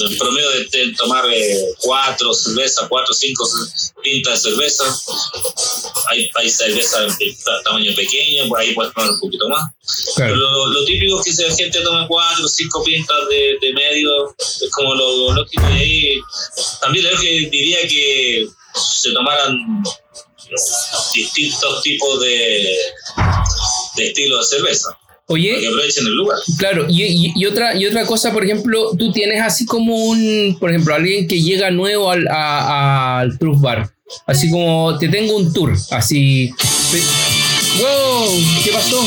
en 0.00 0.16
promedio 0.18 0.48
de, 0.50 0.64
de 0.66 0.94
tomar 0.94 1.24
eh, 1.32 1.58
cuatro 1.80 2.32
cervezas, 2.32 2.86
cuatro, 2.88 3.12
cinco 3.12 3.48
pintas 4.02 4.42
de 4.42 4.50
cerveza. 4.50 4.84
Hay, 6.08 6.28
hay 6.34 6.50
cerveza 6.50 7.00
de 7.00 7.36
ta- 7.44 7.62
tamaño 7.64 7.92
pequeño, 7.94 8.48
por 8.48 8.60
ahí 8.60 8.74
puedes 8.74 8.92
tomar 8.94 9.10
un 9.10 9.18
poquito 9.20 9.48
más. 9.48 9.70
Pero 10.16 10.34
claro. 10.34 10.36
lo, 10.36 10.66
lo 10.68 10.84
típico 10.84 11.18
es 11.18 11.24
que 11.26 11.32
si 11.32 11.42
la 11.42 11.54
gente 11.54 11.80
toma 11.80 12.06
cuatro 12.06 12.44
o 12.44 12.48
cinco 12.48 12.82
pintas 12.84 13.18
de, 13.28 13.56
de 13.60 13.72
medio, 13.72 14.34
es 14.38 14.70
como 14.72 14.94
lo, 14.94 15.16
lo 15.28 15.32
lógico. 15.34 15.62
Y 15.70 15.72
ahí 15.72 16.20
también 16.80 17.04
yo 17.10 17.18
que 17.20 17.48
diría 17.50 17.78
que 17.88 18.46
se 19.00 19.10
tomaran 19.12 19.82
distintos 21.14 21.82
tipos 21.82 22.20
de, 22.20 22.76
de 23.96 24.06
estilos 24.06 24.48
de 24.50 24.56
cerveza, 24.56 24.98
Oye, 25.28 25.66
aprovechen 25.66 26.06
el 26.06 26.12
lugar. 26.14 26.38
claro, 26.58 26.86
y, 26.88 27.04
y- 27.04 27.32
y 27.36 27.46
otra, 27.46 27.74
y 27.76 27.86
otra 27.86 28.04
cosa, 28.06 28.32
por 28.32 28.44
ejemplo, 28.44 28.90
tú 28.98 29.12
tienes 29.12 29.40
así 29.40 29.64
como 29.64 29.94
un, 29.96 30.56
por 30.60 30.70
ejemplo, 30.70 30.94
alguien 30.94 31.26
que 31.26 31.40
llega 31.40 31.70
nuevo 31.70 32.10
al, 32.10 32.26
a- 32.28 33.20
al 33.20 33.38
Truth 33.38 33.60
Bar, 33.60 33.90
así 34.26 34.50
como 34.50 34.98
te 34.98 35.08
tengo 35.08 35.36
un 35.36 35.52
tour, 35.52 35.74
así. 35.90 36.50
¡Wow! 37.78 38.40
¿Qué 38.64 38.72
pasó? 38.72 39.02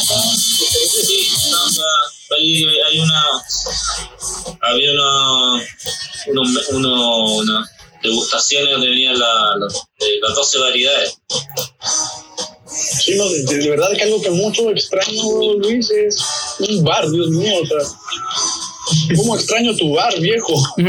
también 0.08 1.36
son 1.36 1.61
un 16.70 16.84
bar, 16.84 17.09
Dios 17.09 17.30
mío. 17.30 17.51
O 17.62 17.66
sea, 17.66 19.16
¿cómo 19.18 19.36
extraño 19.36 19.76
tu 19.76 19.93
bar, 19.93 20.14
viejo? 20.20 20.53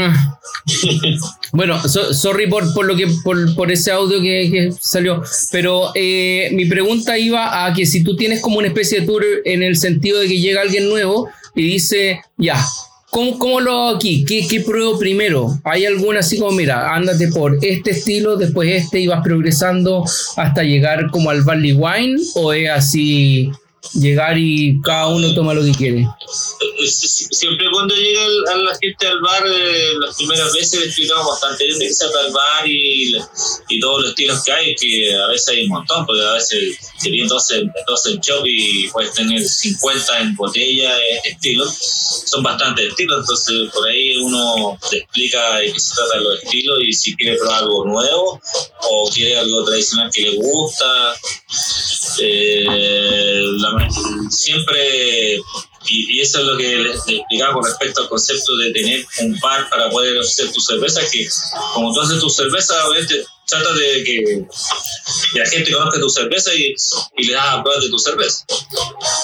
Bueno, 1.51 1.77
so- 1.87 2.13
sorry 2.13 2.47
por, 2.49 2.73
por 2.73 2.85
lo 2.85 2.95
que 2.95 3.05
por, 3.23 3.53
por 3.55 3.69
ese 3.71 3.91
audio 3.91 4.21
que, 4.21 4.71
salió, 4.79 5.21
pero 5.51 5.91
eh, 5.93 6.49
mi 6.53 6.65
pregunta 6.65 7.17
iba 7.17 7.65
a 7.65 7.73
que 7.73 7.85
si 7.85 8.01
tú 8.03 8.15
tienes 8.15 8.41
como 8.41 8.59
una 8.59 8.67
especie 8.69 9.01
de 9.01 9.05
tour 9.05 9.23
en 9.45 9.61
el 9.61 9.75
sentido 9.77 10.19
de 10.19 10.27
que 10.27 10.39
llega 10.39 10.61
alguien 10.61 10.89
nuevo 10.89 11.27
y 11.53 11.63
dice, 11.63 12.21
ya, 12.37 12.55
¿cómo, 13.11 13.37
cómo 13.37 13.59
lo 13.59 13.71
hago 13.71 13.95
aquí? 13.97 14.23
¿Qué, 14.25 14.47
¿Qué 14.47 14.61
pruebo 14.61 14.97
primero? 14.97 15.49
¿Hay 15.65 15.85
alguna 15.85 16.21
así 16.21 16.39
como, 16.39 16.51
mira, 16.53 16.95
ándate 16.95 17.27
por 17.27 17.57
este 17.61 17.91
estilo, 17.91 18.37
después 18.37 18.69
este 18.71 19.01
y 19.01 19.07
vas 19.07 19.21
progresando 19.21 20.05
hasta 20.37 20.63
llegar 20.63 21.11
como 21.11 21.29
al 21.29 21.43
Barley 21.43 21.73
Wine? 21.73 22.19
¿O 22.35 22.53
es 22.53 22.69
así 22.69 23.51
llegar 23.93 24.37
y 24.37 24.79
cada 24.81 25.07
uno 25.07 25.33
toma 25.35 25.53
lo 25.53 25.63
que 25.63 25.71
quiere? 25.71 26.07
Si- 26.87 27.07
si- 27.07 27.23
Siempre 27.43 27.67
cuando 27.71 27.93
llega 27.95 28.21
a 28.51 28.55
la 28.55 28.77
gente 28.81 29.05
al 29.07 29.19
bar, 29.19 29.43
eh, 29.45 29.91
las 29.99 30.15
primeras 30.15 30.53
veces 30.53 30.79
le 30.79 30.85
explicamos 30.87 31.27
bastante 31.27 31.65
bien 31.65 31.77
de 31.79 31.87
qué 31.87 31.93
se 31.93 32.05
el 32.05 32.31
bar 32.31 32.67
y, 32.67 33.17
y 33.69 33.79
todos 33.79 34.01
los 34.01 34.09
estilos 34.11 34.43
que 34.43 34.51
hay, 34.51 34.75
que 34.75 35.13
a 35.15 35.27
veces 35.27 35.49
hay 35.49 35.63
un 35.63 35.69
montón, 35.69 36.05
porque 36.05 36.21
a 36.23 36.33
veces 36.33 36.77
se 36.99 37.09
vienen 37.09 37.27
12, 37.27 37.63
12 37.87 38.11
en 38.11 38.19
shop 38.21 38.45
y 38.45 38.87
puedes 38.89 39.13
tener 39.13 39.41
50 39.45 40.19
en 40.21 40.35
botella 40.35 40.97
eh, 40.97 41.21
estilos. 41.25 41.73
Son 42.25 42.41
bastantes 42.43 42.87
estilos, 42.89 43.19
entonces 43.19 43.69
por 43.73 43.87
ahí 43.87 44.15
uno 44.17 44.77
te 44.89 44.97
explica 44.99 45.57
de 45.57 45.71
qué 45.73 45.79
se 45.79 45.95
trata 45.95 46.15
los 46.17 46.41
estilos 46.43 46.79
y 46.81 46.93
si 46.93 47.15
quiere 47.15 47.37
probar 47.37 47.63
algo 47.63 47.85
nuevo 47.85 48.41
o 48.89 49.09
quiere 49.13 49.37
algo 49.37 49.63
tradicional 49.65 50.09
que 50.13 50.21
le 50.21 50.35
gusta. 50.37 50.85
Eh, 52.21 53.41
la- 53.59 53.89
siempre, 54.29 55.37
y, 55.87 56.19
eso 56.21 56.39
es 56.39 56.45
lo 56.45 56.57
que 56.57 56.77
les, 56.77 56.95
les 57.07 57.17
explicaba 57.19 57.53
con 57.53 57.65
respecto 57.65 58.01
al 58.01 58.09
concepto 58.09 58.55
de 58.57 58.71
tener 58.71 59.05
un 59.21 59.39
bar 59.39 59.69
para 59.69 59.89
poder 59.89 60.19
hacer 60.19 60.51
tu 60.51 60.59
cerveza, 60.61 61.01
que 61.11 61.27
como 61.73 61.93
tú 61.93 62.01
haces 62.01 62.19
tu 62.19 62.29
cerveza, 62.29 62.87
obviamente 62.87 63.25
trata 63.47 63.73
de 63.73 64.03
que, 64.03 64.45
la 65.35 65.45
gente 65.47 65.71
conozca 65.71 65.99
tu 65.99 66.09
cerveza 66.09 66.51
y, 66.55 66.73
y 67.17 67.25
le 67.27 67.33
das 67.33 67.45
a 67.49 67.63
probar 67.63 67.81
de 67.81 67.89
tu 67.89 67.99
cerveza. 67.99 68.45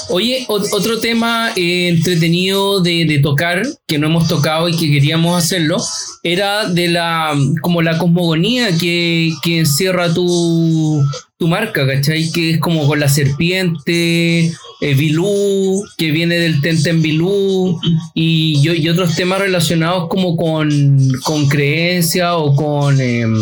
Oye, 0.09 0.45
ot- 0.47 0.67
otro 0.71 0.99
tema 0.99 1.51
eh, 1.55 1.87
entretenido 1.89 2.79
de, 2.81 3.05
de 3.05 3.19
tocar, 3.19 3.61
que 3.87 3.97
no 3.97 4.07
hemos 4.07 4.27
tocado 4.27 4.67
y 4.69 4.75
que 4.77 4.91
queríamos 4.91 5.41
hacerlo, 5.43 5.77
era 6.23 6.65
de 6.67 6.87
la 6.89 7.35
como 7.61 7.81
la 7.81 7.97
cosmogonía 7.97 8.77
que, 8.77 9.31
que 9.41 9.59
encierra 9.59 10.13
tu, 10.13 11.01
tu 11.37 11.47
marca, 11.47 11.87
¿cachai? 11.87 12.31
Que 12.31 12.51
es 12.51 12.59
como 12.59 12.87
con 12.87 12.99
la 12.99 13.07
serpiente, 13.09 14.47
eh, 14.81 14.93
Bilú, 14.95 15.83
que 15.97 16.11
viene 16.11 16.37
del 16.39 16.61
Tenten 16.61 17.01
Bilú, 17.01 17.79
y, 18.13 18.59
y 18.69 18.89
otros 18.89 19.15
temas 19.15 19.39
relacionados 19.39 20.07
como 20.09 20.35
con, 20.35 21.09
con 21.23 21.47
creencia 21.47 22.35
o 22.35 22.55
con... 22.55 22.99
em, 22.99 23.35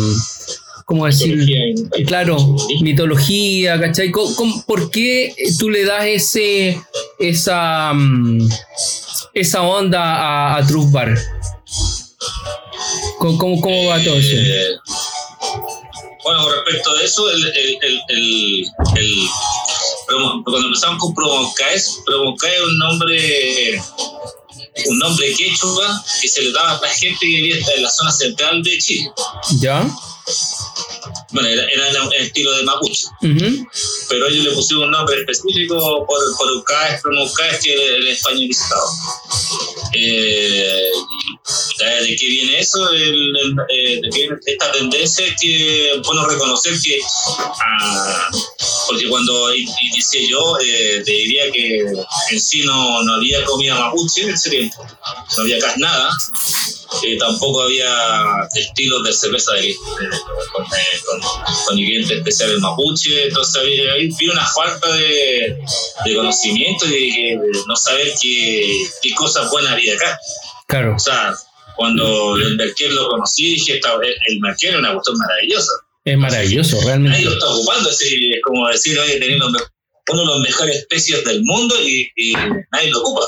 ¿Cómo 0.88 1.04
decir? 1.04 1.36
Mitología, 1.36 2.06
Claro, 2.06 2.56
mitología, 2.80 3.78
¿cachai? 3.78 4.10
¿Cómo- 4.10 4.34
cómo- 4.34 4.64
¿Por 4.66 4.90
qué 4.90 5.34
tú 5.58 5.68
le 5.68 5.84
das 5.84 6.06
ese, 6.06 6.80
esa, 7.18 7.92
mm, 7.92 8.48
esa 9.34 9.62
onda 9.62 10.00
a, 10.02 10.56
a 10.56 10.66
Truth 10.66 10.90
Bar? 10.90 11.14
¿Cómo, 13.18 13.36
cómo, 13.36 13.60
cómo 13.60 13.86
va 13.88 14.02
todo 14.02 14.16
eso? 14.16 14.34
Eh, 14.34 14.76
bueno, 16.24 16.42
con 16.44 16.52
respecto 16.54 16.90
a 16.90 17.02
eso, 17.02 17.30
el, 17.32 17.44
el, 17.44 17.78
el, 17.82 18.00
el- 18.08 18.66
el- 18.96 19.28
promo- 20.06 20.42
cuando 20.44 20.68
empezamos 20.68 20.98
con 21.00 21.14
Promocaes, 21.14 21.98
Promocaes 22.06 22.54
es 22.54 22.62
un 22.62 22.78
nombre 22.78 23.82
un 24.86 24.98
nombre 25.00 25.34
quechua 25.36 26.02
que 26.22 26.28
se 26.28 26.40
le 26.40 26.52
daba 26.52 26.78
a 26.78 26.80
la 26.80 26.88
gente 26.88 27.18
que 27.20 27.26
vivía 27.26 27.56
en 27.76 27.82
la 27.82 27.90
zona 27.90 28.10
central 28.12 28.62
de 28.62 28.78
Chile. 28.78 29.10
¿Ya? 29.60 29.84
Bueno, 31.30 31.48
era, 31.48 31.62
era 31.64 31.88
el 31.90 32.12
estilo 32.22 32.56
de 32.56 32.62
mapuche, 32.62 33.04
Ujú. 33.22 33.66
pero 34.08 34.28
ellos 34.28 34.44
le 34.46 34.50
pusieron 34.52 34.84
un 34.86 34.90
nombre 34.92 35.20
específico 35.20 36.06
por, 36.06 36.18
por 36.38 36.52
Ucaes, 36.52 37.02
Promocaes, 37.02 37.60
que 37.62 37.72
era 37.74 37.96
el 37.96 38.08
españolizado. 38.08 38.88
Eh, 39.92 40.90
¿De 41.78 42.16
qué 42.16 42.26
viene 42.26 42.58
eso? 42.60 42.90
El- 42.90 43.36
el- 43.36 43.56
eh, 43.68 44.00
de 44.02 44.10
qué 44.10 44.18
viene 44.20 44.36
esta 44.46 44.72
tendencia 44.72 45.24
que 45.40 46.00
bueno 46.04 46.26
reconocer 46.26 46.74
que, 46.82 46.98
ah, 47.38 48.28
porque 48.86 49.08
cuando 49.08 49.54
inicié 49.54 50.28
yo, 50.28 50.56
eh, 50.60 51.02
te 51.04 51.12
diría 51.12 51.50
que 51.52 51.80
en 52.30 52.40
sí 52.40 52.62
no, 52.64 53.02
no 53.02 53.14
había 53.14 53.44
comida 53.44 53.74
mapuche 53.78 54.22
en 54.22 54.30
ese 54.30 54.50
tiempo, 54.50 54.86
no 55.36 55.42
había 55.42 55.58
casi 55.58 55.80
nada, 55.80 56.10
eh, 57.04 57.16
tampoco 57.18 57.62
había 57.62 57.88
estilos 58.54 59.02
de 59.04 59.12
cerveza 59.12 59.52
de, 59.54 59.62
de- 59.62 59.74
con, 60.52 60.64
eh, 60.64 61.00
con, 61.06 61.20
con 61.66 61.78
ingredientes 61.78 62.18
especiales 62.18 62.58
mapuche, 62.60 63.28
entonces 63.28 63.56
había, 63.62 63.92
ahí 63.92 64.08
vi 64.18 64.28
una 64.28 64.46
falta 64.46 64.92
de, 64.94 65.58
de 66.04 66.14
conocimiento 66.14 66.86
y 66.86 67.10
de, 67.34 67.38
no 67.66 67.76
saber 67.76 68.08
qué, 68.20 68.86
qué 69.02 69.14
cosas 69.14 69.50
buenas 69.50 69.72
había 69.72 69.94
acá. 69.94 70.18
Claro. 70.66 70.94
O 70.96 70.98
sea, 70.98 71.34
cuando 71.76 72.36
el 72.36 72.56
Merkel 72.56 72.94
lo 72.94 73.08
conocí, 73.08 73.54
dije, 73.54 73.76
esta- 73.76 73.94
el, 73.94 74.14
el 74.26 74.40
Merkel 74.40 74.70
es 74.74 74.78
una 74.78 74.92
cuestión 74.92 75.16
maravillosa. 75.18 75.72
Es 76.04 76.16
maravilloso, 76.16 76.76
Nadie 76.76 76.86
realmente. 76.88 77.20
lo 77.22 77.32
está 77.32 77.46
ocupando, 77.48 77.90
es 77.90 78.00
como 78.42 78.68
decir, 78.68 78.98
oye, 78.98 79.18
teniendo 79.20 79.48
un 79.48 79.56
uno 80.10 80.20
de 80.22 80.26
los 80.26 80.40
mejores 80.40 80.76
especies 80.76 81.22
del 81.26 81.42
mundo 81.44 81.74
y, 81.82 82.10
y 82.16 82.32
nadie 82.72 82.90
lo 82.90 83.00
ocupa. 83.00 83.26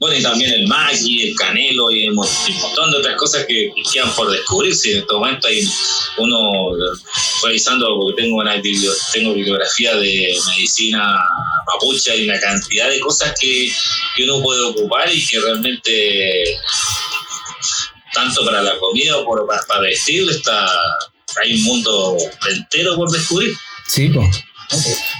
Bueno, 0.00 0.16
y 0.16 0.22
también 0.22 0.52
el 0.52 0.66
Maggi, 0.68 1.28
el 1.28 1.34
Canelo 1.34 1.90
y 1.90 2.08
un 2.08 2.14
montón 2.14 2.90
de 2.92 2.98
otras 2.98 3.16
cosas 3.16 3.44
que, 3.46 3.72
quedan 3.92 4.14
por 4.14 4.30
descubrirse. 4.30 4.92
En 4.92 4.98
este 4.98 5.12
momento 5.12 5.48
hay 5.48 5.68
uno 6.18 6.70
revisando, 7.42 7.96
porque 7.96 8.22
tengo 8.22 8.36
una 8.36 8.60
tengo 9.12 9.34
bibliografía 9.34 9.96
de 9.96 10.38
medicina 10.50 11.20
mapuche 11.66 12.16
y 12.16 12.28
una 12.28 12.38
cantidad 12.38 12.88
de 12.88 13.00
cosas 13.00 13.34
que, 13.40 13.72
que 14.16 14.24
uno 14.24 14.40
puede 14.40 14.62
ocupar 14.62 15.12
y 15.12 15.26
que 15.26 15.40
realmente 15.40 16.44
tanto 18.14 18.44
para 18.44 18.62
la 18.62 18.78
comida 18.78 19.14
como 19.24 19.46
para, 19.46 19.60
para 19.66 19.80
vestir 19.80 20.28
está 20.30 20.70
hay 21.40 21.54
un 21.54 21.62
mundo 21.62 22.16
entero 22.50 22.96
por 22.96 23.10
descubrir. 23.10 23.54
Sí, 23.86 24.08
pues. 24.08 24.44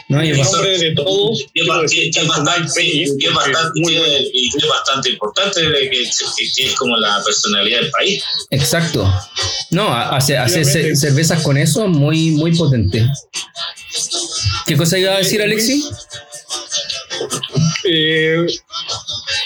No, 0.09 0.23
y 0.23 0.31
es 0.31 0.39
bastante 0.39 0.79
de 0.79 0.95
todos. 0.95 1.47
Y 1.55 1.61
es 1.61 1.67
bastante, 1.67 1.97
importante, 5.11 5.61
que, 5.91 6.03
es 6.03 6.75
como 6.77 6.97
la 6.97 7.23
personalidad 7.25 7.81
del 7.81 7.91
país. 7.91 8.23
Exacto. 8.51 9.11
No, 9.71 9.93
hace, 9.93 10.37
hace 10.37 10.65
cervezas 10.97 11.43
con 11.43 11.57
eso 11.57 11.89
muy, 11.89 12.31
muy 12.33 12.57
potente. 12.57 13.07
¿Qué 14.67 14.77
cosa 14.77 14.99
iba 14.99 15.15
a 15.15 15.19
decir, 15.19 15.41
Alexi? 15.43 15.85
Eh, 17.85 18.47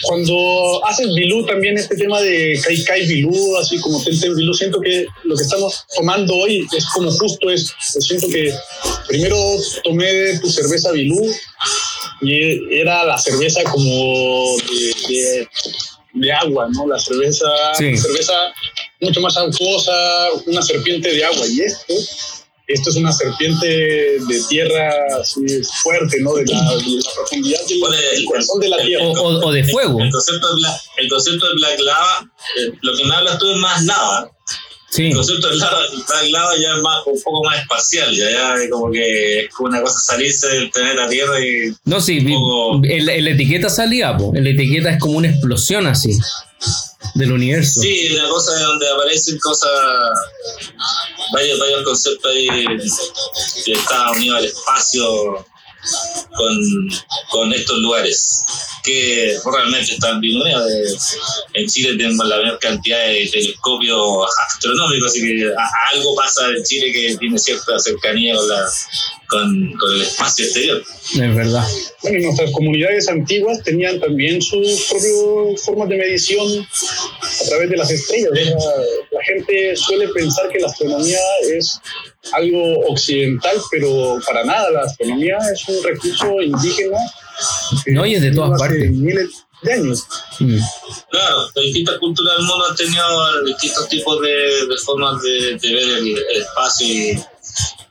cuando 0.02 0.84
haces 0.86 1.08
Bilú 1.14 1.46
también 1.46 1.78
este 1.78 1.96
tema 1.96 2.20
de 2.20 2.60
Kai 2.64 2.84
Kai 2.84 3.06
Bilú, 3.06 3.56
así 3.56 3.78
como 3.78 4.02
Tenten 4.02 4.34
Bilú, 4.34 4.52
siento 4.54 4.80
que 4.80 5.06
lo 5.24 5.36
que 5.36 5.42
estamos 5.42 5.84
tomando 5.96 6.34
hoy 6.36 6.66
es 6.76 6.84
como 6.94 7.10
justo 7.10 7.50
es, 7.50 7.72
siento 7.80 8.28
que 8.28 8.52
primero 9.12 9.36
tomé 9.84 10.38
tu 10.40 10.50
cerveza 10.50 10.90
Bilú 10.90 11.20
y 12.22 12.74
era 12.80 13.04
la 13.04 13.18
cerveza 13.18 13.62
como 13.64 14.56
de, 15.08 15.46
de, 16.14 16.32
agua, 16.32 16.68
¿no? 16.72 16.86
La 16.86 16.98
cerveza, 16.98 17.46
cerveza 17.74 18.32
mucho 19.00 19.20
más 19.20 19.36
acuosa, 19.36 19.92
una 20.46 20.62
serpiente 20.62 21.12
de 21.12 21.24
agua 21.24 21.46
y 21.46 21.60
esto 21.60 21.94
esto 22.68 22.88
es 22.88 22.96
una 22.96 23.12
serpiente 23.12 23.66
de 23.66 24.42
tierra 24.48 24.90
así 25.20 25.40
fuerte, 25.82 26.16
¿no? 26.20 26.34
De 26.34 26.46
la, 26.46 26.74
profundidad 27.14 27.60
del, 27.66 28.24
corazón 28.24 28.60
de 28.60 28.68
la 28.68 28.78
tierra. 28.78 29.04
O, 29.04 29.52
de 29.52 29.64
fuego. 29.64 30.00
El, 30.00 30.10
concepto 30.10 30.48
de 30.48 30.54
Black, 30.54 30.80
el 30.96 31.08
concepto 31.08 31.48
de 31.48 31.54
Black 31.56 31.80
Lava, 31.80 32.32
eh, 32.60 32.72
lo 32.80 32.96
que 32.96 33.04
me 33.04 33.14
hablas 33.14 33.38
tú 33.38 33.50
es 33.50 33.56
más 33.58 33.84
lava. 33.84 34.30
Sí. 34.92 35.06
El 35.06 35.14
concepto 35.14 35.48
de 35.48 35.56
lava, 35.56 35.80
Black 35.90 36.30
Lava 36.30 36.52
ya 36.58 36.74
es 36.74 36.82
más, 36.82 37.06
un 37.06 37.22
poco 37.22 37.42
más 37.44 37.58
espacial, 37.60 38.14
ya, 38.14 38.30
ya 38.30 38.54
como 38.70 38.90
que 38.90 39.40
es 39.40 39.54
como 39.54 39.70
una 39.70 39.80
cosa 39.80 39.98
salirse 39.98 40.46
del 40.48 40.70
planeta 40.70 41.08
Tierra 41.08 41.40
y... 41.40 41.74
No, 41.86 41.98
sí, 41.98 42.18
en, 42.18 43.06
la 43.06 43.30
etiqueta 43.30 43.70
salía, 43.70 44.14
po. 44.14 44.32
en 44.34 44.44
la 44.44 44.50
etiqueta 44.50 44.90
es 44.90 45.00
como 45.00 45.16
una 45.16 45.30
explosión 45.30 45.86
así 45.86 46.18
del 47.14 47.32
universo. 47.32 47.80
Sí, 47.80 48.08
una 48.12 48.28
cosa 48.28 48.60
donde 48.60 48.86
aparecen 48.90 49.38
cosas, 49.38 49.70
varios, 51.32 51.58
varios 51.58 51.84
conceptos 51.84 52.30
ahí 52.30 52.48
que 53.64 53.72
está 53.72 54.10
unido 54.10 54.36
al 54.36 54.44
espacio 54.44 55.46
con, 56.36 56.88
con 57.30 57.52
estos 57.54 57.78
lugares 57.78 58.44
que 58.82 59.36
realmente 59.44 59.92
están 59.92 60.20
bien 60.20 60.40
En 61.54 61.66
Chile 61.68 61.96
tenemos 61.96 62.26
la 62.26 62.36
mayor 62.36 62.58
cantidad 62.58 63.06
de 63.06 63.28
telescopios 63.30 64.26
astronómicos, 64.48 65.10
así 65.10 65.20
que 65.20 65.52
algo 65.92 66.14
pasa 66.14 66.48
en 66.48 66.62
Chile 66.64 66.92
que 66.92 67.16
tiene 67.18 67.38
cierta 67.38 67.78
cercanía 67.78 68.34
con, 68.34 68.48
la, 68.48 68.64
con, 69.28 69.72
con 69.78 69.92
el 69.94 70.02
espacio 70.02 70.44
exterior. 70.44 70.82
Es 71.14 71.34
verdad. 71.34 71.66
Bueno, 72.02 72.18
y 72.18 72.22
nuestras 72.22 72.50
comunidades 72.52 73.08
antiguas 73.08 73.62
tenían 73.62 74.00
también 74.00 74.42
sus 74.42 74.86
propias 74.88 75.62
formas 75.64 75.88
de 75.88 75.96
medición 75.96 76.66
a 77.22 77.44
través 77.48 77.70
de 77.70 77.76
las 77.76 77.90
estrellas. 77.90 78.30
La, 79.10 79.22
gente 79.24 79.76
suele 79.76 80.08
pensar 80.08 80.48
que 80.48 80.58
la 80.58 80.66
astronomía 80.66 81.20
es 81.44 81.80
algo 82.32 82.80
occidental, 82.88 83.56
pero 83.70 84.18
para 84.26 84.44
nada. 84.44 84.70
La 84.70 84.80
astronomía 84.80 85.38
es 85.52 85.68
un 85.68 85.84
recurso 85.84 86.40
indígena. 86.40 86.98
No, 87.86 88.06
y 88.06 88.14
es 88.14 88.22
de 88.22 88.32
todas 88.32 88.58
partes. 88.58 88.90
Miles 88.90 89.44
de 89.62 89.72
años. 89.72 90.06
Mm. 90.40 90.58
Claro, 91.10 91.42
las 91.54 91.64
distintas 91.64 91.98
culturas 91.98 92.36
del 92.36 92.46
mundo 92.46 92.66
han 92.68 92.76
tenido 92.76 93.44
distintos 93.44 93.88
tipos 93.88 94.20
de, 94.20 94.66
formas 94.84 95.22
de, 95.22 95.58
ver 95.62 95.88
el, 95.98 96.18
espacio 96.40 96.86
y, 96.86 97.24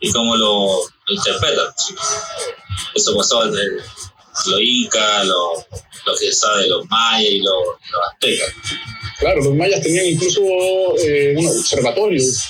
y 0.02 0.12
cómo 0.12 0.36
lo, 0.36 0.82
interpretan. 1.08 1.74
Eso 2.96 3.16
pasó 3.16 3.46
desde 3.46 3.78
los 4.48 4.62
incas, 4.62 5.26
los, 5.26 5.66
lo 6.06 6.16
que 6.16 6.28
se 6.28 6.34
sabe 6.34 6.64
de 6.64 6.70
los 6.70 6.90
mayas 6.90 7.32
y 7.32 7.40
los, 7.40 7.64
aztecas. 8.12 8.54
Claro, 9.20 9.44
los 9.44 9.56
mayas 9.56 9.82
tenían 9.82 10.06
incluso 10.08 10.42
eh, 11.00 11.36
unos 11.38 11.58
observatorios. 11.58 12.44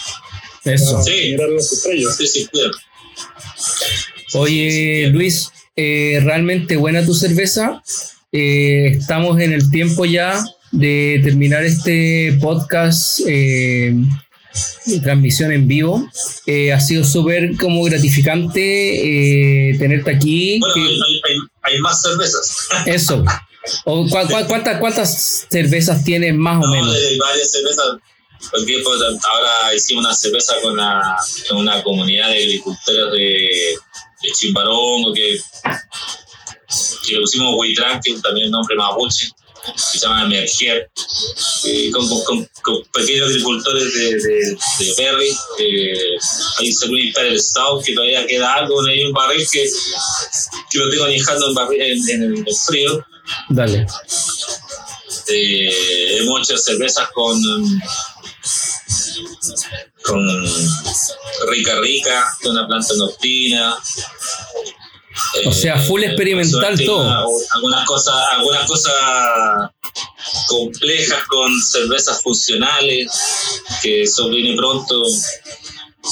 Eso. 0.63 1.01
Sí. 1.03 1.31
Mirar 1.31 1.49
las 1.49 1.71
estrellas. 1.71 2.15
Sí, 2.17 2.27
sí, 2.27 2.47
claro. 2.47 2.71
Oye, 4.33 5.09
Luis, 5.11 5.51
eh, 5.75 6.19
realmente 6.23 6.77
buena 6.77 7.05
tu 7.05 7.13
cerveza. 7.13 7.81
Eh, 8.31 8.95
estamos 8.97 9.39
en 9.41 9.51
el 9.51 9.69
tiempo 9.69 10.05
ya 10.05 10.41
de 10.71 11.19
terminar 11.21 11.65
este 11.65 12.37
podcast 12.41 13.19
eh, 13.27 13.93
transmisión 15.03 15.51
en 15.51 15.67
vivo. 15.67 16.07
Eh, 16.45 16.71
ha 16.71 16.79
sido 16.79 17.03
súper 17.03 17.57
como 17.57 17.83
gratificante 17.83 19.75
tenerte 19.77 20.11
aquí. 20.11 20.59
Bueno, 20.59 20.75
hay, 21.63 21.79
más 21.79 22.01
cervezas. 22.01 22.69
Eso. 22.85 23.23
O, 23.85 24.07
cuántas, 24.47 24.79
¿Cuántas 24.79 25.47
cervezas 25.49 26.03
tienes 26.03 26.33
más 26.35 26.63
o 26.63 26.67
menos? 26.69 26.95
Hay 26.95 27.17
varias 27.17 27.51
cervezas. 27.51 27.97
Porque 28.49 28.79
pues, 28.83 28.99
ahora 29.01 29.75
hicimos 29.75 30.05
una 30.05 30.13
cerveza 30.15 30.55
con 30.61 30.73
una, 30.73 31.15
con 31.47 31.57
una 31.59 31.83
comunidad 31.83 32.29
de 32.29 32.37
agricultores 32.37 33.11
de, 33.11 33.75
de 34.21 34.31
Chimbarongo 34.33 35.13
que, 35.13 35.39
que 37.05 37.13
le 37.13 37.21
pusimos 37.21 37.55
Huitrán, 37.57 37.99
que 38.01 38.13
también 38.19 38.45
es 38.45 38.51
nombre 38.51 38.75
mapuche 38.75 39.31
se 39.75 39.99
llama 39.99 40.23
Emerger, 40.23 40.89
eh, 41.65 41.91
con, 41.91 42.07
con, 42.23 42.49
con, 42.61 42.83
pequeños 42.93 43.29
agricultores 43.29 43.93
de, 43.93 44.15
de, 44.15 44.57
de 44.79 44.93
Berry. 44.97 45.37
Eh, 45.59 46.17
ahí 46.59 46.73
se 46.73 46.87
puede 46.87 47.13
el 47.27 47.41
South, 47.41 47.83
que 47.83 47.93
todavía 47.93 48.25
queda 48.25 48.53
algo, 48.55 48.83
hay 48.85 49.03
un 49.03 49.13
barril 49.13 49.45
que, 49.51 49.69
que 50.69 50.77
lo 50.77 50.89
tengo 50.89 51.05
añejando 51.05 51.53
en, 51.73 52.09
en, 52.09 52.23
el 52.23 52.55
frío. 52.55 53.05
Dale. 53.49 53.85
Eh, 55.27 56.17
hemos 56.19 56.49
hecho 56.49 56.57
cervezas 56.57 57.09
con 57.13 57.39
con 60.03 60.19
rica 61.49 61.79
rica, 61.79 62.37
con 62.41 62.51
una 62.51 62.67
planta 62.67 62.93
noctina, 62.95 63.77
o 65.45 65.51
sea, 65.51 65.79
full 65.79 66.03
experimental 66.03 66.79
todo. 66.83 67.27
Algunas 67.53 67.85
cosas, 67.85 68.15
algunas 68.31 68.65
cosas 68.67 68.93
complejas 70.47 71.25
con 71.27 71.61
cervezas 71.61 72.21
funcionales, 72.21 73.11
que 73.81 74.03
eso 74.03 74.29
viene 74.29 74.55
pronto. 74.55 75.03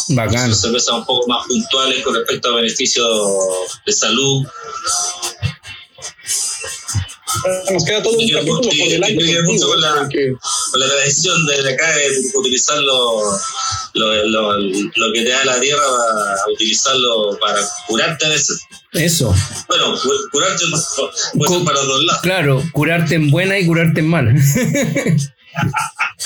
Bacán. 0.10 0.54
cervezas 0.54 0.94
un 0.94 1.06
poco 1.06 1.28
más 1.28 1.48
puntuales 1.48 2.04
con 2.04 2.14
respecto 2.14 2.50
a 2.50 2.56
beneficios 2.58 3.32
de 3.86 3.94
salud. 3.94 4.46
Nos 7.72 7.86
queda 7.86 8.04
todo 8.04 8.14
un 8.14 8.30
capítulo 8.30 8.62
por 8.62 8.90
delante. 8.90 9.42
mucho 9.44 9.68
con 9.68 9.82
la, 9.82 9.94
con 10.72 10.80
la 10.80 10.88
tradición 10.88 11.46
de 11.48 11.74
acá 11.74 11.96
de 11.96 12.08
utilizar 12.36 12.78
lo, 12.80 13.40
lo, 13.94 14.26
lo, 14.26 14.58
lo, 14.58 15.14
que 15.14 15.24
te 15.24 15.30
da 15.30 15.46
la 15.46 15.60
tierra, 15.60 15.82
a 15.82 16.52
utilizarlo 16.52 17.38
para 17.40 17.60
curarte 17.88 18.26
a 18.26 18.30
veces. 18.30 18.62
Eso. 18.94 19.34
Bueno, 19.68 19.96
curarte 20.32 20.66
puede 21.34 21.54
ser 21.54 21.64
para 21.66 21.84
los 21.84 22.06
lados. 22.06 22.22
Claro, 22.22 22.64
curarte 22.72 23.16
en 23.16 23.30
buena 23.32 23.58
y 23.60 23.66
curarte 23.66 24.00
en 24.00 24.08
mala. 24.08 24.34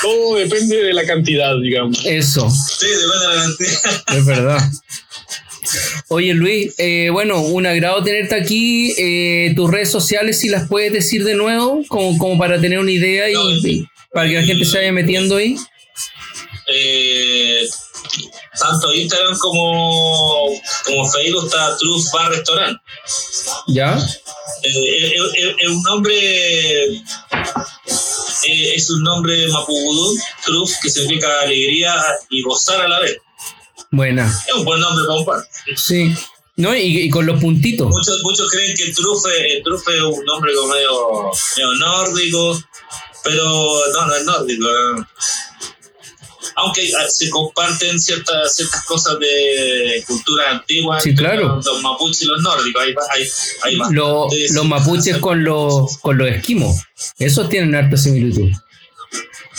Todo 0.01 0.35
depende 0.35 0.83
de 0.83 0.93
la 0.93 1.05
cantidad, 1.05 1.55
digamos. 1.61 1.99
Eso. 2.05 2.49
Sí, 2.49 2.87
depende 2.87 3.27
de 3.27 3.35
la 3.35 3.43
cantidad. 3.43 4.17
Es 4.17 4.25
verdad. 4.25 4.71
Oye 6.09 6.33
Luis, 6.33 6.73
eh, 6.77 7.09
bueno, 7.11 7.41
un 7.41 7.65
agrado 7.65 8.03
tenerte 8.03 8.35
aquí. 8.35 8.93
Eh, 8.97 9.53
tus 9.55 9.71
redes 9.71 9.89
sociales, 9.89 10.39
si 10.39 10.49
las 10.49 10.67
puedes 10.67 10.91
decir 10.91 11.23
de 11.23 11.35
nuevo, 11.35 11.83
como, 11.87 12.17
como 12.17 12.37
para 12.37 12.59
tener 12.59 12.79
una 12.79 12.91
idea 12.91 13.29
y, 13.29 13.85
para 14.11 14.27
que 14.27 14.35
la 14.35 14.43
gente 14.43 14.65
se 14.65 14.77
vaya 14.77 14.91
metiendo 14.91 15.37
ahí. 15.37 15.55
Eh, 16.73 17.69
tanto 18.59 18.93
Instagram 18.93 19.37
como, 19.39 20.49
como 20.85 21.11
Facebook 21.11 21.45
está 21.45 21.77
Truth 21.77 22.05
Bar 22.13 22.31
Restaurant. 22.31 22.77
¿Ya? 23.67 23.97
Eh, 24.63 25.15
es 25.59 25.69
un 25.69 25.83
nombre 25.83 27.03
es 28.45 28.89
un 28.89 29.03
nombre 29.03 29.47
mapudú, 29.47 30.17
Truth, 30.45 30.71
que 30.81 30.89
significa 30.89 31.27
alegría 31.41 31.95
y 32.29 32.41
gozar 32.43 32.81
a 32.81 32.87
la 32.87 32.99
vez. 32.99 33.17
Buena. 33.91 34.25
Es 34.47 34.53
un 34.53 34.65
buen 34.65 34.79
nombre 34.79 35.05
para 35.05 35.39
un 35.39 35.77
Sí. 35.77 36.13
¿No? 36.55 36.75
Y, 36.75 37.03
y 37.03 37.09
con 37.09 37.25
los 37.25 37.39
puntitos. 37.39 37.87
Muchos, 37.87 38.21
muchos 38.23 38.49
creen 38.51 38.75
que 38.77 38.91
Trufe, 38.93 39.61
Trufe 39.63 39.97
es 39.97 40.03
un 40.03 40.23
nombre 40.25 40.53
como 40.53 40.73
medio, 40.73 41.31
medio 41.55 41.73
nórdico, 41.79 42.63
pero 43.23 43.43
no, 43.93 44.05
no 44.05 44.15
es 44.15 44.25
nórdico. 44.25 44.67
Aunque 46.55 46.89
ah, 46.97 47.05
se 47.09 47.29
comparten 47.29 47.99
ciertas, 47.99 48.55
ciertas 48.55 48.83
cosas 48.85 49.17
de 49.19 50.03
culturas 50.07 50.47
antiguas 50.51 51.03
Sí, 51.03 51.15
claro. 51.15 51.55
los, 51.55 51.65
los 51.65 51.81
mapuches 51.81 52.21
y 52.21 52.25
los 52.25 52.41
nórdicos. 52.41 52.83
Hay, 52.83 52.93
hay, 53.21 53.27
hay 53.63 53.75
Lo- 53.93 54.23
bastantes 54.25 54.53
los 54.53 54.65
mapuches 54.65 55.17
con 55.17 55.43
los, 55.43 55.97
con 55.99 56.17
los 56.17 56.27
esquimos. 56.29 56.81
Esos 57.19 57.49
tienen 57.49 57.73
harta 57.75 57.97
similitud. 57.97 58.51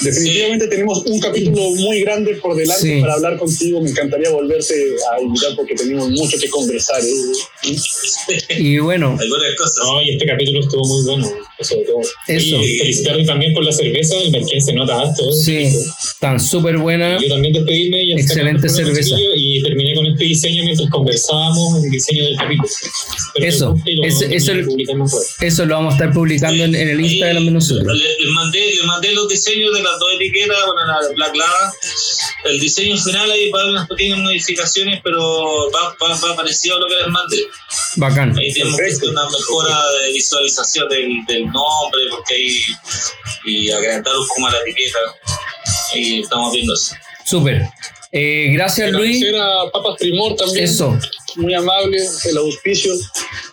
Definitivamente 0.00 0.66
tenemos 0.68 1.02
un 1.06 1.20
capítulo 1.20 1.56
muy 1.76 2.00
grande 2.00 2.34
por 2.36 2.56
delante 2.56 2.82
Sí. 2.82 3.00
para 3.00 3.14
hablar 3.14 3.38
contigo. 3.38 3.80
Me 3.80 3.90
encantaría 3.90 4.30
volverte 4.30 4.74
a 5.12 5.20
invitar 5.22 5.54
porque 5.56 5.74
tenemos 5.74 6.08
mucho 6.10 6.36
que 6.38 6.48
conversar. 6.48 7.00
¿eh? 7.02 7.76
Y 8.58 8.78
bueno, 8.78 9.16
algunas 9.20 9.54
cosas. 9.56 9.84
No, 9.84 10.02
y 10.02 10.10
este 10.12 10.26
capítulo 10.26 10.60
estuvo 10.60 10.84
muy 10.86 11.04
bueno, 11.04 11.28
sobre 11.60 11.84
todo. 11.84 12.00
Eso. 12.28 12.56
Y 12.64 12.78
felicitarme 12.78 13.24
también 13.24 13.52
por 13.54 13.64
la 13.64 13.72
cerveza, 13.72 14.16
el 14.18 14.30
Merquén 14.32 14.60
se 14.60 14.72
nota 14.72 15.00
harto. 15.00 15.32
sí, 15.32 15.68
están 16.14 16.40
súper 16.40 16.78
buenas. 16.78 17.22
Yo 17.22 17.28
también 17.28 17.52
despedirme 17.54 18.02
y 18.04 18.12
Excelente 18.14 18.68
cerveza. 18.68 19.16
Y 19.36 19.62
terminé 19.62 19.94
con 19.94 20.06
este 20.06 20.24
diseño 20.24 20.64
mientras 20.64 20.88
conversábamos 20.90 21.84
el 21.84 21.90
diseño 21.90 22.24
del 22.24 22.36
capítulo. 22.36 22.68
Espero 22.68 23.42
que 23.42 23.48
Eso, 23.48 23.66
lo 23.66 24.02
a 24.02 24.06
eso-. 25.06 25.18
Eso 25.40 25.66
lo 25.66 25.74
vamos 25.74 25.94
a 25.94 25.96
estar 25.96 26.12
publicando 26.12 26.64
en, 26.64 26.74
en 26.74 26.88
el 26.88 27.00
Instagram 27.00 27.44
de 27.44 27.50
nosotros. 27.50 27.96
Le, 27.96 28.04
les 28.04 28.30
mandé, 28.32 28.58
les 28.74 28.84
mandé 28.84 29.12
los 29.12 29.28
diseños 29.28 29.74
de 29.74 29.82
las 29.84 29.98
dos 29.98 30.12
etiquetas, 30.14 30.56
bueno, 30.66 30.86
la 30.86 31.06
de 31.06 31.14
Black 31.14 31.36
Lava. 31.36 31.72
El 32.44 32.60
diseño 32.60 32.96
final 32.96 33.30
ahí 33.30 33.50
va 33.50 33.58
a 33.58 33.62
haber 33.62 33.74
unas 33.74 33.88
pequeñas 33.88 34.18
modificaciones, 34.18 35.00
pero 35.02 35.70
va, 35.70 35.96
va, 36.02 36.14
va 36.14 36.36
parecido 36.36 36.76
a 36.76 36.80
lo 36.80 36.88
que 36.88 36.94
les 36.96 37.08
mandé. 37.08 37.36
Bacán. 37.96 38.38
Ahí 38.38 38.52
tenemos 38.52 38.76
que 38.76 38.86
hacer 38.86 39.08
una 39.08 39.28
mejora 39.30 39.78
de 39.92 40.12
visualización 40.12 40.88
del, 40.88 41.24
del 41.26 41.46
nombre, 41.46 42.02
porque 42.10 42.34
ahí, 42.34 42.60
y 43.44 43.70
agrandar 43.70 44.16
un 44.16 44.26
poco 44.26 44.40
más 44.40 44.52
la 44.52 44.60
etiqueta. 44.60 44.98
Y 45.94 46.22
estamos 46.22 46.52
viendo 46.52 46.74
eso. 46.74 46.94
Súper. 47.24 47.62
Eh, 48.12 48.50
gracias, 48.52 48.92
Luis. 48.92 49.24
A 49.34 49.70
Papas 49.72 49.96
Primor 49.98 50.36
también. 50.36 50.64
Eso. 50.64 50.98
Muy 51.36 51.54
amable, 51.54 51.98
el 52.30 52.36
auspicio. 52.36 52.92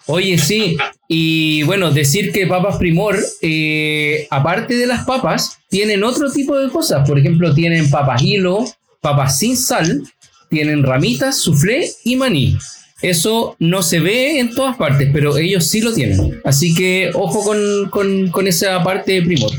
Oye, 0.06 0.38
sí. 0.38 0.78
Y 1.08 1.64
bueno, 1.64 1.92
decir 1.92 2.32
que 2.32 2.48
Papas 2.48 2.78
Primor, 2.78 3.18
eh, 3.42 4.28
aparte 4.30 4.76
de 4.78 4.88
las 4.88 5.06
papas, 5.06 5.58
tienen 5.70 6.04
otro 6.04 6.32
tipo 6.32 6.58
de 6.58 6.70
cosas. 6.70 7.08
Por 7.08 7.18
ejemplo, 7.20 7.54
tienen 7.54 7.90
papas 7.90 8.22
hilo, 8.22 8.66
papas 9.02 9.40
sin 9.40 9.58
sal, 9.58 10.04
tienen 10.50 10.84
ramitas, 10.84 11.38
soufflé 11.40 11.90
y 12.04 12.16
maní. 12.16 12.58
Eso 13.02 13.56
no 13.58 13.82
se 13.82 14.00
ve 14.00 14.40
en 14.40 14.54
todas 14.54 14.78
partes, 14.78 15.10
pero 15.12 15.36
ellos 15.38 15.66
sí 15.68 15.82
lo 15.82 15.92
tienen. 15.92 16.40
Así 16.44 16.76
que 16.76 17.10
ojo 17.16 17.44
con, 17.44 17.90
con- 17.90 18.30
con 18.30 18.48
esa 18.48 18.84
parte 18.84 19.14
de 19.14 19.22
Primor. 19.24 19.52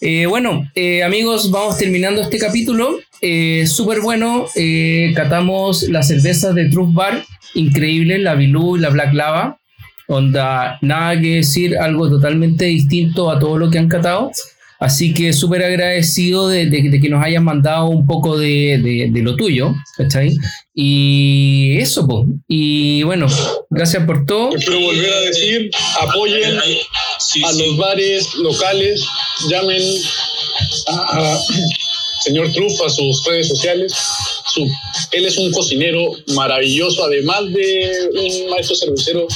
Eh, 0.00 0.26
bueno, 0.26 0.70
eh, 0.74 1.02
amigos, 1.02 1.50
vamos 1.50 1.78
terminando 1.78 2.22
este 2.22 2.38
capítulo. 2.38 2.98
Eh, 3.20 3.66
Súper 3.66 4.00
bueno. 4.00 4.46
Eh, 4.54 5.12
catamos 5.14 5.82
las 5.84 6.08
cervezas 6.08 6.54
de 6.54 6.68
Truth 6.68 6.92
Bar. 6.92 7.24
Increíble, 7.54 8.18
la 8.18 8.34
Bilú 8.34 8.76
y 8.76 8.80
la 8.80 8.90
Black 8.90 9.12
Lava. 9.12 9.58
Onda, 10.06 10.78
nada 10.82 11.20
que 11.20 11.36
decir, 11.36 11.78
algo 11.78 12.08
totalmente 12.10 12.64
distinto 12.64 13.30
a 13.30 13.38
todo 13.38 13.58
lo 13.58 13.70
que 13.70 13.78
han 13.78 13.88
catado. 13.88 14.30
Así 14.80 15.12
que 15.12 15.32
súper 15.34 15.62
agradecido 15.62 16.48
de, 16.48 16.64
de- 16.66 16.88
de 16.88 17.00
que 17.00 17.08
nos 17.10 17.22
hayan 17.22 17.44
mandado 17.44 17.86
un 17.88 18.06
poco 18.06 18.38
de, 18.38 18.78
de- 18.82 19.08
de 19.10 19.22
lo 19.22 19.36
tuyo, 19.36 19.74
¿cachai? 19.98 20.34
Y 20.74 21.76
eso, 21.78 22.06
pues. 22.06 22.26
Y 22.48 23.02
bueno, 23.02 23.26
gracias 23.68 24.04
por 24.06 24.24
todo. 24.24 24.56
Espero 24.56 24.80
volver 24.80 25.12
a 25.12 25.20
decir, 25.20 25.70
apoyen 26.00 26.58
a 26.58 27.52
los 27.52 27.76
bares 27.76 28.34
locales, 28.36 29.04
llamen 29.50 29.82
a, 30.86 30.94
a 31.34 31.38
señor 32.24 32.50
Truff 32.52 32.80
a 32.86 32.88
sus 32.88 33.22
redes 33.26 33.48
sociales. 33.48 33.92
Su- 34.46 34.66
él 35.12 35.26
es 35.26 35.36
un 35.38 35.52
cocinero 35.52 36.12
maravilloso, 36.34 37.04
además 37.04 37.42
de 37.52 37.90
un 38.14 38.50
maestro 38.50 38.76
cervecero 38.76 39.26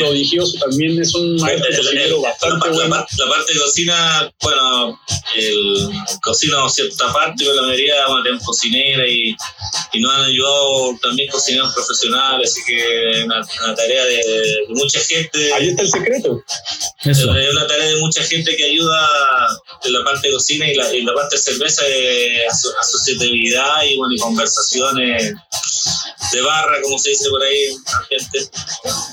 prodigioso, 0.00 0.58
también 0.58 1.00
es 1.00 1.14
un 1.14 1.36
maestro 1.36 1.76
cocinero 1.76 2.20
bastante 2.22 2.66
la- 2.68 2.72
bueno. 2.74 2.88
la- 2.96 3.06
la 3.24 3.28
parte 3.30 3.54
de 3.54 3.60
cocina, 3.60 4.32
bueno, 4.42 5.00
el, 5.36 5.88
cocino 6.22 6.68
cierta 6.68 7.12
parte, 7.12 7.44
pero 7.44 7.54
la 7.54 7.62
mayoría 7.62 8.06
bueno, 8.06 8.22
tenemos 8.22 8.44
cocinera 8.44 9.06
y, 9.06 9.34
y 9.92 10.00
nos 10.00 10.12
han 10.14 10.24
ayudado 10.24 10.98
también 11.02 11.30
cocineros 11.30 11.72
profesionales, 11.74 12.50
así 12.50 12.60
que 12.66 13.10
es 13.20 13.24
una, 13.24 13.40
una 13.64 13.74
tarea 13.74 14.04
de, 14.04 14.16
de 14.16 14.56
mucha 14.70 15.00
gente. 15.00 15.52
Ahí 15.54 15.68
está 15.68 15.82
el 15.82 15.90
secreto. 15.90 16.42
Es 17.04 17.24
una 17.24 17.66
tarea 17.66 17.86
de 17.86 17.96
mucha 17.96 18.22
gente 18.24 18.56
que 18.56 18.64
ayuda 18.64 19.08
en 19.84 19.92
la 19.92 20.04
parte 20.04 20.28
de 20.28 20.34
cocina 20.34 20.68
y 20.70 20.74
la, 20.74 20.92
y 20.94 21.02
la 21.02 21.14
parte 21.14 21.36
de 21.36 21.42
cerveza 21.42 21.84
de 21.84 22.46
aso- 22.50 22.72
asociatividad 22.80 23.82
y, 23.84 23.96
bueno, 23.96 24.14
y 24.14 24.18
conversaciones 24.18 25.34
de 26.32 26.40
barra, 26.42 26.80
como 26.82 26.98
se 26.98 27.10
dice 27.10 27.28
por 27.30 27.42
ahí, 27.42 27.76
la 27.84 28.06
gente. 28.08 28.50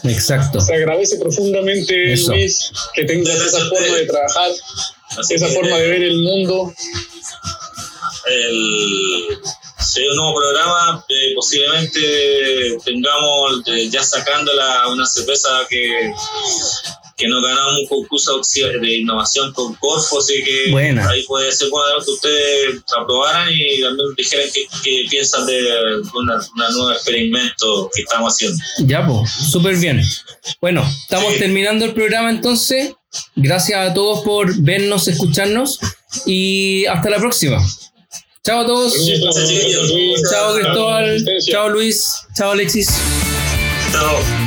Exacto. 0.03 0.59
Se 0.61 0.73
agradece 0.73 1.17
profundamente, 1.17 2.13
Eso. 2.13 2.31
Luis, 2.31 2.71
que 2.93 3.03
tengas 3.05 3.35
Gracias 3.35 3.53
esa 3.53 3.69
forma 3.69 3.95
de 3.95 4.05
trabajar, 4.05 4.51
Así 5.17 5.35
esa 5.35 5.47
que, 5.47 5.53
forma 5.53 5.77
de 5.77 5.87
ver 5.87 6.03
el 6.03 6.17
mundo. 6.17 6.73
el 8.27 9.39
sería 9.95 10.11
un 10.11 10.17
nuevo 10.17 10.35
programa, 10.35 11.05
eh, 11.07 11.33
posiblemente 11.35 12.77
tengamos 12.83 13.61
eh, 13.67 13.89
ya 13.89 14.03
sacando 14.03 14.51
la, 14.53 14.87
una 14.89 15.05
cerveza 15.05 15.49
que, 15.69 16.11
que 17.17 17.27
nos 17.29 17.41
ganamos 17.43 17.79
un 17.79 17.87
concurso 17.87 18.41
de 18.81 18.97
innovación 18.97 19.53
con 19.53 19.73
Corfo, 19.75 20.19
así 20.19 20.33
que 20.43 20.71
Buena. 20.71 21.07
ahí 21.09 21.23
puede 21.23 21.51
ser 21.51 21.69
bueno 21.69 22.03
que 22.03 22.11
ustedes 22.11 22.83
aprobaran 22.99 23.49
y 23.51 23.79
también 23.81 24.07
dijeran 24.17 24.47
qué 24.53 24.61
qué 24.83 25.05
piensan 25.09 25.45
de 25.45 25.61
una, 26.13 26.39
una 26.55 26.69
nuevo 26.71 26.91
experimento 26.91 27.89
que 27.95 28.01
estamos 28.01 28.33
haciendo. 28.33 28.61
Ya, 28.79 29.05
pues, 29.07 29.31
súper 29.31 29.77
bien. 29.77 30.01
Bueno, 30.59 30.85
estamos 31.03 31.33
Sí. 31.33 31.39
terminando 31.39 31.85
el 31.85 31.93
programa 31.93 32.29
entonces. 32.29 32.91
Gracias 33.35 33.79
a 33.79 33.93
todos 33.93 34.25
por 34.25 34.53
vernos, 34.61 35.07
escucharnos 35.07 35.79
y 36.25 36.85
hasta 36.85 37.09
la 37.09 37.17
próxima. 37.17 37.65
Chao 38.43 38.59
a 38.61 38.65
todos. 38.65 38.93
Chao 40.29 40.53
Cristóbal. 40.55 41.25
Chao 41.49 41.69
Luis. 41.69 42.05
Chao 42.35 42.51
Alexis. 42.51 42.89
Chao. 43.93 44.44